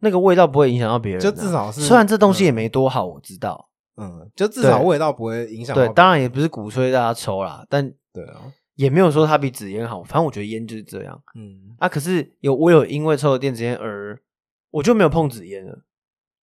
[0.00, 3.68] 那个味道不会影响到别人啊，就至少是虽然这东西也嗯没多好，我知道。
[3.96, 8.40] 嗯，就至少味道不会影响对，当然也不是鼓吹大家抽啦，但对啊，
[8.76, 10.02] 也没有说它比纸烟好。
[10.04, 11.88] 反正我觉得烟就是这样嗯，啊。
[11.88, 14.16] 可是有我有因为抽了电子烟而
[14.70, 15.84] 我就没有碰纸烟了，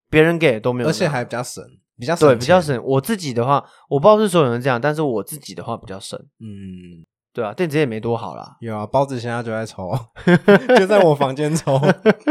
[0.10, 1.64] 别人给的都没有，而且还比较省，
[1.98, 2.76] 比较省对比较钱。
[2.76, 2.84] 省。
[2.86, 6.20] 我自己的话，我不知道是所有人这样，但是我自己的话比较省。
[6.40, 8.58] 嗯，对啊，电子烟也没多好啦。
[8.62, 9.92] 有啊，包子现在就在抽，
[10.78, 11.80] 就在我房间抽，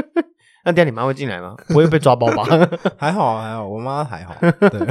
[0.64, 1.54] 那等一下你妈会进来吗？
[1.68, 2.44] 不会被抓包吧？
[2.96, 4.34] 还好啊还好，我妈还好。
[4.40, 4.86] 对，你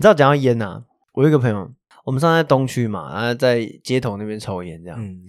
[0.00, 0.82] 知道讲到烟呐、
[1.14, 1.70] 我有一个朋友，
[2.04, 5.02] 我们上次在东区嘛，然后在街头那边抽烟这样。
[5.02, 5.22] 嗯，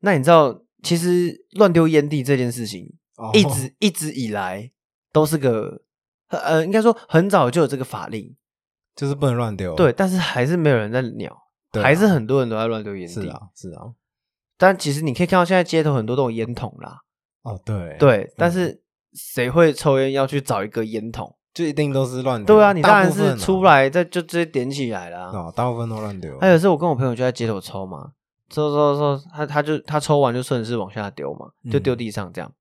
[0.00, 4.70] 那你知道，其实乱丢烟蒂这件事情，哦一直一直以来
[5.12, 5.82] 都是个
[6.28, 8.34] 呃，应该说很早就有这个法令，
[8.96, 9.74] 就是不能乱丢。
[9.74, 11.36] 对，但是还是没有人在鸟，
[11.82, 13.14] 还是很多人都在乱丢烟蒂。
[13.14, 13.82] 是啊，是啊。
[14.56, 17.00] 但其实你可以看到现在街头很多都有烟筒啦，
[17.42, 18.82] 哦，对对，但是
[19.14, 21.34] 谁会抽烟要去找一个烟筒？
[21.54, 22.54] 就一定都是乱丢。
[22.54, 25.30] 对啊，你当然是出来再就直接点起来啦。
[25.32, 26.38] 哦，大部分都乱丢。
[26.38, 28.12] 还有是我跟我朋友就在街头抽嘛，
[28.50, 32.52] 抽抽抽，他他就他抽完就顺势往下丢嘛，就丢地上这样，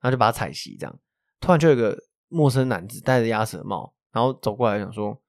[0.00, 0.98] 然后就把他踩熄这样。
[1.40, 1.96] 突然就有一个
[2.28, 5.20] 陌生男子戴着鸭舌帽，然后走过来想说，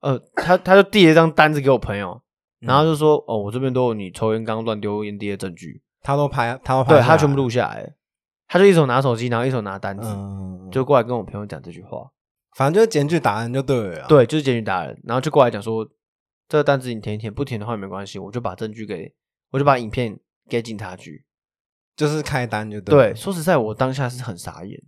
[0.00, 2.20] 呃，他他就递了一张单子给我朋友，
[2.60, 7.94] 然后就说，哦，我这边都有你抽烟刚乱丢烟蒂的证据，他都拍，他都拍，对他全部录下来，
[8.48, 12.10] 他就一手拿手机，然后一手拿单子，嗯，就过来跟我朋友讲这句话，
[12.56, 14.06] 反正就是检举打人就对了啊。
[14.08, 15.86] 对，就是检举达人，然后就过来讲说，
[16.48, 19.14] 这个单子你填一填，不填的话也没关系，我就把证据给，
[19.50, 20.18] 我就把影片
[20.48, 21.25] 给警察局。
[21.96, 24.80] 就是开单就对，对说实在，我当下是很傻眼。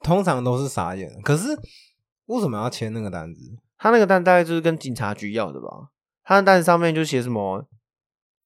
[0.00, 1.10] 通常都是傻眼。
[1.22, 1.48] 可是
[2.26, 3.40] 为什么要签那个单子？
[3.78, 5.68] 他那个单大概就是跟警察局要的吧？
[6.24, 7.66] 他的单上面就写什么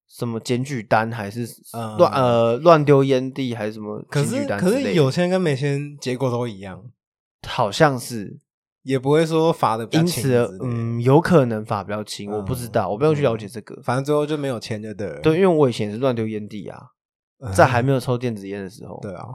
[0.09, 6.85] 什么检举单，还是呃乱丢烟蒂，还是什么可检举是可是有签跟没签结果都一样，
[7.49, 8.39] 好像是，
[8.83, 13.81] 也不会说罚的因此嗯，有可能罚比较轻，我不知道，我不用去了解这个。
[13.83, 15.21] 反正最后就没有签就对了。
[15.21, 16.89] 对，因为我以前是乱丢烟蒂啊，嗯
[17.55, 18.98] 在还没有抽电子烟的时候。
[19.02, 19.27] 对啊，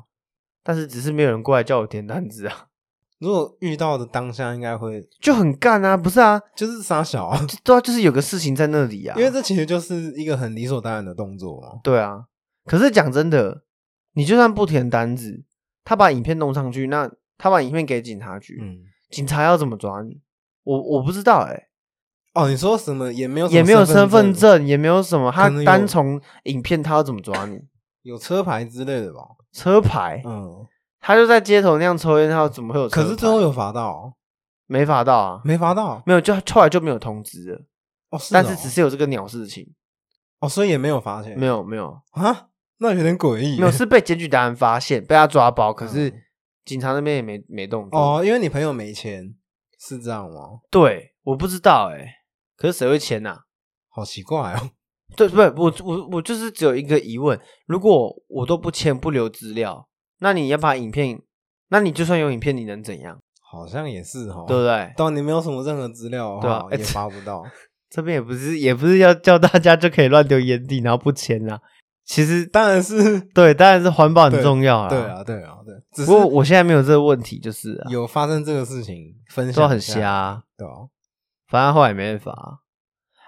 [0.63, 2.67] 但是只是没有人过来叫我填单子啊，
[3.19, 6.39] 如果遇到的当下应该会就很干啊，不是啊？
[6.55, 9.15] 就是傻小啊，对啊，就是有个事情在那里啊。
[9.17, 11.79] 因为这其实就是一个很理所当然的动作嘛。
[11.83, 12.25] 对啊，
[12.65, 13.63] 可是讲真的，
[14.13, 15.43] 你就算不填单子，
[15.83, 18.79] 他把影片弄上去，那他把影片给警察局，嗯，
[19.09, 20.21] 警察要怎么抓你？
[20.63, 21.69] 我我不知道哎、
[22.33, 27.59] 哦，你说什么也没有也没有身份份，证，也没有什么，他单从影片他要怎么抓你？
[28.07, 29.19] 有车牌之类的吧？
[29.51, 30.65] 车牌，嗯，
[31.01, 33.03] 他就在街头那样抽烟，他怎么会有车牌？
[33.03, 34.15] 可是最后有罚到，
[34.65, 35.41] 没罚到啊？
[35.43, 37.61] 没罚到没有，就后来就没有通知了，
[38.11, 39.73] 哦，是哦但是只是有这个鸟事情，
[40.39, 42.47] 哦，所以也没有罚钱，没有没有啊，
[42.77, 46.21] 那有点诡异耶，没有是被检举达人发现，被他抓包，可是嗯
[46.63, 47.99] 警察那边也没没动作。
[47.99, 49.35] 哦，因为你朋友没钱，
[49.77, 50.61] 是这样吗？
[50.71, 52.05] 对，我不知道哎、
[52.55, 53.39] 可是谁会签呐、
[53.89, 54.69] 好奇怪哦，
[55.15, 59.87] 对，不是我我我就是只有一个疑问：如果我都不签不留资料，
[60.19, 61.21] 那你要把影片，
[61.69, 63.17] 那你就算有影片，你能怎样？
[63.41, 64.93] 好像也是哈，对不对？
[64.97, 67.43] 当你没有什么任何资料的对啊也发不到。
[67.89, 71.57] 这边也不是也不是要叫大家就可以乱丢烟蒂，然后不签啦。
[72.03, 74.89] 其实当然是对，当然是环保很重要啦。
[74.89, 75.73] 对，啊，对啊，对。
[75.93, 80.73] 只是不过我现在没有这个问题，就是啊，有发生这个事情，分都很享一下瞎啊，对啊，
[81.47, 82.59] 反正后来也没办法啊。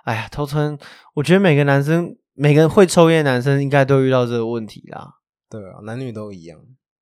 [0.10, 0.76] 哎呀，头疼，
[1.14, 5.07] 我觉得每个男生，每个会抽烟的男生应该都遇到这个问题啦。
[5.48, 6.60] 对啊，男女都一样。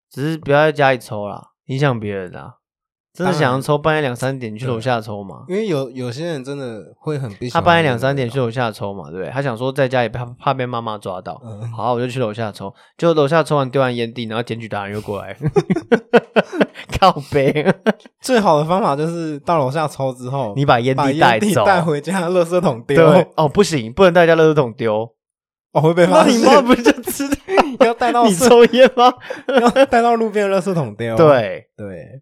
[0.09, 2.55] 只是不要在家里抽啦，影响别人啦。
[3.17, 5.37] 真的想要抽，半夜两三点去对楼下抽嘛？
[5.47, 9.31] 因为有有些人真的会很不喜欢他半夜那个两三点去楼下抽嘛，对不对？
[9.31, 11.71] 他想说在家也怕怕被妈妈抓到，嗯。
[11.71, 15.35] 好，我就去楼下抽，就楼下抽完丢完烟蒂，然后检举达人又过来，
[16.99, 17.73] 靠背，
[18.21, 22.95] 最好的方法就是到楼下抽之后，你把烟把蒂带走，带回家，垃圾桶丢。
[22.97, 25.09] 对，哦，不行，不能带家垃圾桶丢，
[25.73, 26.39] 哦，会被那发现。
[26.39, 27.35] 你妈不就知道？
[27.85, 29.13] 要带到你社抽烟吗？
[29.61, 31.15] 要带到路边的垃圾桶丢。
[31.15, 32.21] 对，对，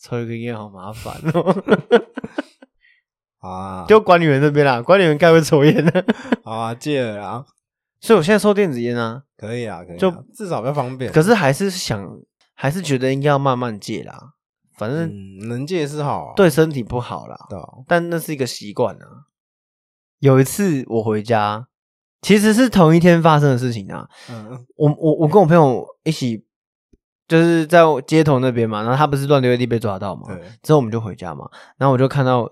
[0.00, 1.62] 抽一根烟好麻烦哦，
[3.46, 6.04] 啊，就管理员那边啦，管理员该会抽烟的，
[6.42, 7.44] 好 啊，戒了啊，
[8.00, 11.12] 所以我现在抽电子烟啊，可以啊，可以啊，就至少比较方便。
[11.12, 12.18] 可是还是想，
[12.54, 14.32] 还是觉得应该要慢慢戒啦，
[14.76, 17.36] 反正嗯，能戒是好啊，对身体不好啦。
[17.86, 19.26] 但那是一个习惯啊。
[20.18, 21.66] 有一次我回家，
[22.20, 24.06] 其实是同一天发生的事情啊。
[24.30, 24.66] 嗯。
[24.76, 26.44] 我我我跟我朋友一起，
[27.30, 30.26] 就是在街头那边嘛，然后他不是乱丢一地被抓到嘛，
[30.64, 31.48] 之后我们就回家嘛，
[31.78, 32.50] 然后我就看到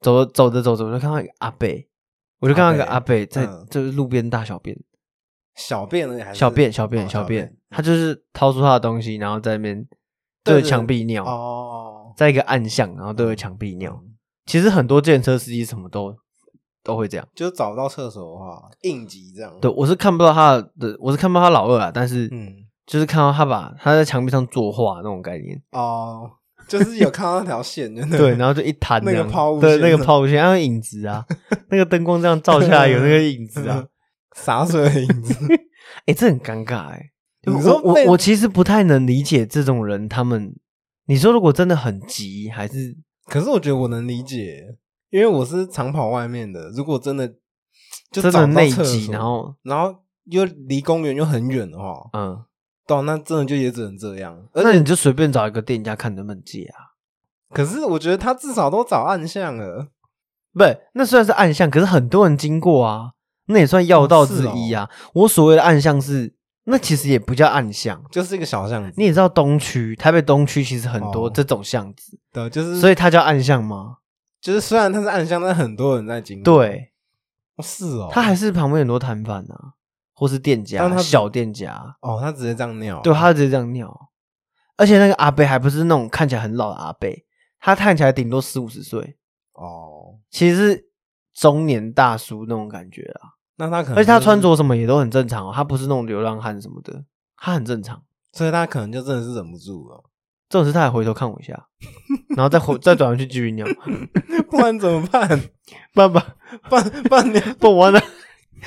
[0.00, 1.68] 走走着走着，我就看到一个阿伯，
[2.40, 3.66] 我就看到一个阿阿伯伯在嗯。
[3.70, 4.74] 就是路边大小便，
[5.54, 6.40] 小便而已还是？
[6.40, 9.86] 小便小便哦小便，他就是掏出他的东西，然后在那边
[10.42, 13.92] 对着墙壁尿，哦，在一个暗巷，然后对着墙壁尿。
[14.02, 14.14] 嗯。
[14.46, 16.16] 其实很多电车司机什么都
[16.82, 17.28] 都会这样。
[17.34, 19.52] 就找不到厕所的话，应急这样。
[19.60, 25.60] 对，我是看不到他的，我是看不到他老二啊，但是嗯，就是看到他把他在墙壁上作画那种概念。
[25.72, 26.30] 哦，
[26.68, 31.24] 就是有看到那条线，对，然后就一弹那个抛物线那个抛物线，还有影子啊，
[31.70, 33.84] 那个灯光这样照下来有那个影子啊，
[34.36, 35.34] 洒水的影子。
[36.06, 37.10] 哎、这很尴尬哎、
[37.46, 40.54] 你说我我其实不太能理解这种人，他们
[41.06, 42.96] 你说如果真的很急，还是
[43.26, 44.62] 可是我觉得我能理解，
[45.10, 46.70] 因为我是长跑外面的。
[46.70, 47.26] 如果真的
[48.10, 49.94] 就真的内急，然后然后
[50.24, 52.42] 又离公园又很远的话，嗯，
[52.86, 54.36] 对啊，那真的就也只能这样。
[54.52, 56.94] 而且那你就随便找一个店家看能不能借啊。
[57.50, 59.88] 可是我觉得他至少都找暗巷了。
[60.52, 63.12] 不是，那虽然是暗巷，可是很多人经过啊，
[63.46, 64.88] 那也算要道之一啊。
[65.12, 66.34] 我所谓的暗巷是，
[66.64, 68.02] 那其实也不叫暗巷。
[68.10, 73.98] 就是一个小巷子，你也知道东区，台北东区其实很多哦这种巷子，对，就是所以它叫暗巷吗？
[74.40, 76.58] 就是虽然它是暗巷，但很多人在经过。
[76.58, 76.92] 对，
[77.56, 79.74] 哦，是哦，它还是旁边很多摊贩啊，
[80.14, 84.10] 或是店家小店家，哦，他直接这样尿，对，他直接这样尿。
[84.76, 87.24] 而且那个阿贝还不是那种看起来很老的阿贝，
[87.60, 89.16] 他看起来顶多四五十岁，
[89.52, 90.88] 哦，其实是
[91.34, 93.34] 中年大叔那种感觉啊。
[93.56, 97.04] 那他可能，而且他穿，着什么也都很正常哦，他不是那种流浪汉什么的，
[97.36, 98.02] 他很正常。
[98.32, 100.02] 所以他可能就真的是忍不住了，
[100.48, 101.68] 这种事他还回头看我一下，
[102.36, 103.64] 然后再回再转回去继续尿。
[104.50, 105.40] 不然怎么办？
[105.94, 106.34] 爸爸，
[106.68, 108.00] 不然 不然你不完了，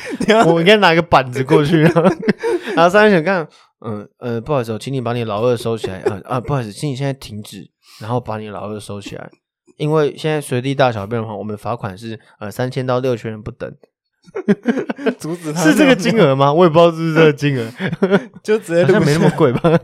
[0.47, 2.03] 我应该拿个板子过去，然后
[2.75, 3.47] 然后三人想看，
[3.85, 7.69] 嗯呃，不好意思哦，请你把你老二收起来，啊啊，不好意思，请你现在停止，
[7.99, 9.29] 然后把你老二收起来，
[9.77, 13.71] 因为现在随地大小便的话，我们罚款是呃三千到六千元不等，
[15.17, 15.63] 阻止他？
[15.63, 16.51] 是这个金，额吗？
[16.51, 17.71] 我也不知道是不是这个金额，
[18.43, 19.79] 就直接录好像没那么下贵吧？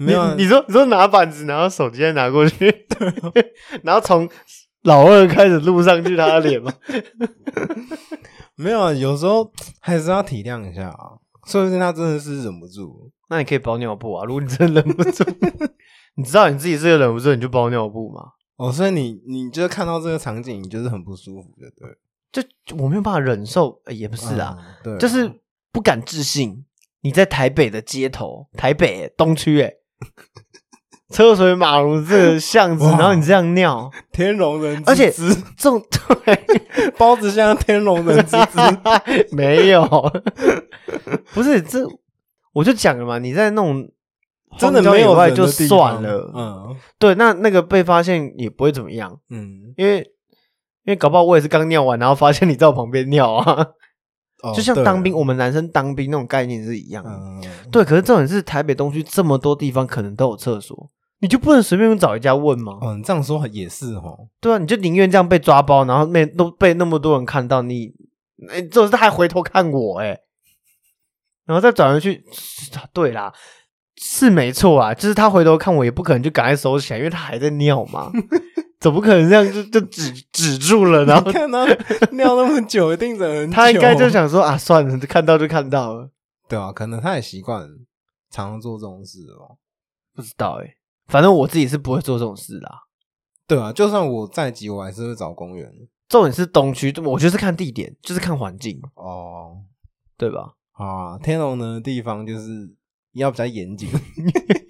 [0.00, 2.84] 没有啊你你说你说拿板子，然后手机再拿过去，
[3.84, 4.28] 然后从
[4.84, 6.72] 老二开始录上去他的脸吗？
[8.56, 13.10] 没有啊，有时候还是要体谅一下啊，说不定他真的是忍不住。
[13.28, 15.24] 那你可以包尿布啊，如果你真的忍不住，
[16.16, 18.22] 你知道你自己是个忍不住，你就包尿布嘛。
[18.56, 22.44] 哦，所以你你就是看到这个场景，你就是很不舒服的，对？
[22.62, 25.40] 就我没有办法忍受，呃也不是啊，嗯，对啊，就是
[25.72, 26.64] 不敢置信，
[27.00, 29.72] 你在台北的街头，台北欸东区，哎，
[31.10, 35.34] 车水马龙这个巷子，然后你这样尿，天龙人之而且姿。
[35.56, 35.80] 这种
[36.24, 38.58] 对，包子像天龙人之姿，
[39.36, 39.86] 没有，
[41.32, 41.86] 不是这，
[42.52, 43.86] 我就讲了嘛，你在那种
[44.58, 46.76] 真的没有野外就算了，嗯。
[46.98, 49.98] 对，那那个被发现也不会怎么样，嗯，因为
[50.84, 53.66] 因为搞不好我也是刚尿完，然后发现你在我旁边尿啊，
[54.44, 57.10] 哦就像当兵，我们男生当兵那种概念是一样的。
[57.10, 60.90] 嗯，对，可是重点是台北东区这么多地方可能都有厕所，
[61.20, 62.78] 你就不能随便找一家问吗？
[62.82, 67.92] 嗯，这样说也是哦，对啊，你就宁愿这样被抓包，然后被都被那么多人看到你，
[68.50, 70.18] 哎，这种是他还回头看我哎，
[71.46, 72.22] 然后再转回去，
[72.92, 73.32] 对啦，
[73.96, 78.10] 是没错啊，就是他回头看我，也不可能就赶快收起来，因为他还在尿嘛，
[78.84, 81.64] 总不可能这样就就止止住了，然后 看他
[82.12, 83.54] 尿那么久，一定忍很久。
[83.54, 86.10] 他应该就想说啊，算了，看到就看到了，
[86.46, 87.66] 对啊，可能他也习惯
[88.30, 89.56] 常常做这种事哦。
[90.14, 92.82] 不知道哎，反正我自己是不会做这种事啦。
[93.46, 95.72] 对啊，就算我再急，我还是会找公园。
[96.10, 99.62] 重点是东区，我就是看地点，就是看环境，哦，
[100.18, 100.52] 对吧？
[100.72, 102.70] 啊，天龙的地方就是
[103.14, 103.88] 要比较严谨。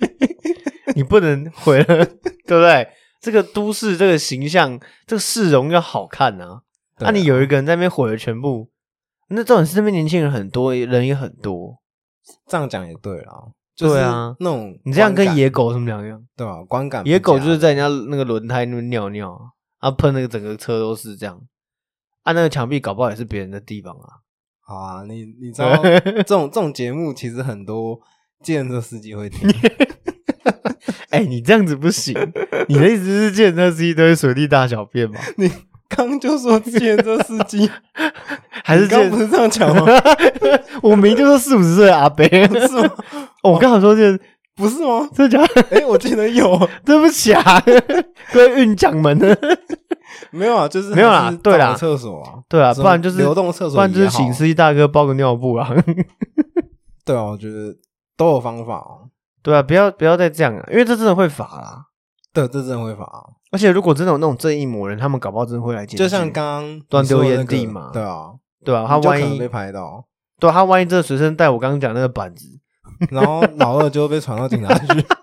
[0.95, 2.07] 你不能毁了，
[2.47, 2.89] 对不对？
[3.25, 6.61] 这个都市这个形象，这个市容要好看啊。
[6.99, 8.69] 那、你有一个人在那边毁了全部，
[9.29, 11.79] 那重点是那边年轻人很多，人也很多，
[12.47, 13.33] 这样讲也对啦，
[13.75, 16.23] 就是对啊那种你这样跟野狗有什么两样？
[16.37, 16.63] 对吧？
[16.65, 21.41] 观感野狗就是在人家那个轮胎那边尿尿啊，啊喷那个整个车都是这样，
[22.25, 24.21] 啊那个墙壁搞不好也是别人的地方啊。
[24.61, 27.99] 好啊，你你知道这种这种节目其实很多
[28.43, 29.49] 计程车司机会听，
[31.11, 32.15] 哎、你这样子不行，
[32.69, 35.21] 你的意思是健车司机都会随地大小便吗？
[35.37, 35.51] 你
[35.89, 37.71] 刚就说计程车司机，
[38.65, 39.85] 还是刚不是这样讲吗？
[40.83, 42.91] 我明明就说四五十岁的阿伯，是吗？
[43.43, 44.19] 哦我刚好说健，
[44.57, 45.09] 不是吗？
[45.15, 45.63] 真的假的？
[45.71, 47.63] 哎，我记得有，对不起啊，
[48.33, 49.17] 各位运将们，
[50.31, 50.67] 没有啊？
[50.69, 55.71] 就是没有啦对啦厕所啊，对啊，不然就是流动厕所不然就是请司机大哥包个尿布啊。
[57.05, 57.77] 对啊，我觉得
[58.17, 59.09] 都有方法哦。
[59.45, 61.85] 对啊，不要不要再这样啊，因为这真的会罚啦。
[62.33, 63.21] 对，这真的会罚啊，
[63.53, 65.99] 而且如果真的有那种正义魔人，他们搞不好真的会来检举。
[65.99, 68.31] 就像刚刚乱丢烟蒂嘛对啊，
[68.65, 70.05] 对啊，他万一被拍到，
[70.41, 72.49] 对啊他万一真的随身带我刚刚讲那个板子，
[73.13, 75.05] 然后老二就被传到警察局。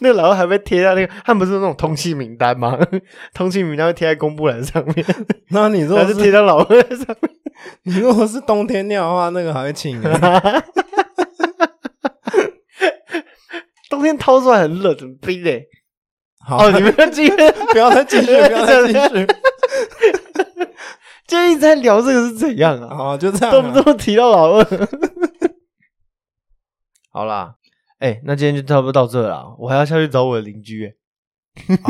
[0.00, 2.78] 那个老二还被贴在那个，他们不是那种通缉名单吗？
[3.32, 5.04] 通缉名单会贴在公布栏上面，
[5.50, 7.30] 那你如果是贴在老二上面？
[7.84, 10.20] 你如果是冬天尿的话，那个还会请人。
[13.88, 15.66] 冬天掏出来很冷，很冰嘞。
[16.40, 19.26] 好，哦，你们今天 不要再继续， 不要再继续。
[21.26, 22.96] 今天一直在聊这个是怎样啊？
[22.96, 23.60] 好，就这样啊。
[23.60, 24.64] 动不动提到老二。
[27.10, 27.54] 好啦，
[27.98, 30.94] 哎、那今天就差不多到这了啦，我还要下去找我的邻居、欸，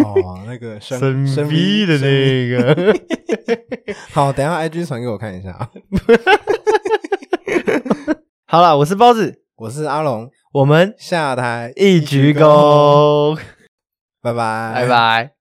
[0.03, 2.95] 哦，那个神神秘的那个。
[4.11, 5.71] 好，等一下 IG 传给我看一下。
[8.47, 13.39] 好了，我是包子，我是阿龙，我们下台一鞠，躬，
[14.23, 14.89] 拜拜，拜。
[14.89, 15.38] 拜。